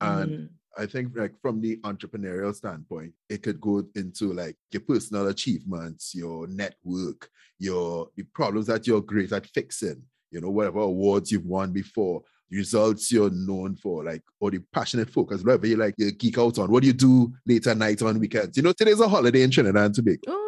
And 0.00 0.30
mm. 0.30 0.48
I 0.78 0.86
think 0.86 1.16
like 1.16 1.40
from 1.40 1.60
the 1.60 1.78
entrepreneurial 1.78 2.54
standpoint, 2.54 3.12
it 3.28 3.42
could 3.42 3.60
go 3.60 3.84
into 3.94 4.32
like 4.32 4.56
your 4.70 4.82
personal 4.82 5.28
achievements, 5.28 6.14
your 6.14 6.46
network, 6.46 7.28
your 7.58 8.08
the 8.16 8.24
problems 8.34 8.66
that 8.66 8.86
you're 8.86 9.00
great 9.00 9.32
at 9.32 9.46
fixing, 9.46 10.02
you 10.30 10.40
know, 10.40 10.50
whatever 10.50 10.80
awards 10.80 11.32
you've 11.32 11.46
won 11.46 11.72
before, 11.72 12.22
results 12.50 13.10
you're 13.10 13.30
known 13.30 13.74
for, 13.76 14.04
like, 14.04 14.22
or 14.38 14.50
the 14.50 14.60
passionate 14.72 15.10
focus, 15.10 15.42
whatever 15.42 15.66
you 15.66 15.76
like, 15.76 15.94
you 15.96 16.12
geek 16.12 16.38
out 16.38 16.58
on. 16.58 16.70
What 16.70 16.82
do 16.82 16.88
you 16.88 16.92
do 16.92 17.32
later 17.46 17.74
night 17.74 18.02
on 18.02 18.20
weekends? 18.20 18.56
You 18.56 18.62
know, 18.62 18.72
today's 18.72 19.00
a 19.00 19.08
holiday 19.08 19.42
in 19.42 19.50
Trinidad 19.50 19.82
and 19.82 19.94
Tobago. 19.94 20.20
Oh. 20.28 20.45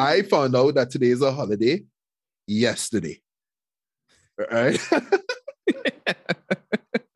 I 0.00 0.22
found 0.22 0.56
out 0.56 0.74
that 0.74 0.90
today 0.90 1.08
is 1.08 1.22
a 1.22 1.32
holiday 1.32 1.84
yesterday. 2.46 3.20
Right? 4.38 4.80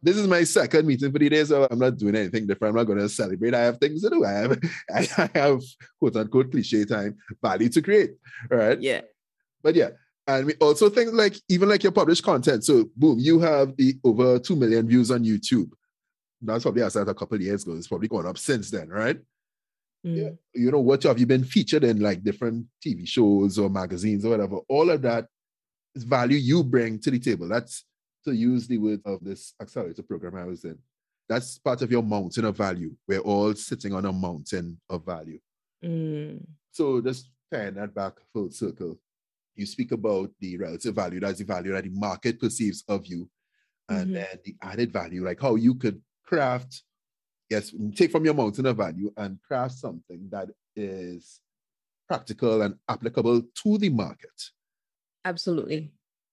this 0.03 0.17
is 0.17 0.27
my 0.27 0.45
second 0.45 0.87
meeting 0.87 1.11
for 1.11 1.19
the 1.19 1.29
day, 1.29 1.45
so 1.45 1.67
I'm 1.71 1.79
not 1.79 1.97
doing 1.97 2.15
anything 2.15 2.47
different. 2.47 2.73
I'm 2.73 2.77
not 2.77 2.85
going 2.85 2.99
to 2.99 3.09
celebrate. 3.09 3.55
I 3.55 3.61
have 3.61 3.79
things 3.79 4.03
to 4.03 4.11
do. 4.11 4.25
I 4.25 4.33
have, 4.33 4.59
I 4.95 5.31
have 5.35 5.63
quote 5.99 6.17
unquote 6.17 6.51
cliche 6.51 6.85
time 6.85 7.17
value 7.43 7.71
to 7.71 7.81
create. 7.81 8.11
All 8.51 8.59
right. 8.59 8.81
Yeah. 8.81 9.01
But 9.63 9.75
yeah, 9.77 9.91
and 10.27 10.47
we 10.47 10.55
also 10.55 10.91
think 10.91 11.15
like 11.15 11.37
even 11.49 11.71
like 11.71 11.83
your 11.83 11.93
published 11.93 12.23
content. 12.23 12.65
So 12.65 12.85
boom, 12.97 13.19
you 13.19 13.41
have 13.41 13.77
the 13.77 13.99
over 14.05 14.39
two 14.39 14.57
million 14.57 14.87
views 14.87 15.11
on 15.11 15.25
YouTube. 15.25 15.71
That's 16.43 16.65
probably 16.65 16.83
I 16.83 16.89
started 16.89 17.11
a 17.11 17.15
couple 17.15 17.37
of 17.37 17.41
years 17.43 17.63
ago. 17.63 17.75
It's 17.75 17.89
probably 17.89 18.09
gone 18.09 18.27
up 18.27 18.37
since 18.37 18.71
then, 18.71 18.91
right? 18.91 19.19
Mm. 20.05 20.17
Yeah. 20.17 20.31
You 20.55 20.71
know, 20.71 20.81
what 20.81 21.03
have 21.05 21.19
you 21.19 21.27
been 21.27 21.45
featured 21.45 21.85
in 21.85 22.01
like 22.01 22.23
different 22.23 22.67
TV 22.85 23.07
shows 23.07 23.59
or 23.59 23.71
magazines 23.71 24.25
or 24.25 24.31
whatever? 24.31 24.57
All 24.69 24.91
of 24.91 25.03
that 25.03 25.27
is 25.95 26.05
value 26.05 26.37
you 26.37 26.63
bring 26.63 26.99
to 27.01 27.11
the 27.11 27.19
table. 27.19 27.49
That's 27.49 27.85
to 28.25 28.33
use 28.33 28.67
the 28.67 28.79
word 28.79 29.01
of 29.05 29.23
this 29.23 29.55
accelerator 29.61 30.03
program 30.03 30.37
I 30.37 30.45
was 30.45 30.65
in. 30.65 30.79
That's 31.29 31.59
part 31.59 31.83
of 31.83 31.91
your 31.91 32.03
mountain 32.03 32.45
of 32.45 32.57
value. 32.57 32.95
We're 33.09 33.21
all 33.21 33.55
sitting 33.55 33.95
on 33.95 34.05
a 34.05 34.13
mountain 34.13 34.81
of 34.91 35.05
value. 35.05 35.41
Mm. 35.83 36.45
So 36.73 37.01
just 37.01 37.31
tying 37.53 37.75
that 37.75 37.95
back 37.95 38.15
full 38.33 38.51
circle 38.51 38.99
you 39.57 39.67
speak 39.67 39.93
about 39.93 40.31
the 40.41 40.57
relative 40.57 40.95
value, 40.95 41.21
that's 41.21 41.39
the 41.39 41.45
value 41.45 41.73
that 41.73 41.85
the 41.85 41.91
market 41.91 42.41
perceives 42.41 42.85
of 42.89 43.07
you, 43.07 43.29
and 43.89 44.07
mm-hmm. 44.07 44.15
then 44.15 44.39
the 44.45 44.57
added 44.63 44.93
value, 44.93 45.25
like 45.25 45.41
how 45.41 45.55
you 45.55 45.75
could 45.75 46.01
craft, 46.25 46.83
yes, 47.51 47.73
take 47.95 48.11
from 48.11 48.25
your 48.25 48.35
mountain 48.35 48.67
of 48.67 48.77
value 48.77 49.13
and 49.17 49.39
craft 49.43 49.75
something 49.75 50.29
that 50.31 50.49
is 50.77 51.41
practical 52.09 52.63
and 52.63 52.77
applicable 52.89 53.43
to 53.63 53.79
the 53.79 53.89
market. 53.89 54.51
Absolutely. 55.25 55.93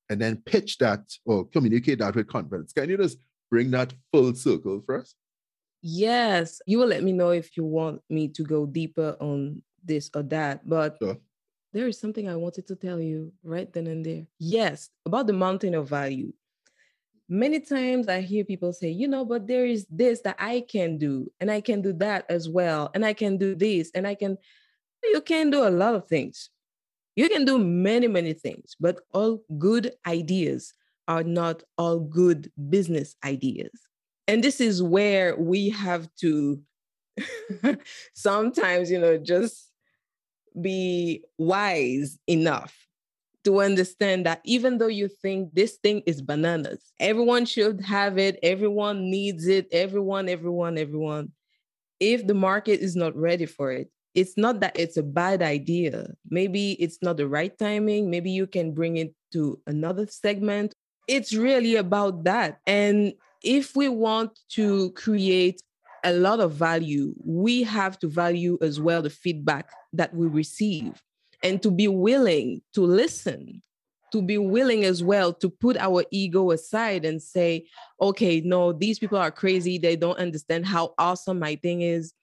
And 0.10 0.20
then 0.20 0.42
pitch 0.46 0.78
that 0.80 1.02
or 1.26 1.46
communicate 1.46 2.00
that 2.00 2.16
with 2.16 2.28
confidence. 2.28 2.74
Can 2.74 2.90
you 2.90 2.98
just 2.98 3.18
bring 3.50 3.72
that 3.72 3.94
full 4.12 4.34
circle 4.36 4.82
for 4.86 5.00
us? 5.00 5.16
Yes. 5.82 6.62
You 6.66 6.80
will 6.80 6.88
let 6.88 7.04
me 7.04 7.14
know 7.14 7.30
if 7.30 7.56
you 7.56 7.64
want 7.64 8.02
me 8.10 8.28
to 8.30 8.44
go 8.44 8.66
deeper 8.66 9.16
on 9.20 9.62
this 9.84 10.10
or 10.14 10.24
that. 10.24 10.68
But 10.68 10.98
sure 11.02 11.18
there 11.74 11.88
is 11.88 12.00
something 12.00 12.28
I 12.28 12.36
wanted 12.36 12.68
to 12.68 12.76
tell 12.76 13.00
you 13.00 13.34
right 13.44 13.72
then 13.72 13.88
and 13.88 14.06
there. 14.06 14.28
Yes, 14.40 14.90
about 15.06 15.28
the 15.28 15.34
mountain 15.34 15.74
of 15.76 15.90
value. 15.90 16.34
Many 17.34 17.62
times 17.62 18.10
I 18.10 18.20
hear 18.20 18.44
people 18.44 18.74
say, 18.74 18.90
you 18.90 19.08
know, 19.08 19.24
but 19.24 19.48
there 19.48 19.66
is 19.66 19.88
this 19.90 20.20
that 20.24 20.36
I 20.38 20.66
can 20.70 20.98
do, 20.98 21.32
and 21.40 21.50
I 21.50 21.62
can 21.62 21.82
do 21.82 21.94
that 21.94 22.26
as 22.28 22.50
well, 22.50 22.92
and 22.94 23.06
I 23.06 23.14
can 23.14 23.38
do 23.38 23.56
this, 23.56 23.90
and 23.96 24.06
I 24.06 24.16
can, 24.16 24.38
you 25.02 25.22
can 25.22 25.50
do 25.50 25.66
a 25.66 25.72
lot 25.72 25.96
of 25.96 26.10
things. 26.10 26.50
You 27.16 27.30
can 27.30 27.46
do 27.46 27.58
many, 27.58 28.10
many 28.10 28.34
things, 28.34 28.76
but 28.82 29.00
all 29.14 29.42
good 29.58 29.94
ideas 30.06 30.74
are 31.08 31.24
not 31.24 31.64
all 31.78 32.02
good 32.02 32.52
business 32.70 33.16
ideas. 33.24 33.72
And 34.28 34.44
this 34.44 34.60
is 34.60 34.84
where 34.84 35.38
we 35.38 35.70
have 35.70 36.14
to 36.20 36.62
sometimes, 38.14 38.92
you 38.92 39.00
know, 39.00 39.18
just 39.18 39.72
be 40.60 41.24
wise 41.38 42.20
enough 42.28 42.76
to 43.44 43.62
understand 43.62 44.26
that 44.26 44.42
even 44.44 44.78
though 44.78 44.88
you 44.88 45.08
think 45.08 45.54
this 45.54 45.78
thing 45.78 46.04
is 46.06 46.22
bananas, 46.22 46.94
everyone 47.00 47.46
should 47.46 47.82
have 47.82 48.18
it, 48.18 48.40
everyone 48.44 49.10
needs 49.10 49.48
it, 49.48 49.68
everyone, 49.72 50.30
everyone, 50.30 50.78
everyone. 50.78 51.32
If 52.00 52.28
the 52.28 52.34
market 52.34 52.80
is 52.80 52.96
not 52.96 53.16
ready 53.16 53.46
for 53.46 53.72
it, 53.72 53.90
it's 54.14 54.38
not 54.38 54.60
that 54.60 54.78
it's 54.78 54.98
a 54.98 55.04
bad 55.04 55.42
idea. 55.42 56.12
Maybe 56.30 56.74
it's 56.74 57.00
not 57.02 57.18
the 57.18 57.28
right 57.28 57.58
timing. 57.58 58.10
Maybe 58.10 58.32
you 58.32 58.46
can 58.46 58.74
bring 58.74 58.98
it 58.98 59.14
to 59.34 59.60
another 59.68 60.06
segment. 60.08 60.74
It's 61.08 61.34
really 61.34 61.78
about 61.78 62.26
that. 62.26 62.60
And 62.68 63.14
if 63.44 63.76
we 63.76 63.88
want 63.90 64.38
to 64.50 64.92
create 64.92 65.62
a 66.04 66.14
lot 66.14 66.40
of 66.40 66.54
value, 66.54 67.14
we 67.24 67.64
have 67.64 67.98
to 68.00 68.08
value 68.08 68.58
as 68.62 68.80
well 68.80 69.02
the 69.02 69.10
feedback 69.10 69.70
that 69.94 70.14
we 70.14 70.28
receive 70.28 71.02
and 71.44 71.62
to 71.64 71.72
be 71.72 71.88
willing 71.88 72.62
to 72.74 72.82
listen, 72.82 73.62
to 74.12 74.22
be 74.22 74.38
willing 74.38 74.84
as 74.84 75.04
well 75.04 75.34
to 75.34 75.50
put 75.50 75.78
our 75.78 76.04
ego 76.12 76.52
aside 76.52 77.06
and 77.06 77.22
say, 77.22 77.66
okay, 78.00 78.42
no, 78.42 78.74
these 78.74 79.00
people 79.00 79.18
are 79.18 79.32
crazy. 79.32 79.78
They 79.78 79.96
don't 79.96 80.18
understand 80.18 80.66
how 80.66 80.94
awesome 80.98 81.40
my 81.40 81.56
thing 81.56 81.82
is. 81.82 82.14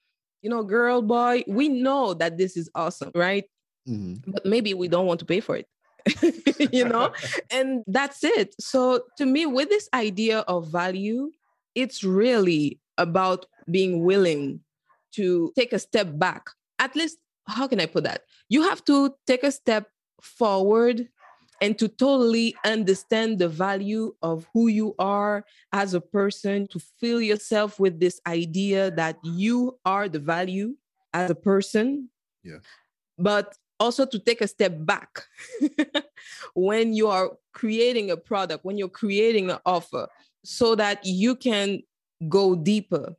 You 0.41 0.49
know, 0.49 0.63
girl, 0.63 1.01
boy, 1.01 1.43
we 1.47 1.67
know 1.67 2.13
that 2.13 2.37
this 2.37 2.55
is 2.55 2.69
awesome, 2.75 3.11
right? 3.13 3.43
Mm-hmm. 3.87 4.31
But 4.31 4.45
maybe 4.45 4.73
we 4.73 4.87
don't 4.87 5.05
want 5.05 5.19
to 5.19 5.25
pay 5.25 5.39
for 5.39 5.57
it. 5.57 5.67
you 6.73 6.85
know, 6.85 7.11
and 7.51 7.83
that's 7.87 8.23
it. 8.23 8.55
So, 8.59 9.03
to 9.17 9.25
me, 9.25 9.45
with 9.45 9.69
this 9.69 9.89
idea 9.93 10.39
of 10.39 10.71
value, 10.71 11.31
it's 11.75 12.03
really 12.03 12.79
about 12.97 13.45
being 13.69 14.03
willing 14.03 14.61
to 15.15 15.51
take 15.57 15.73
a 15.73 15.79
step 15.79 16.07
back. 16.17 16.47
At 16.77 16.95
least, 16.95 17.17
how 17.49 17.67
can 17.67 17.79
I 17.79 17.85
put 17.85 18.03
that? 18.03 18.23
You 18.47 18.63
have 18.63 18.83
to 18.85 19.15
take 19.27 19.43
a 19.43 19.51
step 19.51 19.87
forward 20.21 21.09
and 21.61 21.77
to 21.77 21.87
totally 21.87 22.55
understand 22.63 23.39
the 23.39 23.49
value 23.49 24.15
of 24.21 24.47
who 24.53 24.67
you 24.67 24.95
are 24.97 25.45
as 25.73 25.93
a 25.93 25.99
person, 25.99 26.67
to 26.67 26.79
fill 26.99 27.21
yourself 27.21 27.79
with 27.79 27.99
this 27.99 28.21
idea 28.25 28.91
that 28.91 29.17
you 29.23 29.77
are 29.85 30.07
the 30.07 30.19
value 30.19 30.75
as 31.13 31.29
a 31.29 31.35
person. 31.35 32.09
Yeah. 32.43 32.59
But 33.17 33.57
also 33.79 34.05
to 34.05 34.19
take 34.19 34.39
a 34.39 34.47
step 34.47 34.73
back 34.79 35.23
when 36.53 36.93
you 36.93 37.07
are 37.07 37.31
creating 37.53 38.11
a 38.11 38.17
product, 38.17 38.63
when 38.63 38.77
you're 38.77 38.87
creating 38.87 39.51
an 39.51 39.59
offer, 39.65 40.07
so 40.45 40.75
that 40.75 41.05
you 41.05 41.35
can 41.35 41.81
go 42.29 42.55
deeper 42.55 43.15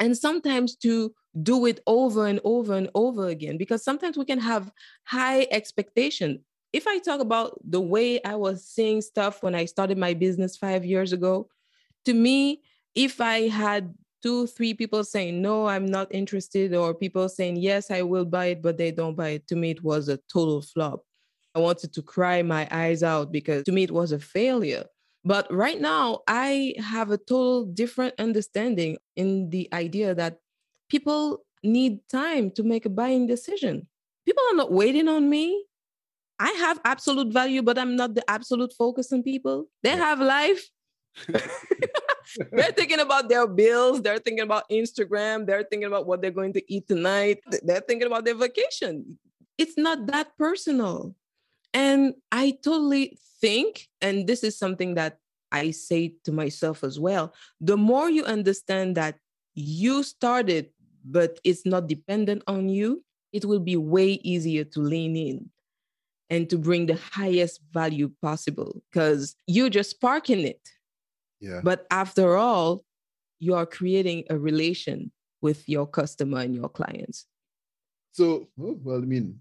and 0.00 0.16
sometimes 0.16 0.76
to 0.76 1.12
do 1.42 1.66
it 1.66 1.80
over 1.86 2.26
and 2.26 2.40
over 2.44 2.74
and 2.74 2.90
over 2.94 3.28
again 3.28 3.56
because 3.56 3.82
sometimes 3.84 4.16
we 4.16 4.24
can 4.24 4.38
have 4.38 4.70
high 5.04 5.46
expectation. 5.50 6.44
If 6.72 6.86
i 6.86 6.98
talk 6.98 7.20
about 7.20 7.58
the 7.64 7.80
way 7.80 8.22
i 8.24 8.34
was 8.34 8.66
seeing 8.66 9.00
stuff 9.00 9.42
when 9.42 9.54
i 9.54 9.64
started 9.64 9.96
my 9.96 10.12
business 10.12 10.56
5 10.56 10.84
years 10.84 11.14
ago 11.14 11.48
to 12.04 12.12
me 12.12 12.60
if 12.94 13.22
i 13.22 13.48
had 13.48 13.94
two 14.22 14.46
three 14.46 14.74
people 14.74 15.02
saying 15.02 15.40
no 15.40 15.66
i'm 15.66 15.86
not 15.86 16.14
interested 16.14 16.74
or 16.74 16.92
people 16.92 17.26
saying 17.26 17.56
yes 17.56 17.90
i 17.90 18.02
will 18.02 18.26
buy 18.26 18.46
it 18.46 18.62
but 18.62 18.76
they 18.76 18.90
don't 18.90 19.16
buy 19.16 19.30
it 19.30 19.48
to 19.48 19.56
me 19.56 19.70
it 19.70 19.82
was 19.82 20.10
a 20.10 20.18
total 20.30 20.60
flop. 20.60 21.04
I 21.54 21.60
wanted 21.60 21.92
to 21.94 22.02
cry 22.02 22.42
my 22.42 22.68
eyes 22.70 23.02
out 23.02 23.32
because 23.32 23.64
to 23.64 23.72
me 23.72 23.82
it 23.82 23.90
was 23.90 24.12
a 24.12 24.18
failure. 24.18 24.84
But 25.24 25.52
right 25.52 25.80
now, 25.80 26.20
I 26.28 26.74
have 26.78 27.10
a 27.10 27.18
total 27.18 27.64
different 27.64 28.14
understanding 28.18 28.98
in 29.16 29.50
the 29.50 29.68
idea 29.72 30.14
that 30.14 30.38
people 30.88 31.44
need 31.62 32.00
time 32.08 32.50
to 32.52 32.62
make 32.62 32.86
a 32.86 32.90
buying 32.90 33.26
decision. 33.26 33.86
People 34.24 34.42
are 34.52 34.56
not 34.56 34.72
waiting 34.72 35.08
on 35.08 35.28
me. 35.28 35.64
I 36.38 36.50
have 36.52 36.80
absolute 36.84 37.32
value, 37.32 37.62
but 37.62 37.78
I'm 37.78 37.96
not 37.96 38.14
the 38.14 38.28
absolute 38.30 38.72
focus 38.76 39.12
on 39.12 39.22
people. 39.22 39.66
They 39.82 39.96
have 39.96 40.20
life. 40.20 40.68
they're 42.52 42.72
thinking 42.72 43.00
about 43.00 43.28
their 43.28 43.46
bills. 43.46 44.02
They're 44.02 44.18
thinking 44.18 44.44
about 44.44 44.68
Instagram. 44.70 45.46
They're 45.46 45.64
thinking 45.64 45.88
about 45.88 46.06
what 46.06 46.22
they're 46.22 46.30
going 46.30 46.52
to 46.52 46.72
eat 46.72 46.86
tonight. 46.86 47.40
They're 47.62 47.80
thinking 47.80 48.06
about 48.06 48.24
their 48.24 48.36
vacation. 48.36 49.18
It's 49.56 49.76
not 49.76 50.06
that 50.06 50.36
personal. 50.38 51.16
And 51.74 52.14
I 52.30 52.56
totally 52.62 53.18
think, 53.40 53.88
and 54.00 54.26
this 54.26 54.44
is 54.44 54.58
something 54.58 54.94
that 54.94 55.18
I 55.50 55.72
say 55.72 56.14
to 56.24 56.32
myself 56.32 56.84
as 56.84 57.00
well, 57.00 57.34
the 57.60 57.76
more 57.76 58.10
you 58.10 58.24
understand 58.24 58.96
that 58.96 59.16
you 59.54 60.02
started, 60.02 60.70
but 61.04 61.38
it's 61.44 61.64
not 61.64 61.88
dependent 61.88 62.42
on 62.46 62.68
you, 62.68 63.04
it 63.32 63.44
will 63.44 63.60
be 63.60 63.76
way 63.76 64.12
easier 64.22 64.64
to 64.64 64.80
lean 64.80 65.16
in 65.16 65.50
and 66.30 66.48
to 66.50 66.58
bring 66.58 66.86
the 66.86 66.98
highest 67.12 67.60
value 67.72 68.10
possible 68.22 68.82
because 68.90 69.36
you're 69.46 69.70
just 69.70 69.90
sparking 69.90 70.40
it. 70.40 70.60
Yeah. 71.40 71.60
But 71.62 71.86
after 71.90 72.36
all, 72.36 72.84
you 73.38 73.54
are 73.54 73.66
creating 73.66 74.24
a 74.30 74.38
relation 74.38 75.12
with 75.40 75.68
your 75.68 75.86
customer 75.86 76.40
and 76.40 76.54
your 76.54 76.68
clients. 76.68 77.26
So, 78.12 78.48
oh, 78.60 78.78
well, 78.82 78.96
I 78.96 79.06
mean, 79.06 79.38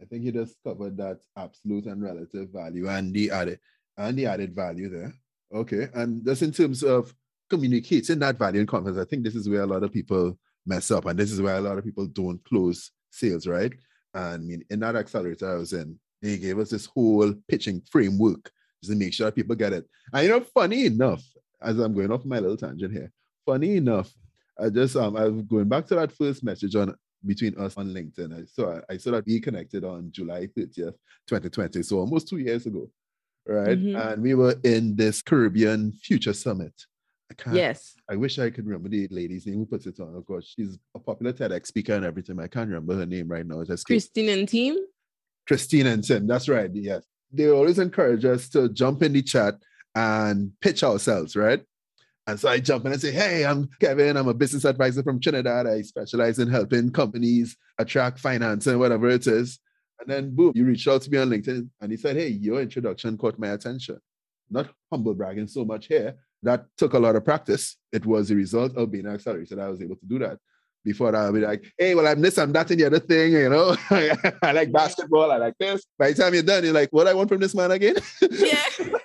I 0.00 0.04
think 0.04 0.24
you 0.24 0.32
just 0.32 0.56
covered 0.64 0.96
that 0.98 1.20
absolute 1.36 1.86
and 1.86 2.02
relative 2.02 2.50
value 2.50 2.88
and 2.88 3.14
the 3.14 3.30
added 3.30 3.58
and 3.96 4.16
the 4.16 4.26
added 4.26 4.54
value 4.54 4.88
there. 4.88 5.14
Okay. 5.52 5.88
And 5.94 6.24
just 6.24 6.42
in 6.42 6.52
terms 6.52 6.82
of 6.82 7.14
communicating 7.48 8.18
that 8.18 8.38
value 8.38 8.60
and 8.60 8.68
confidence, 8.68 9.00
I 9.00 9.08
think 9.08 9.24
this 9.24 9.34
is 9.34 9.48
where 9.48 9.62
a 9.62 9.66
lot 9.66 9.82
of 9.82 9.92
people 9.92 10.38
mess 10.68 10.90
up. 10.90 11.06
And 11.06 11.18
this 11.18 11.32
is 11.32 11.40
where 11.40 11.56
a 11.56 11.60
lot 11.60 11.78
of 11.78 11.84
people 11.84 12.06
don't 12.06 12.42
close 12.44 12.90
sales, 13.10 13.46
right? 13.46 13.72
And 14.14 14.34
I 14.34 14.36
mean, 14.38 14.64
in 14.70 14.80
that 14.80 14.96
accelerator 14.96 15.50
I 15.50 15.58
was 15.58 15.72
in, 15.72 15.98
they 16.22 16.38
gave 16.38 16.58
us 16.58 16.70
this 16.70 16.86
whole 16.86 17.32
pitching 17.48 17.82
framework 17.90 18.50
just 18.82 18.92
to 18.92 18.98
make 18.98 19.12
sure 19.12 19.30
people 19.30 19.56
get 19.56 19.72
it. 19.72 19.86
And 20.12 20.24
you 20.24 20.30
know, 20.30 20.40
funny 20.40 20.86
enough, 20.86 21.22
as 21.60 21.78
I'm 21.78 21.94
going 21.94 22.12
off 22.12 22.24
my 22.24 22.38
little 22.38 22.56
tangent 22.56 22.92
here, 22.92 23.10
funny 23.46 23.76
enough, 23.76 24.12
I 24.58 24.68
just 24.68 24.96
um 24.96 25.16
I'm 25.16 25.46
going 25.46 25.68
back 25.68 25.86
to 25.86 25.94
that 25.96 26.12
first 26.12 26.44
message 26.44 26.74
on 26.74 26.94
between 27.24 27.58
us 27.58 27.76
on 27.76 27.88
LinkedIn. 27.88 28.40
I 28.40 28.44
saw 28.44 28.80
I 28.88 28.96
saw 28.96 29.12
that 29.12 29.26
we 29.26 29.40
connected 29.40 29.84
on 29.84 30.10
July 30.12 30.46
30th, 30.46 30.94
2020. 31.26 31.82
So 31.82 31.98
almost 31.98 32.28
two 32.28 32.38
years 32.38 32.66
ago. 32.66 32.90
Right. 33.46 33.78
Mm-hmm. 33.78 33.96
And 33.96 34.22
we 34.22 34.34
were 34.34 34.56
in 34.62 34.94
this 34.94 35.22
Caribbean 35.22 35.92
Future 35.92 36.34
Summit. 36.34 36.74
I 37.30 37.34
can't 37.34 37.56
yes. 37.56 37.94
I 38.10 38.16
wish 38.16 38.38
I 38.38 38.50
could 38.50 38.66
remember 38.66 38.88
the 38.88 39.06
lady's 39.10 39.46
name 39.46 39.56
who 39.56 39.66
puts 39.66 39.86
it 39.86 40.00
on. 40.00 40.14
Of 40.14 40.24
course, 40.24 40.54
she's 40.56 40.78
a 40.94 40.98
popular 40.98 41.32
TEDx 41.32 41.66
speaker 41.66 41.94
and 41.94 42.04
everything. 42.04 42.40
I 42.40 42.46
can't 42.46 42.68
remember 42.68 42.96
her 42.96 43.06
name 43.06 43.28
right 43.28 43.46
now. 43.46 43.62
Just 43.64 43.86
Christine 43.86 44.30
and 44.30 44.48
team. 44.48 44.76
Christine 45.46 45.86
and 45.86 46.04
Tim. 46.04 46.26
That's 46.26 46.48
right. 46.48 46.70
Yes. 46.72 47.04
They 47.32 47.50
always 47.50 47.78
encourage 47.78 48.24
us 48.24 48.48
to 48.50 48.68
jump 48.70 49.02
in 49.02 49.12
the 49.12 49.22
chat 49.22 49.54
and 49.94 50.52
pitch 50.60 50.82
ourselves, 50.82 51.36
right? 51.36 51.60
And 52.26 52.38
so 52.38 52.48
I 52.48 52.60
jump 52.60 52.84
in 52.84 52.92
and 52.92 53.00
say, 53.00 53.10
Hey, 53.10 53.44
I'm 53.44 53.68
Kevin. 53.80 54.16
I'm 54.16 54.28
a 54.28 54.34
business 54.34 54.64
advisor 54.64 55.02
from 55.02 55.20
Trinidad. 55.20 55.66
I 55.66 55.82
specialize 55.82 56.38
in 56.38 56.48
helping 56.48 56.92
companies 56.92 57.56
attract 57.78 58.18
finance 58.18 58.66
and 58.66 58.78
whatever 58.78 59.08
it 59.08 59.26
is. 59.26 59.58
And 60.00 60.08
then, 60.08 60.34
boom, 60.34 60.52
you 60.54 60.64
reached 60.64 60.86
out 60.86 61.02
to 61.02 61.10
me 61.10 61.18
on 61.18 61.30
LinkedIn 61.30 61.68
and 61.80 61.90
he 61.90 61.96
said, 61.96 62.16
Hey, 62.16 62.28
your 62.28 62.60
introduction 62.60 63.16
caught 63.18 63.38
my 63.38 63.48
attention. 63.48 63.98
Not 64.50 64.68
humble 64.90 65.14
bragging 65.14 65.48
so 65.48 65.64
much 65.64 65.86
here. 65.86 66.16
That 66.42 66.66
took 66.76 66.94
a 66.94 66.98
lot 66.98 67.16
of 67.16 67.24
practice. 67.24 67.76
It 67.92 68.06
was 68.06 68.30
a 68.30 68.36
result 68.36 68.76
of 68.76 68.90
being 68.90 69.06
an 69.06 69.14
accelerator 69.14 69.56
that 69.56 69.64
I 69.64 69.68
was 69.68 69.82
able 69.82 69.96
to 69.96 70.06
do 70.06 70.18
that. 70.20 70.38
Before 70.84 71.10
that, 71.10 71.26
I'd 71.26 71.34
be 71.34 71.40
like, 71.40 71.72
hey, 71.76 71.94
well, 71.94 72.06
I'm 72.06 72.20
this, 72.20 72.38
I'm 72.38 72.52
that, 72.52 72.70
and 72.70 72.80
the 72.80 72.86
other 72.86 73.00
thing, 73.00 73.32
you 73.32 73.48
know. 73.48 73.76
I 73.90 74.52
like 74.52 74.72
basketball, 74.72 75.32
I 75.32 75.36
like 75.36 75.54
this. 75.58 75.84
By 75.98 76.12
the 76.12 76.22
time 76.22 76.34
you're 76.34 76.42
done, 76.44 76.64
you're 76.64 76.72
like, 76.72 76.90
what 76.92 77.08
I 77.08 77.14
want 77.14 77.28
from 77.28 77.40
this 77.40 77.54
man 77.54 77.72
again? 77.72 77.96
Yeah. 78.22 78.62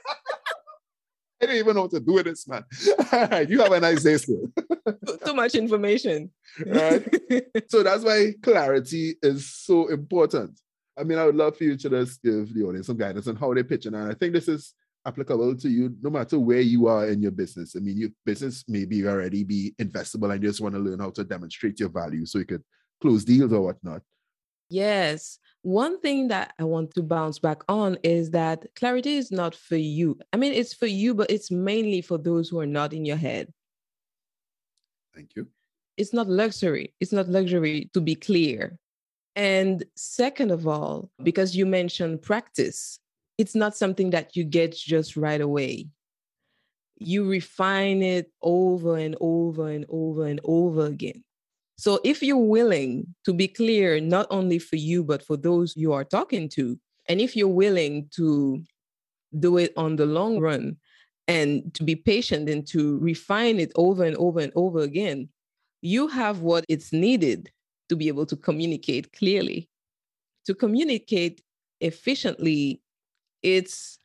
I 1.44 1.46
didn't 1.48 1.58
even 1.58 1.76
know 1.76 1.82
what 1.82 1.92
to 1.92 2.00
do 2.00 2.14
with 2.14 2.26
this, 2.26 2.48
man. 2.48 2.64
you 3.50 3.60
have 3.60 3.72
a 3.74 3.80
nice 3.80 4.02
day 4.02 4.16
still. 4.16 4.48
Too 5.26 5.34
much 5.34 5.56
information. 5.56 6.32
right? 6.66 7.04
So 7.68 7.84
that's 7.84 8.04
why 8.06 8.34
clarity 8.42 9.16
is 9.22 9.54
so 9.54 9.88
important. 9.90 10.58
I 10.98 11.04
mean, 11.04 11.18
I 11.18 11.26
would 11.26 11.36
love 11.36 11.58
for 11.58 11.66
you 11.66 11.76
to 11.76 11.90
just 11.90 12.22
give 12.24 12.54
the 12.54 12.64
audience 12.64 12.88
some 12.88 12.96
guidance 12.96 13.28
on 13.28 13.36
how 13.36 13.54
they 13.54 13.64
pitch. 13.64 13.88
And 13.88 13.98
I 13.98 14.14
think 14.14 14.32
this 14.34 14.48
is 14.48 14.74
applicable 15.06 15.56
to 15.58 15.70
you 15.70 15.96
no 16.02 16.10
matter 16.10 16.40
where 16.40 16.62
you 16.62 16.88
are 16.88 17.08
in 17.10 17.22
your 17.22 17.32
business. 17.32 17.76
I 17.76 17.80
mean, 17.80 17.98
your 17.98 18.10
business 18.26 18.64
maybe 18.68 19.06
already 19.06 19.44
be 19.44 19.74
investable 19.80 20.32
and 20.32 20.42
you 20.42 20.50
just 20.50 20.62
want 20.62 20.76
to 20.76 20.82
learn 20.82 21.00
how 21.00 21.10
to 21.12 21.24
demonstrate 21.24 21.80
your 21.80 21.90
value 21.90 22.26
so 22.26 22.40
you 22.40 22.46
could 22.46 22.64
close 23.02 23.26
deals 23.26 23.52
or 23.52 23.62
whatnot. 23.62 24.02
Yes. 24.70 25.40
One 25.62 26.00
thing 26.00 26.30
that 26.30 26.54
I 26.60 26.64
want 26.64 26.94
to 26.96 27.04
bounce 27.04 27.40
back 27.40 27.64
on 27.70 27.98
is 28.04 28.32
that 28.32 28.66
clarity 28.76 29.16
is 29.16 29.32
not 29.32 29.56
for 29.56 29.76
you. 29.76 30.18
I 30.32 30.38
mean, 30.38 30.54
it's 30.54 30.74
for 30.74 30.88
you, 30.88 31.14
but 31.14 31.30
it's 31.30 31.52
mainly 31.52 32.02
for 32.02 32.18
those 32.18 32.50
who 32.50 32.60
are 32.60 32.66
not 32.66 32.94
in 32.94 33.06
your 33.06 33.18
head. 33.18 33.54
Thank 35.14 35.36
you. 35.36 35.48
It's 35.96 36.14
not 36.14 36.28
luxury. 36.28 36.94
It's 37.00 37.14
not 37.14 37.30
luxury 37.30 37.90
to 37.94 38.02
be 38.02 38.16
clear. 38.16 38.78
And 39.36 39.84
second 39.96 40.52
of 40.52 40.68
all, 40.68 41.10
because 41.22 41.56
you 41.56 41.66
mentioned 41.66 42.22
practice, 42.22 43.00
it's 43.38 43.56
not 43.56 43.76
something 43.76 44.12
that 44.12 44.36
you 44.36 44.44
get 44.44 44.76
just 44.76 45.18
right 45.18 45.42
away. 45.42 45.88
You 46.98 47.28
refine 47.28 48.02
it 48.02 48.32
over 48.42 48.98
and 48.98 49.16
over 49.20 49.70
and 49.70 49.86
over 49.90 50.28
and 50.28 50.40
over 50.44 50.86
again. 50.86 51.24
So 51.78 52.00
if 52.04 52.22
you're 52.22 52.38
willing 52.38 53.08
to 53.26 53.34
be 53.34 53.48
clear, 53.48 54.00
not 54.00 54.28
only 54.30 54.60
for 54.60 54.76
you, 54.76 55.04
but 55.04 55.26
for 55.26 55.36
those 55.36 55.76
you 55.76 55.92
are 55.94 56.04
talking 56.04 56.48
to, 56.50 56.80
and 57.10 57.20
if 57.20 57.36
you're 57.36 57.48
willing 57.48 58.10
to 58.16 58.64
do 59.40 59.58
it 59.58 59.74
on 59.76 59.96
the 59.96 60.06
long 60.06 60.40
run 60.40 60.78
and 61.28 61.74
to 61.74 61.84
be 61.84 61.96
patient 61.96 62.48
and 62.48 62.68
to 62.68 63.00
refine 63.00 63.60
it 63.60 63.72
over 63.76 64.04
and 64.04 64.16
over 64.18 64.40
and 64.40 64.54
over 64.56 64.82
again, 64.82 65.28
you 65.82 66.08
have 66.08 66.42
what 66.42 66.64
it's 66.70 66.94
needed 66.94 67.52
to 67.90 67.96
be 67.96 68.08
able 68.08 68.26
to 68.28 68.36
communicate 68.36 69.12
clearly. 69.12 69.68
To 70.46 70.54
communicate 70.54 71.42
efficiently, 71.82 72.82
it's 73.44 74.00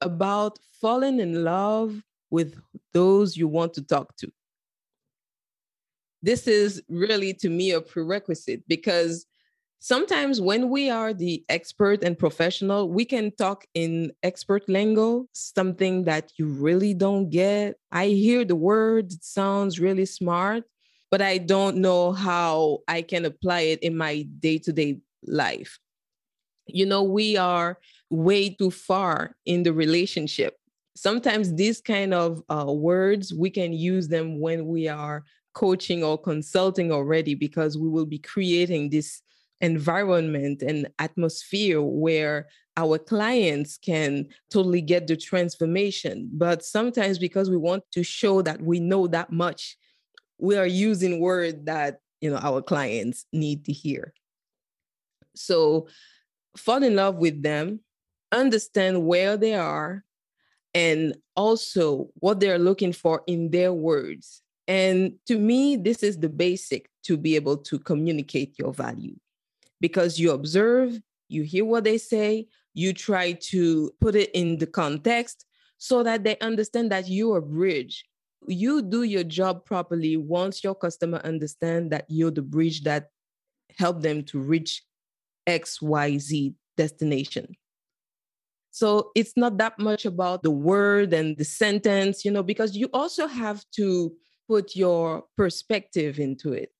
about 0.00 0.58
falling 0.80 1.20
in 1.20 1.44
love 1.44 2.02
with 2.30 2.60
those 2.92 3.36
you 3.36 3.48
want 3.48 3.74
to 3.74 3.82
talk 3.82 4.16
to 4.16 4.30
this 6.22 6.46
is 6.46 6.82
really 6.88 7.34
to 7.34 7.48
me 7.48 7.72
a 7.72 7.80
prerequisite 7.80 8.62
because 8.68 9.26
sometimes 9.80 10.40
when 10.40 10.70
we 10.70 10.88
are 10.88 11.12
the 11.12 11.44
expert 11.48 12.04
and 12.04 12.16
professional, 12.16 12.88
we 12.88 13.04
can 13.04 13.32
talk 13.32 13.66
in 13.74 14.12
expert 14.22 14.68
lingo, 14.68 15.26
something 15.32 16.04
that 16.04 16.32
you 16.36 16.46
really 16.46 16.94
don't 16.94 17.28
get. 17.28 17.76
I 17.90 18.06
hear 18.06 18.44
the 18.44 18.56
word, 18.56 19.12
it 19.12 19.24
sounds 19.24 19.80
really 19.80 20.06
smart, 20.06 20.64
but 21.10 21.20
I 21.20 21.38
don't 21.38 21.78
know 21.78 22.12
how 22.12 22.78
I 22.86 23.02
can 23.02 23.24
apply 23.24 23.62
it 23.62 23.80
in 23.80 23.96
my 23.96 24.22
day 24.38 24.58
to 24.58 24.72
day 24.72 25.00
life. 25.26 25.78
You 26.68 26.86
know, 26.86 27.02
we 27.02 27.36
are 27.36 27.78
way 28.12 28.50
too 28.50 28.70
far 28.70 29.34
in 29.46 29.62
the 29.62 29.72
relationship. 29.72 30.56
Sometimes 30.94 31.54
these 31.54 31.80
kind 31.80 32.12
of 32.12 32.42
uh, 32.50 32.70
words, 32.70 33.32
we 33.32 33.48
can 33.48 33.72
use 33.72 34.08
them 34.08 34.38
when 34.38 34.66
we 34.66 34.86
are 34.86 35.24
coaching 35.54 36.04
or 36.04 36.18
consulting 36.18 36.92
already 36.92 37.34
because 37.34 37.78
we 37.78 37.88
will 37.88 38.04
be 38.04 38.18
creating 38.18 38.90
this 38.90 39.22
environment 39.62 40.60
and 40.60 40.88
atmosphere 40.98 41.80
where 41.80 42.48
our 42.76 42.98
clients 42.98 43.78
can 43.78 44.26
totally 44.50 44.82
get 44.82 45.06
the 45.06 45.16
transformation. 45.16 46.28
But 46.32 46.62
sometimes, 46.62 47.18
because 47.18 47.48
we 47.48 47.56
want 47.56 47.84
to 47.92 48.02
show 48.02 48.42
that 48.42 48.60
we 48.60 48.78
know 48.78 49.06
that 49.06 49.32
much, 49.32 49.78
we 50.38 50.56
are 50.56 50.66
using 50.66 51.20
words 51.20 51.64
that 51.64 52.00
you 52.20 52.30
know 52.30 52.38
our 52.38 52.60
clients 52.60 53.24
need 53.32 53.64
to 53.66 53.72
hear. 53.72 54.12
So, 55.34 55.86
fall 56.56 56.82
in 56.82 56.96
love 56.96 57.16
with 57.16 57.42
them, 57.42 57.80
understand 58.32 59.06
where 59.06 59.36
they 59.36 59.54
are, 59.54 60.04
and 60.74 61.14
also 61.36 62.08
what 62.14 62.40
they're 62.40 62.58
looking 62.58 62.92
for 62.92 63.22
in 63.26 63.50
their 63.50 63.72
words 63.72 64.42
and 64.68 65.14
to 65.26 65.38
me, 65.38 65.76
this 65.76 66.02
is 66.02 66.18
the 66.18 66.28
basic 66.28 66.88
to 67.04 67.16
be 67.16 67.36
able 67.36 67.56
to 67.58 67.78
communicate 67.78 68.58
your 68.58 68.72
value 68.72 69.16
because 69.80 70.18
you 70.18 70.30
observe, 70.30 71.00
you 71.28 71.42
hear 71.42 71.64
what 71.64 71.84
they 71.84 71.98
say, 71.98 72.46
you 72.74 72.92
try 72.92 73.32
to 73.32 73.92
put 74.00 74.14
it 74.14 74.30
in 74.32 74.58
the 74.58 74.66
context 74.66 75.44
so 75.78 76.02
that 76.04 76.22
they 76.22 76.38
understand 76.38 76.92
that 76.92 77.08
you're 77.08 77.38
a 77.38 77.42
bridge. 77.42 78.04
You 78.46 78.82
do 78.82 79.02
your 79.02 79.24
job 79.24 79.64
properly 79.64 80.16
once 80.16 80.62
your 80.62 80.74
customer 80.74 81.20
understand 81.24 81.90
that 81.90 82.06
you're 82.08 82.30
the 82.30 82.42
bridge 82.42 82.82
that 82.84 83.08
help 83.78 84.00
them 84.00 84.22
to 84.24 84.38
reach 84.38 84.82
XYZ 85.48 86.54
destination. 86.76 87.56
So 88.72 89.10
it's 89.14 89.34
not 89.36 89.58
that 89.58 89.78
much 89.78 90.06
about 90.06 90.42
the 90.42 90.50
word 90.50 91.12
and 91.12 91.36
the 91.36 91.44
sentence, 91.44 92.24
you 92.24 92.30
know, 92.30 92.42
because 92.42 92.74
you 92.74 92.88
also 92.94 93.26
have 93.26 93.64
to 93.76 94.12
put 94.48 94.74
your 94.74 95.24
perspective 95.36 96.18
into 96.18 96.52
it. 96.54 96.70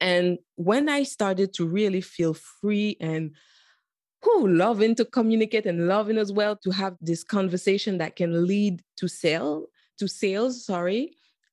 And 0.00 0.38
when 0.56 0.88
I 0.88 1.02
started 1.02 1.52
to 1.54 1.66
really 1.66 2.00
feel 2.00 2.32
free 2.32 2.96
and 2.98 3.32
who 4.22 4.48
loving 4.48 4.94
to 4.96 5.04
communicate 5.04 5.66
and 5.66 5.86
loving 5.86 6.16
as 6.16 6.32
well 6.32 6.56
to 6.56 6.70
have 6.70 6.96
this 7.02 7.22
conversation 7.22 7.98
that 7.98 8.16
can 8.16 8.46
lead 8.46 8.82
to 8.96 9.06
sale, 9.06 9.66
to 9.98 10.08
sales, 10.08 10.64
sorry, 10.64 11.12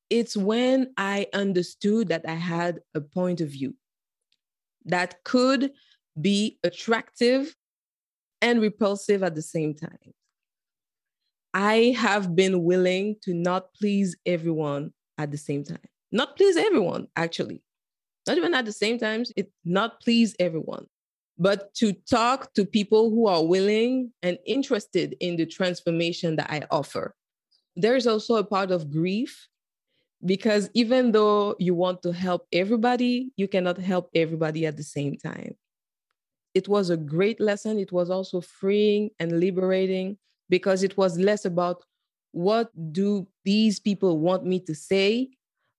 it's 0.09 0.37
when 0.37 0.93
I 0.97 1.27
understood 1.33 2.07
that 2.07 2.23
I 2.27 2.35
had 2.35 2.79
a 2.93 3.01
point 3.01 3.41
of 3.41 3.49
view 3.49 3.75
that 4.85 5.23
could 5.25 5.71
be 6.19 6.59
attractive 6.63 7.55
and 8.41 8.61
repulsive 8.61 9.23
at 9.23 9.35
the 9.35 9.41
same 9.41 9.73
time. 9.73 10.13
I 11.53 11.95
have 11.97 12.35
been 12.35 12.63
willing 12.63 13.15
to 13.23 13.33
not 13.33 13.73
please 13.73 14.15
everyone 14.25 14.91
at 15.17 15.31
the 15.31 15.37
same 15.37 15.63
time. 15.63 15.79
Not 16.11 16.35
please 16.35 16.57
everyone, 16.57 17.07
actually. 17.15 17.61
Not 18.27 18.37
even 18.37 18.53
at 18.53 18.65
the 18.65 18.71
same 18.71 18.97
time, 18.99 19.23
it 19.37 19.51
not 19.63 20.01
please 20.01 20.35
everyone, 20.39 20.87
but 21.37 21.73
to 21.75 21.93
talk 21.93 22.53
to 22.55 22.65
people 22.65 23.09
who 23.09 23.27
are 23.27 23.45
willing 23.45 24.11
and 24.23 24.37
interested 24.45 25.15
in 25.19 25.37
the 25.37 25.45
transformation 25.45 26.35
that 26.37 26.49
I 26.49 26.63
offer. 26.71 27.15
there's 27.75 28.07
also 28.07 28.35
a 28.35 28.43
part 28.43 28.71
of 28.71 28.89
grief 28.89 29.47
because 30.25 30.69
even 30.73 31.11
though 31.11 31.55
you 31.59 31.75
want 31.75 32.01
to 32.03 32.11
help 32.11 32.47
everybody, 32.51 33.31
you 33.35 33.47
cannot 33.47 33.77
help 33.77 34.09
everybody 34.15 34.65
at 34.65 34.77
the 34.77 34.83
same 34.83 35.17
time. 35.17 35.55
It 36.55 36.67
was 36.67 36.89
a 36.89 36.97
great 36.97 37.39
lesson. 37.39 37.77
It 37.77 37.91
was 37.91 38.09
also 38.09 38.41
freeing 38.41 39.11
and 39.19 39.39
liberating 39.39 40.17
because 40.49 40.81
it 40.81 40.97
was 40.97 41.19
less 41.19 41.45
about 41.45 41.83
what 42.31 42.69
do 42.91 43.27
these 43.43 43.79
people 43.79 44.19
want 44.19 44.45
me 44.45 44.59
to 44.61 44.73
say, 44.73 45.29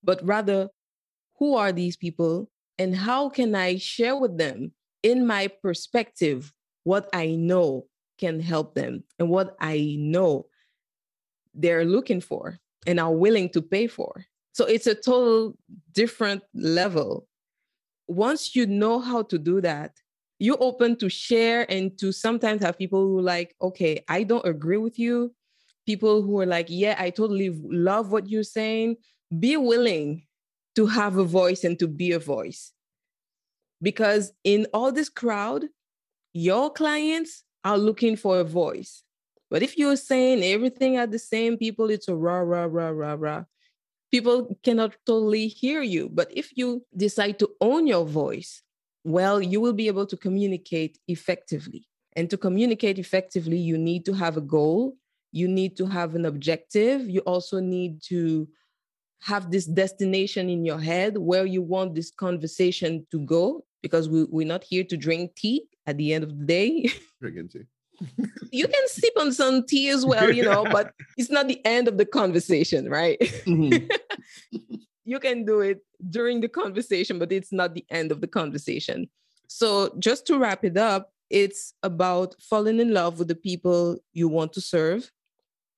but 0.04 0.24
rather 0.24 0.68
who 1.38 1.56
are 1.56 1.72
these 1.72 1.96
people 1.96 2.50
and 2.78 2.94
how 2.94 3.28
can 3.28 3.54
I 3.54 3.78
share 3.78 4.16
with 4.16 4.38
them 4.38 4.72
in 5.02 5.26
my 5.26 5.48
perspective 5.48 6.52
what 6.84 7.08
I 7.12 7.28
know 7.34 7.86
can 8.18 8.40
help 8.40 8.74
them 8.74 9.04
and 9.18 9.28
what 9.28 9.56
I 9.60 9.96
know 9.98 10.46
they're 11.54 11.84
looking 11.84 12.20
for 12.20 12.58
and 12.86 13.00
are 13.00 13.12
willing 13.12 13.48
to 13.50 13.62
pay 13.62 13.86
for. 13.86 14.26
So 14.52 14.64
it's 14.64 14.86
a 14.86 14.94
total 14.94 15.56
different 15.92 16.42
level. 16.54 17.26
Once 18.08 18.54
you 18.54 18.66
know 18.66 19.00
how 19.00 19.22
to 19.22 19.38
do 19.38 19.60
that, 19.62 19.92
you're 20.38 20.58
open 20.60 20.96
to 20.96 21.08
share 21.08 21.70
and 21.70 21.96
to 21.98 22.12
sometimes 22.12 22.62
have 22.62 22.78
people 22.78 23.00
who 23.00 23.20
like, 23.20 23.54
okay, 23.60 24.04
I 24.08 24.22
don't 24.22 24.46
agree 24.46 24.76
with 24.76 24.98
you. 24.98 25.34
People 25.86 26.22
who 26.22 26.40
are 26.40 26.46
like, 26.46 26.66
yeah, 26.68 26.96
I 26.98 27.10
totally 27.10 27.58
love 27.64 28.10
what 28.10 28.28
you're 28.28 28.42
saying. 28.42 28.96
Be 29.38 29.56
willing 29.56 30.26
to 30.74 30.86
have 30.86 31.16
a 31.16 31.24
voice 31.24 31.64
and 31.64 31.78
to 31.78 31.86
be 31.88 32.12
a 32.12 32.18
voice. 32.18 32.72
Because 33.80 34.32
in 34.44 34.66
all 34.74 34.92
this 34.92 35.08
crowd, 35.08 35.66
your 36.32 36.70
clients 36.70 37.44
are 37.64 37.78
looking 37.78 38.16
for 38.16 38.40
a 38.40 38.44
voice. 38.44 39.02
But 39.50 39.62
if 39.62 39.78
you're 39.78 39.96
saying 39.96 40.42
everything 40.42 40.96
at 40.96 41.10
the 41.10 41.18
same 41.18 41.56
people, 41.56 41.90
it's 41.90 42.08
a 42.08 42.16
rah, 42.16 42.40
rah, 42.40 42.66
rah, 42.68 42.88
rah, 42.88 43.16
rah. 43.18 43.44
People 44.10 44.58
cannot 44.62 44.96
totally 45.06 45.48
hear 45.48 45.82
you. 45.82 46.08
But 46.12 46.30
if 46.30 46.56
you 46.56 46.84
decide 46.96 47.38
to 47.38 47.50
own 47.60 47.86
your 47.86 48.04
voice, 48.04 48.62
well, 49.06 49.40
you 49.40 49.60
will 49.60 49.72
be 49.72 49.86
able 49.86 50.06
to 50.06 50.16
communicate 50.16 50.98
effectively. 51.08 51.86
And 52.14 52.28
to 52.30 52.36
communicate 52.36 52.98
effectively, 52.98 53.58
you 53.58 53.78
need 53.78 54.04
to 54.06 54.12
have 54.14 54.36
a 54.36 54.40
goal, 54.40 54.96
you 55.32 55.48
need 55.48 55.76
to 55.76 55.86
have 55.86 56.14
an 56.14 56.24
objective, 56.24 57.08
you 57.08 57.20
also 57.20 57.60
need 57.60 58.02
to 58.08 58.48
have 59.22 59.50
this 59.50 59.66
destination 59.66 60.48
in 60.48 60.64
your 60.64 60.78
head 60.78 61.18
where 61.18 61.46
you 61.46 61.62
want 61.62 61.94
this 61.94 62.10
conversation 62.10 63.06
to 63.10 63.20
go 63.20 63.64
because 63.82 64.08
we, 64.08 64.24
we're 64.24 64.46
not 64.46 64.64
here 64.64 64.84
to 64.84 64.96
drink 64.96 65.34
tea 65.36 65.64
at 65.86 65.96
the 65.96 66.12
end 66.12 66.24
of 66.24 66.38
the 66.38 66.44
day. 66.44 66.90
Drinking 67.20 67.48
tea 67.48 67.64
you 68.50 68.66
can 68.66 68.88
sip 68.88 69.12
on 69.18 69.32
some 69.32 69.64
tea 69.66 69.88
as 69.88 70.04
well, 70.04 70.30
you 70.30 70.42
know, 70.42 70.64
but 70.70 70.92
it's 71.16 71.30
not 71.30 71.48
the 71.48 71.64
end 71.64 71.88
of 71.88 71.98
the 71.98 72.06
conversation, 72.06 72.88
right? 72.88 73.18
Mm-hmm. 73.20 73.86
you 75.06 75.20
can 75.20 75.44
do 75.44 75.60
it 75.60 75.80
during 76.10 76.40
the 76.40 76.48
conversation, 76.48 77.18
but 77.18 77.32
it's 77.32 77.52
not 77.52 77.74
the 77.74 77.86
end 77.90 78.10
of 78.12 78.20
the 78.20 78.26
conversation. 78.26 79.08
So, 79.46 79.94
just 79.98 80.26
to 80.26 80.38
wrap 80.38 80.64
it 80.64 80.76
up, 80.76 81.12
it's 81.30 81.72
about 81.82 82.34
falling 82.40 82.80
in 82.80 82.92
love 82.92 83.18
with 83.18 83.28
the 83.28 83.36
people 83.36 83.98
you 84.12 84.28
want 84.28 84.52
to 84.54 84.60
serve. 84.60 85.10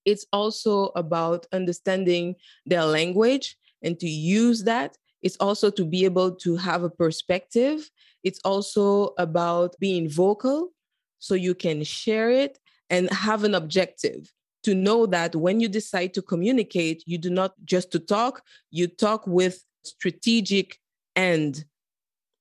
It's 0.04 0.24
also 0.32 0.86
about 0.96 1.46
understanding 1.52 2.36
their 2.64 2.84
language 2.84 3.56
and 3.82 4.00
to 4.00 4.08
use 4.08 4.64
that. 4.64 4.96
It's 5.22 5.36
also 5.36 5.70
to 5.70 5.84
be 5.84 6.06
able 6.06 6.32
to 6.36 6.56
have 6.56 6.82
a 6.82 6.90
perspective. 6.90 7.90
It's 8.24 8.40
also 8.44 9.14
about 9.18 9.76
being 9.78 10.08
vocal 10.08 10.70
so 11.18 11.34
you 11.34 11.54
can 11.54 11.84
share 11.84 12.30
it 12.30 12.58
and 12.88 13.10
have 13.10 13.44
an 13.44 13.54
objective 13.54 14.32
to 14.68 14.74
know 14.74 15.06
that 15.06 15.34
when 15.34 15.60
you 15.60 15.68
decide 15.68 16.12
to 16.12 16.20
communicate 16.20 17.02
you 17.06 17.16
do 17.16 17.30
not 17.30 17.52
just 17.64 17.90
to 17.90 17.98
talk 17.98 18.42
you 18.70 18.86
talk 18.86 19.26
with 19.26 19.64
strategic 19.82 20.78
end 21.16 21.64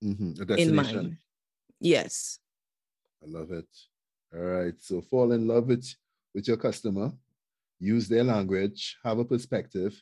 mm-hmm. 0.04 0.54
in 0.64 0.76
mind. 0.76 1.18
yes. 1.80 2.40
I 3.24 3.26
love 3.38 3.52
it. 3.52 3.72
All 4.36 4.42
right 4.42 4.74
so 4.80 5.02
fall 5.02 5.32
in 5.32 5.48
love 5.48 5.68
with 5.68 5.88
with 6.36 6.50
your 6.50 6.58
customer 6.58 7.14
use 7.80 8.10
their 8.10 8.26
language 8.26 8.98
have 9.06 9.20
a 9.20 9.26
perspective 9.26 9.94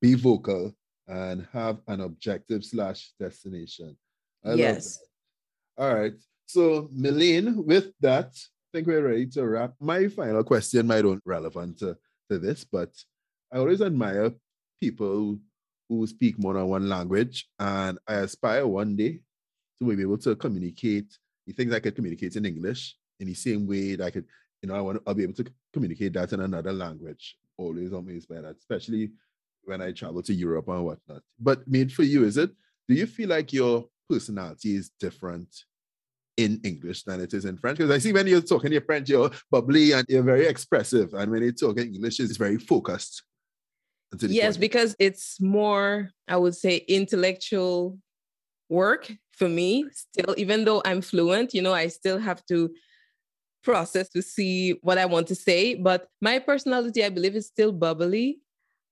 be 0.00 0.14
vocal 0.14 0.72
and 1.06 1.46
have 1.52 1.76
an 1.88 2.00
objective 2.00 2.64
slash 2.64 3.12
destination. 3.20 3.94
I 4.42 4.54
yes. 4.54 4.98
all 5.76 5.94
right 5.94 6.14
so, 6.46 6.88
Milene, 6.94 7.64
with 7.64 7.92
that, 8.00 8.34
think 8.74 8.88
we're 8.88 9.06
ready 9.06 9.26
to 9.26 9.46
wrap. 9.46 9.72
My 9.78 10.08
final 10.08 10.42
question 10.42 10.88
might 10.88 11.02
be 11.02 11.16
relevant 11.24 11.78
to, 11.78 11.96
to 12.28 12.40
this, 12.40 12.64
but 12.64 12.90
I 13.52 13.58
always 13.58 13.80
admire 13.80 14.32
people 14.80 15.38
who 15.88 16.04
speak 16.08 16.40
more 16.40 16.54
than 16.54 16.66
one 16.66 16.88
language, 16.88 17.48
and 17.60 18.00
I 18.08 18.14
aspire 18.14 18.66
one 18.66 18.96
day 18.96 19.20
to 19.78 19.84
be 19.84 20.02
able 20.02 20.18
to 20.18 20.34
communicate 20.34 21.16
the 21.46 21.52
things 21.52 21.72
I 21.72 21.78
could 21.78 21.94
communicate 21.94 22.34
in 22.34 22.46
English 22.46 22.96
in 23.20 23.28
the 23.28 23.34
same 23.34 23.64
way 23.68 23.94
that 23.94 24.06
I 24.06 24.10
could, 24.10 24.24
you 24.60 24.68
know, 24.68 24.74
I 24.74 24.80
want 24.80 24.98
to 24.98 25.02
I'll 25.06 25.14
be 25.14 25.22
able 25.22 25.34
to 25.34 25.46
communicate 25.72 26.14
that 26.14 26.32
in 26.32 26.40
another 26.40 26.72
language. 26.72 27.36
Always 27.56 27.92
amazed 27.92 28.28
by 28.28 28.40
that, 28.40 28.56
especially 28.58 29.12
when 29.62 29.82
I 29.82 29.92
travel 29.92 30.22
to 30.22 30.34
Europe 30.34 30.66
and 30.66 30.84
whatnot. 30.84 31.22
But 31.38 31.68
made 31.68 31.92
for 31.92 32.02
you, 32.02 32.24
is 32.24 32.38
it? 32.38 32.50
Do 32.88 32.94
you 32.94 33.06
feel 33.06 33.28
like 33.28 33.52
your 33.52 33.86
personality 34.10 34.74
is 34.74 34.90
different 34.98 35.48
in 36.36 36.60
English 36.64 37.04
than 37.04 37.20
it 37.20 37.32
is 37.32 37.44
in 37.44 37.56
French. 37.58 37.78
Because 37.78 37.92
I 37.92 37.98
see 37.98 38.12
when 38.12 38.26
you're 38.26 38.40
talking 38.40 38.72
your 38.72 38.80
French, 38.82 39.08
you're 39.08 39.30
bubbly 39.50 39.92
and 39.92 40.04
you're 40.08 40.22
very 40.22 40.46
expressive. 40.46 41.14
And 41.14 41.30
when 41.30 41.42
you 41.42 41.52
talk 41.52 41.78
in 41.78 41.94
English, 41.94 42.20
it's 42.20 42.36
very 42.36 42.58
focused. 42.58 43.22
Yes, 44.20 44.54
point. 44.54 44.60
because 44.60 44.96
it's 44.98 45.40
more, 45.40 46.10
I 46.28 46.36
would 46.36 46.54
say, 46.54 46.76
intellectual 46.88 47.98
work 48.68 49.12
for 49.32 49.48
me 49.48 49.86
still, 49.92 50.34
even 50.36 50.64
though 50.64 50.82
I'm 50.84 51.02
fluent, 51.02 51.52
you 51.54 51.62
know, 51.62 51.74
I 51.74 51.88
still 51.88 52.18
have 52.18 52.44
to 52.46 52.70
process 53.62 54.08
to 54.10 54.22
see 54.22 54.72
what 54.82 54.98
I 54.98 55.06
want 55.06 55.26
to 55.28 55.34
say. 55.34 55.74
But 55.74 56.08
my 56.20 56.38
personality, 56.38 57.04
I 57.04 57.08
believe, 57.08 57.34
is 57.34 57.46
still 57.46 57.72
bubbly. 57.72 58.38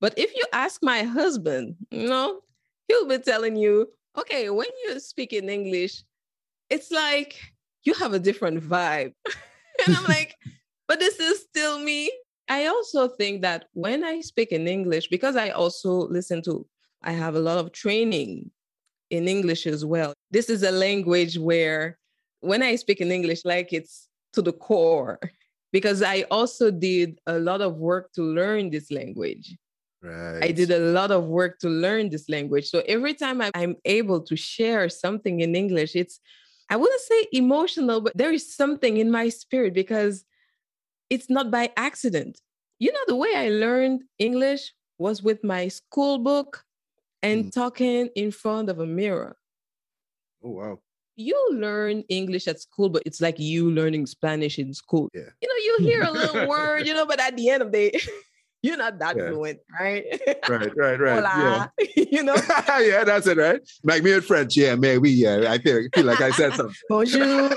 But 0.00 0.18
if 0.18 0.34
you 0.34 0.44
ask 0.52 0.82
my 0.82 1.04
husband, 1.04 1.76
you 1.90 2.08
know, 2.08 2.40
he'll 2.88 3.06
be 3.06 3.18
telling 3.18 3.54
you, 3.54 3.88
okay, 4.18 4.50
when 4.50 4.68
you 4.84 4.98
speak 4.98 5.32
in 5.32 5.48
English, 5.48 6.02
it's 6.72 6.90
like 6.90 7.38
you 7.84 7.92
have 7.94 8.14
a 8.14 8.18
different 8.18 8.62
vibe. 8.62 9.12
and 9.86 9.96
I'm 9.96 10.04
like, 10.08 10.34
but 10.88 10.98
this 10.98 11.20
is 11.20 11.40
still 11.40 11.78
me. 11.78 12.10
I 12.48 12.66
also 12.66 13.08
think 13.08 13.42
that 13.42 13.66
when 13.74 14.02
I 14.04 14.20
speak 14.20 14.50
in 14.52 14.66
English, 14.66 15.08
because 15.08 15.36
I 15.36 15.50
also 15.50 15.92
listen 16.08 16.42
to, 16.42 16.66
I 17.02 17.12
have 17.12 17.34
a 17.34 17.40
lot 17.40 17.58
of 17.58 17.72
training 17.72 18.50
in 19.10 19.28
English 19.28 19.66
as 19.66 19.84
well. 19.84 20.14
This 20.30 20.48
is 20.48 20.62
a 20.62 20.70
language 20.70 21.38
where 21.38 21.98
when 22.40 22.62
I 22.62 22.76
speak 22.76 23.00
in 23.00 23.12
English, 23.12 23.44
like 23.44 23.72
it's 23.72 24.08
to 24.32 24.42
the 24.42 24.52
core, 24.52 25.20
because 25.72 26.02
I 26.02 26.22
also 26.30 26.70
did 26.70 27.20
a 27.26 27.38
lot 27.38 27.60
of 27.60 27.76
work 27.76 28.12
to 28.14 28.22
learn 28.22 28.70
this 28.70 28.90
language. 28.90 29.56
Right. 30.02 30.44
I 30.44 30.50
did 30.52 30.70
a 30.70 30.80
lot 30.80 31.12
of 31.12 31.26
work 31.26 31.60
to 31.60 31.68
learn 31.68 32.10
this 32.10 32.28
language. 32.28 32.68
So 32.68 32.82
every 32.88 33.14
time 33.14 33.40
I'm 33.54 33.76
able 33.84 34.20
to 34.22 34.36
share 34.36 34.88
something 34.88 35.40
in 35.40 35.54
English, 35.54 35.94
it's 35.94 36.18
I 36.72 36.76
wouldn't 36.76 37.02
say 37.02 37.26
emotional, 37.32 38.00
but 38.00 38.16
there 38.16 38.32
is 38.32 38.56
something 38.56 38.96
in 38.96 39.10
my 39.10 39.28
spirit 39.28 39.74
because 39.74 40.24
it's 41.10 41.28
not 41.28 41.50
by 41.50 41.70
accident. 41.76 42.40
You 42.78 42.90
know, 42.92 43.04
the 43.06 43.14
way 43.14 43.28
I 43.36 43.50
learned 43.50 44.04
English 44.18 44.72
was 44.96 45.22
with 45.22 45.44
my 45.44 45.68
school 45.68 46.16
book 46.16 46.64
and 47.22 47.44
mm. 47.44 47.52
talking 47.52 48.08
in 48.16 48.30
front 48.30 48.70
of 48.70 48.78
a 48.78 48.86
mirror. 48.86 49.36
Oh, 50.42 50.52
wow. 50.52 50.78
You 51.14 51.36
learn 51.52 52.04
English 52.08 52.48
at 52.48 52.58
school, 52.58 52.88
but 52.88 53.02
it's 53.04 53.20
like 53.20 53.38
you 53.38 53.70
learning 53.70 54.06
Spanish 54.06 54.58
in 54.58 54.72
school. 54.72 55.10
Yeah. 55.12 55.28
You 55.42 55.48
know, 55.48 55.60
you 55.66 55.90
hear 55.90 56.02
a 56.04 56.10
little 56.10 56.48
word, 56.54 56.86
you 56.86 56.94
know, 56.94 57.04
but 57.04 57.20
at 57.20 57.36
the 57.36 57.50
end 57.50 57.62
of 57.62 57.70
the 57.70 57.90
day, 57.90 58.00
you're 58.62 58.76
not 58.76 58.98
that 59.00 59.16
yeah. 59.16 59.28
fluent, 59.28 59.58
right? 59.78 60.04
Right, 60.48 60.76
right, 60.76 61.00
right. 61.00 61.14
Hola. 61.16 61.72
Yeah. 61.78 62.04
you 62.10 62.22
know? 62.22 62.34
yeah, 62.78 63.04
that's 63.04 63.26
it, 63.26 63.36
right? 63.36 63.60
Like 63.82 64.02
me 64.02 64.12
in 64.12 64.20
French, 64.22 64.56
yeah, 64.56 64.76
man, 64.76 65.00
we, 65.00 65.10
yeah, 65.10 65.50
I 65.50 65.58
feel, 65.58 65.82
feel 65.94 66.04
like 66.04 66.20
I 66.20 66.30
said 66.30 66.54
something. 66.54 66.74
Bonjour. 66.88 67.50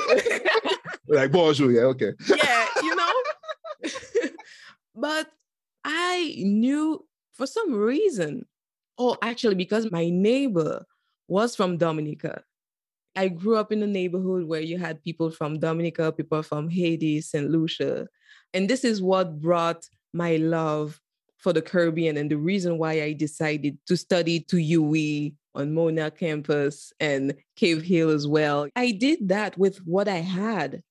like, 1.08 1.32
bonjour, 1.32 1.72
yeah, 1.72 1.82
okay. 1.82 2.14
yeah, 2.28 2.68
you 2.82 2.96
know? 2.96 3.14
but 4.96 5.32
I 5.84 6.36
knew 6.40 7.06
for 7.34 7.46
some 7.46 7.74
reason, 7.74 8.46
oh, 8.98 9.16
actually, 9.22 9.56
because 9.56 9.92
my 9.92 10.10
neighbor 10.10 10.86
was 11.28 11.56
from 11.56 11.78
Dominica. 11.78 12.44
I 13.16 13.30
grew 13.30 13.56
up 13.56 13.72
in 13.72 13.82
a 13.84 13.88
neighborhood 13.88 14.46
where 14.46 14.62
you 14.62 14.78
had 14.78 15.04
people 15.04 15.32
from 15.32 15.60
Dominica, 15.60 16.12
people 16.12 16.44
from 16.44 16.70
Haiti, 16.70 17.22
St. 17.22 17.50
Lucia. 17.50 18.08
And 18.54 18.70
this 18.70 18.84
is 18.84 19.02
what 19.02 19.40
brought 19.40 19.86
my 20.16 20.38
love 20.38 21.00
for 21.38 21.54
the 21.54 21.62
Caribbean 21.62 22.18
and 22.18 22.32
the 22.32 22.38
reason 22.38 22.78
why 22.78 23.04
I 23.04 23.14
decided 23.14 23.78
to 23.88 23.96
study 23.96 24.40
to 24.40 24.56
UWI 24.56 25.36
on 25.54 25.74
Mona 25.74 26.10
campus 26.10 26.92
and 27.00 27.36
Cave 27.56 27.84
Hill 27.84 28.10
as 28.10 28.28
well. 28.28 28.68
I 28.76 28.92
did 28.92 29.30
that 29.30 29.58
with 29.58 29.78
what 29.86 30.08
I 30.08 30.18
had. 30.18 30.82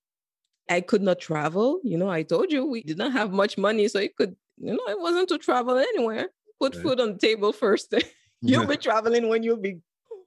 I 0.71 0.81
could 0.81 1.03
not 1.03 1.19
travel. 1.19 1.81
You 1.83 1.99
know, 1.99 2.09
I 2.09 2.23
told 2.23 2.53
you 2.53 2.65
we 2.65 2.83
did 2.83 2.99
not 2.99 3.13
have 3.13 3.33
much 3.33 3.59
money, 3.59 3.89
so 3.89 3.99
it 3.99 4.17
could 4.17 4.37
you 4.59 4.73
know, 4.73 4.85
it 4.89 5.01
wasn't 5.01 5.29
to 5.29 5.39
travel 5.39 5.77
anywhere. 5.77 6.29
Put 6.61 6.77
right. 6.77 6.83
food 6.83 7.01
on 7.01 7.15
the 7.15 7.19
table 7.19 7.53
first. 7.53 7.93
you'll 8.41 8.63
yeah. 8.63 8.69
be 8.69 8.77
traveling 8.77 9.29
when 9.29 9.43
you'll 9.43 9.57
be 9.57 9.81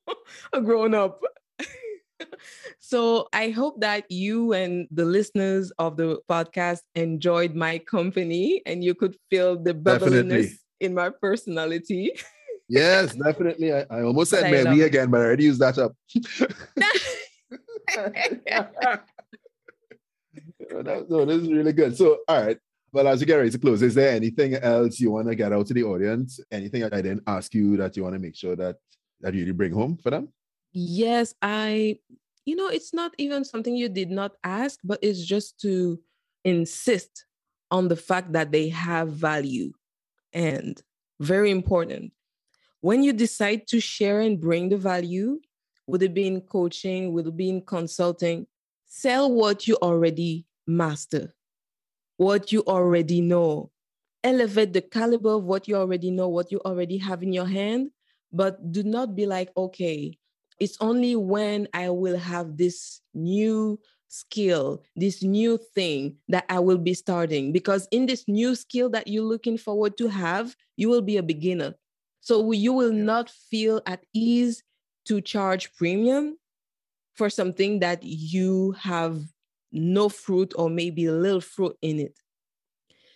a 0.53 0.61
grown 0.61 0.93
up. 0.93 1.21
so 2.87 3.27
I 3.33 3.49
hope 3.49 3.81
that 3.81 4.09
you 4.09 4.53
and 4.53 4.87
the 4.91 5.03
listeners 5.03 5.73
of 5.77 5.97
the 5.97 6.21
podcast 6.29 6.83
enjoyed 6.95 7.53
my 7.53 7.79
company 7.79 8.61
and 8.65 8.81
you 8.81 8.95
could 8.95 9.17
feel 9.29 9.61
the 9.61 9.73
bubbliness 9.73 10.53
in 10.79 10.93
my 10.93 11.09
personality. 11.09 12.13
yes, 12.69 13.13
definitely. 13.13 13.73
I, 13.73 13.85
I 13.89 14.03
almost 14.03 14.31
said 14.31 14.49
maybe 14.49 14.83
again, 14.83 15.11
but 15.11 15.19
I 15.19 15.25
already 15.25 15.43
used 15.43 15.59
that 15.59 15.77
up. 15.77 15.91
no, 21.09 21.25
this 21.25 21.41
is 21.41 21.51
really 21.51 21.73
good. 21.73 21.97
So, 21.97 22.19
all 22.25 22.41
right. 22.41 22.57
Well, 22.93 23.09
as 23.09 23.19
you 23.19 23.27
get 23.27 23.35
ready 23.35 23.49
to 23.49 23.59
close, 23.59 23.81
is 23.81 23.95
there 23.95 24.15
anything 24.15 24.53
else 24.53 24.97
you 24.97 25.11
want 25.11 25.27
to 25.27 25.35
get 25.35 25.51
out 25.51 25.67
to 25.67 25.73
the 25.73 25.83
audience? 25.83 26.39
Anything 26.53 26.85
I 26.85 27.01
didn't 27.01 27.23
ask 27.27 27.53
you 27.53 27.75
that 27.75 27.97
you 27.97 28.03
want 28.03 28.15
to 28.15 28.19
make 28.19 28.37
sure 28.37 28.55
that 28.55 28.77
that 29.19 29.33
you 29.33 29.41
really 29.41 29.51
bring 29.51 29.73
home 29.73 29.97
for 29.97 30.09
them? 30.09 30.29
Yes, 30.71 31.33
I, 31.41 31.99
you 32.47 32.55
know, 32.55 32.69
it's 32.69 32.93
not 32.93 33.13
even 33.17 33.43
something 33.43 33.75
you 33.75 33.89
did 33.89 34.09
not 34.09 34.31
ask, 34.41 34.79
but 34.81 34.99
it's 35.01 35.23
just 35.25 35.59
to 35.59 35.99
insist 36.45 37.25
on 37.69 37.89
the 37.89 37.95
fact 37.97 38.31
that 38.31 38.53
they 38.53 38.69
have 38.69 39.09
value. 39.09 39.73
And 40.31 40.81
very 41.19 41.51
important, 41.51 42.13
when 42.79 43.03
you 43.03 43.11
decide 43.11 43.67
to 43.67 43.81
share 43.81 44.21
and 44.21 44.39
bring 44.39 44.69
the 44.69 44.77
value, 44.77 45.41
would 45.87 46.01
it 46.01 46.13
be 46.13 46.25
in 46.25 46.39
coaching, 46.39 47.11
would 47.11 47.27
it 47.27 47.35
be 47.35 47.49
in 47.49 47.63
consulting, 47.63 48.47
sell 48.85 49.29
what 49.29 49.67
you 49.67 49.75
already 49.81 50.45
master, 50.65 51.35
what 52.15 52.53
you 52.53 52.63
already 52.65 53.19
know. 53.19 53.71
Elevate 54.23 54.71
the 54.71 54.81
caliber 54.81 55.33
of 55.33 55.43
what 55.43 55.67
you 55.67 55.75
already 55.75 56.11
know, 56.11 56.29
what 56.29 56.49
you 56.49 56.61
already 56.65 56.97
have 56.97 57.23
in 57.23 57.33
your 57.33 57.45
hand, 57.45 57.89
but 58.31 58.71
do 58.71 58.83
not 58.83 59.17
be 59.17 59.25
like, 59.25 59.51
okay, 59.57 60.17
it's 60.59 60.77
only 60.79 61.15
when 61.15 61.67
I 61.73 61.89
will 61.89 62.17
have 62.17 62.57
this 62.57 63.01
new 63.13 63.79
skill, 64.07 64.83
this 64.95 65.21
new 65.21 65.57
thing 65.75 66.17
that 66.29 66.45
I 66.49 66.59
will 66.59 66.77
be 66.77 66.93
starting. 66.93 67.51
Because 67.51 67.87
in 67.91 68.05
this 68.05 68.25
new 68.27 68.55
skill 68.55 68.89
that 68.91 69.07
you're 69.07 69.23
looking 69.23 69.57
forward 69.57 69.97
to 69.97 70.07
have, 70.07 70.55
you 70.75 70.89
will 70.89 71.01
be 71.01 71.17
a 71.17 71.23
beginner. 71.23 71.75
So 72.21 72.51
you 72.51 72.73
will 72.73 72.91
not 72.91 73.29
feel 73.29 73.81
at 73.85 74.03
ease 74.13 74.63
to 75.05 75.21
charge 75.21 75.73
premium 75.75 76.37
for 77.15 77.29
something 77.29 77.79
that 77.79 78.03
you 78.03 78.73
have 78.73 79.21
no 79.71 80.09
fruit 80.09 80.53
or 80.57 80.69
maybe 80.69 81.05
a 81.05 81.13
little 81.13 81.41
fruit 81.41 81.77
in 81.81 81.99
it. 81.99 82.19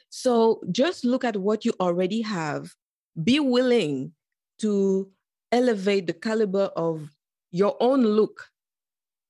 So 0.10 0.62
just 0.72 1.06
look 1.06 1.24
at 1.24 1.38
what 1.38 1.64
you 1.66 1.74
already 1.80 2.22
have. 2.22 2.74
Be 3.22 3.39
willing 3.39 4.14
to 4.60 5.10
elevate 5.52 6.08
the 6.08 6.14
caliber 6.14 6.72
of 6.76 7.10
your 7.52 7.76
own 7.80 8.04
look. 8.04 8.47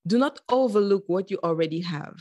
Do 0.08 0.18
not 0.18 0.40
overlook 0.50 1.04
what 1.08 1.30
you 1.30 1.40
already 1.44 1.82
have. 1.82 2.16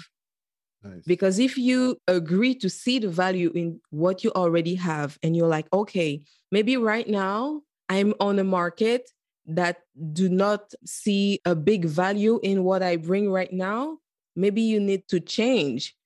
Nice. 0.82 1.03
Because 1.07 1.38
if 1.38 1.59
you 1.59 1.98
agree 2.09 2.55
to 2.57 2.70
see 2.70 2.98
the 2.98 3.09
value 3.09 3.53
in 3.55 3.80
what 3.90 4.24
you 4.24 4.32
already 4.32 4.74
have, 4.76 5.18
and 5.22 5.36
you're 5.36 5.48
like, 5.48 5.66
okay, 5.72 6.22
maybe 6.51 6.76
right 6.76 7.09
now 7.09 7.62
I'm 7.88 8.14
on 8.18 8.38
a 8.38 8.44
market 8.44 9.11
that 9.46 9.78
do 10.12 10.28
not 10.28 10.72
see 10.84 11.40
a 11.44 11.55
big 11.55 11.84
value 11.84 12.40
in 12.42 12.64
what 12.64 12.82
I 12.82 12.96
bring 12.96 13.30
right 13.30 13.53
now, 13.53 13.98
maybe 14.36 14.62
you 14.62 14.80
need 14.80 15.09
to 15.09 15.20
change 15.20 15.96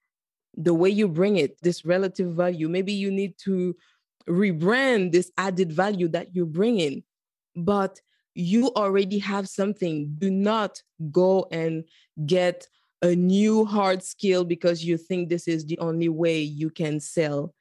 the 0.57 0.75
way 0.75 0.89
you 0.89 1.09
bring 1.09 1.37
it, 1.37 1.61
this 1.63 1.85
relative 1.85 2.33
value. 2.33 2.69
Maybe 2.69 2.93
you 2.93 3.11
need 3.11 3.37
to 3.39 3.77
rebrand 4.29 5.13
this 5.13 5.31
added 5.37 5.73
value 5.73 6.09
that 6.09 6.35
you 6.35 6.47
bring 6.47 6.79
in. 6.79 7.03
But 7.57 8.01
you 8.35 8.73
already 8.75 9.19
have 9.19 9.49
something. 9.49 10.15
Do 10.19 10.31
not 10.31 10.83
go 11.11 11.47
and 11.51 11.85
get 12.27 12.69
a 13.03 13.15
new 13.15 13.65
hard 13.65 14.03
skill 14.03 14.45
because 14.45 14.85
you 14.85 14.97
think 14.97 15.29
this 15.29 15.47
is 15.47 15.67
the 15.67 15.79
only 15.79 16.09
way 16.09 16.41
you 16.41 16.71
can 16.71 17.01
sell 17.01 17.55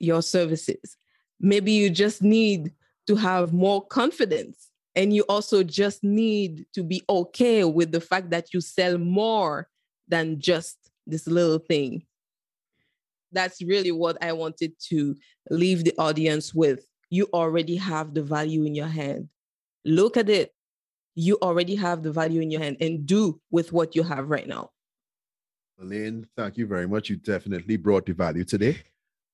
your 0.00 0.22
services. 0.22 0.96
Maybe 1.38 1.72
you 1.72 1.90
just 1.90 2.22
need 2.22 2.72
to 3.06 3.16
have 3.16 3.52
more 3.52 3.86
confidence. 3.86 4.68
And 4.96 5.14
you 5.14 5.24
also 5.28 5.62
just 5.62 6.02
need 6.02 6.66
to 6.74 6.82
be 6.82 7.02
okay 7.08 7.64
with 7.64 7.92
the 7.92 8.00
fact 8.00 8.30
that 8.30 8.52
you 8.52 8.60
sell 8.60 8.98
more 8.98 9.68
than 10.08 10.40
just 10.40 10.76
this 11.06 11.26
little 11.26 11.58
thing. 11.58 12.04
That's 13.32 13.62
really 13.62 13.92
what 13.92 14.22
I 14.22 14.32
wanted 14.32 14.72
to 14.88 15.14
leave 15.50 15.84
the 15.84 15.94
audience 15.96 16.52
with. 16.52 16.84
You 17.10 17.28
already 17.32 17.76
have 17.76 18.12
the 18.12 18.22
value 18.22 18.64
in 18.64 18.74
your 18.74 18.88
hand. 18.88 19.28
Look 19.84 20.16
at 20.16 20.28
it. 20.28 20.52
You 21.14 21.38
already 21.42 21.74
have 21.76 22.02
the 22.02 22.12
value 22.12 22.40
in 22.40 22.50
your 22.50 22.60
hand 22.60 22.76
and 22.80 23.06
do 23.06 23.40
with 23.50 23.72
what 23.72 23.96
you 23.96 24.02
have 24.02 24.28
right 24.30 24.46
now. 24.46 24.70
Milene, 25.80 26.26
thank 26.36 26.56
you 26.56 26.66
very 26.66 26.86
much. 26.86 27.08
You 27.08 27.16
definitely 27.16 27.76
brought 27.76 28.06
the 28.06 28.12
value 28.12 28.44
today. 28.44 28.78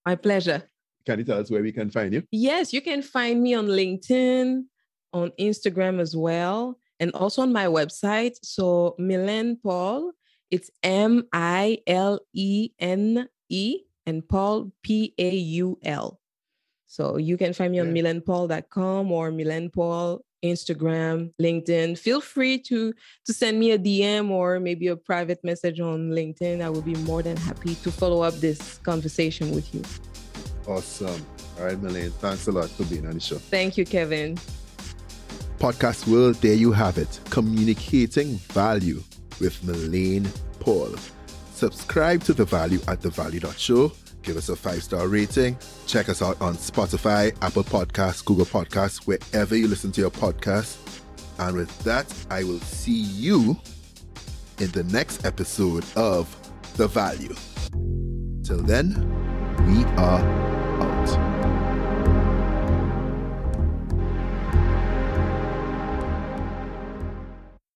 My 0.04 0.14
pleasure. 0.14 0.62
Can 1.04 1.18
you 1.18 1.24
tell 1.24 1.40
us 1.40 1.50
where 1.50 1.62
we 1.62 1.72
can 1.72 1.90
find 1.90 2.12
you? 2.12 2.22
Yes, 2.30 2.72
you 2.72 2.80
can 2.80 3.02
find 3.02 3.42
me 3.42 3.54
on 3.54 3.66
LinkedIn, 3.66 4.64
on 5.12 5.30
Instagram 5.38 6.00
as 6.00 6.16
well, 6.16 6.78
and 6.98 7.12
also 7.12 7.42
on 7.42 7.52
my 7.52 7.66
website. 7.66 8.34
So, 8.42 8.96
Milene 8.98 9.56
Paul, 9.62 10.12
it's 10.50 10.70
M 10.82 11.24
I 11.32 11.78
L 11.86 12.20
E 12.32 12.70
N 12.78 13.28
E 13.48 13.80
and 14.06 14.28
Paul, 14.28 14.72
P 14.82 15.14
A 15.18 15.30
U 15.30 15.78
L. 15.84 16.20
So 16.86 17.18
you 17.18 17.36
can 17.36 17.52
find 17.52 17.72
me 17.72 17.80
on 17.80 17.94
yeah. 17.94 18.02
milenepaul.com 18.02 19.12
or 19.12 19.30
Milene 19.30 19.72
Paul 19.72 20.24
Instagram, 20.44 21.32
LinkedIn. 21.40 21.98
Feel 21.98 22.20
free 22.20 22.58
to 22.58 22.92
to 23.24 23.32
send 23.32 23.58
me 23.58 23.72
a 23.72 23.78
DM 23.78 24.30
or 24.30 24.60
maybe 24.60 24.88
a 24.88 24.96
private 24.96 25.42
message 25.42 25.80
on 25.80 26.10
LinkedIn. 26.10 26.60
I 26.62 26.70
will 26.70 26.82
be 26.82 26.94
more 26.94 27.22
than 27.22 27.36
happy 27.36 27.74
to 27.76 27.90
follow 27.90 28.22
up 28.22 28.34
this 28.34 28.78
conversation 28.78 29.54
with 29.54 29.74
you. 29.74 29.82
Awesome. 30.66 31.24
All 31.58 31.64
right, 31.64 31.76
Milene, 31.76 32.12
thanks 32.12 32.46
a 32.48 32.52
lot 32.52 32.68
for 32.68 32.84
being 32.84 33.06
on 33.06 33.14
the 33.14 33.20
show. 33.20 33.36
Thank 33.36 33.76
you, 33.76 33.84
Kevin. 33.84 34.36
Podcast 35.58 36.06
World, 36.06 36.36
there 36.36 36.54
you 36.54 36.72
have 36.72 36.98
it. 36.98 37.18
Communicating 37.30 38.36
value 38.52 39.02
with 39.40 39.58
Milene 39.62 40.28
Paul. 40.60 40.94
Subscribe 41.54 42.22
to 42.24 42.34
The 42.34 42.44
Value 42.44 42.80
at 42.86 43.00
thevalue.show 43.00 43.92
give 44.26 44.36
us 44.36 44.48
a 44.50 44.56
five 44.56 44.82
star 44.82 45.08
rating. 45.08 45.56
Check 45.86 46.08
us 46.10 46.20
out 46.20 46.38
on 46.42 46.56
Spotify, 46.56 47.34
Apple 47.40 47.64
Podcasts, 47.64 48.22
Google 48.22 48.44
Podcasts, 48.44 49.06
wherever 49.06 49.56
you 49.56 49.68
listen 49.68 49.92
to 49.92 50.00
your 50.00 50.10
podcast. 50.10 50.76
And 51.38 51.56
with 51.56 51.78
that, 51.84 52.12
I 52.30 52.44
will 52.44 52.60
see 52.60 52.92
you 52.92 53.56
in 54.58 54.70
the 54.72 54.84
next 54.84 55.24
episode 55.24 55.84
of 55.96 56.34
The 56.76 56.88
Value. 56.88 57.34
Till 58.42 58.62
then, 58.62 58.94
we 59.66 59.84
are. 60.00 60.65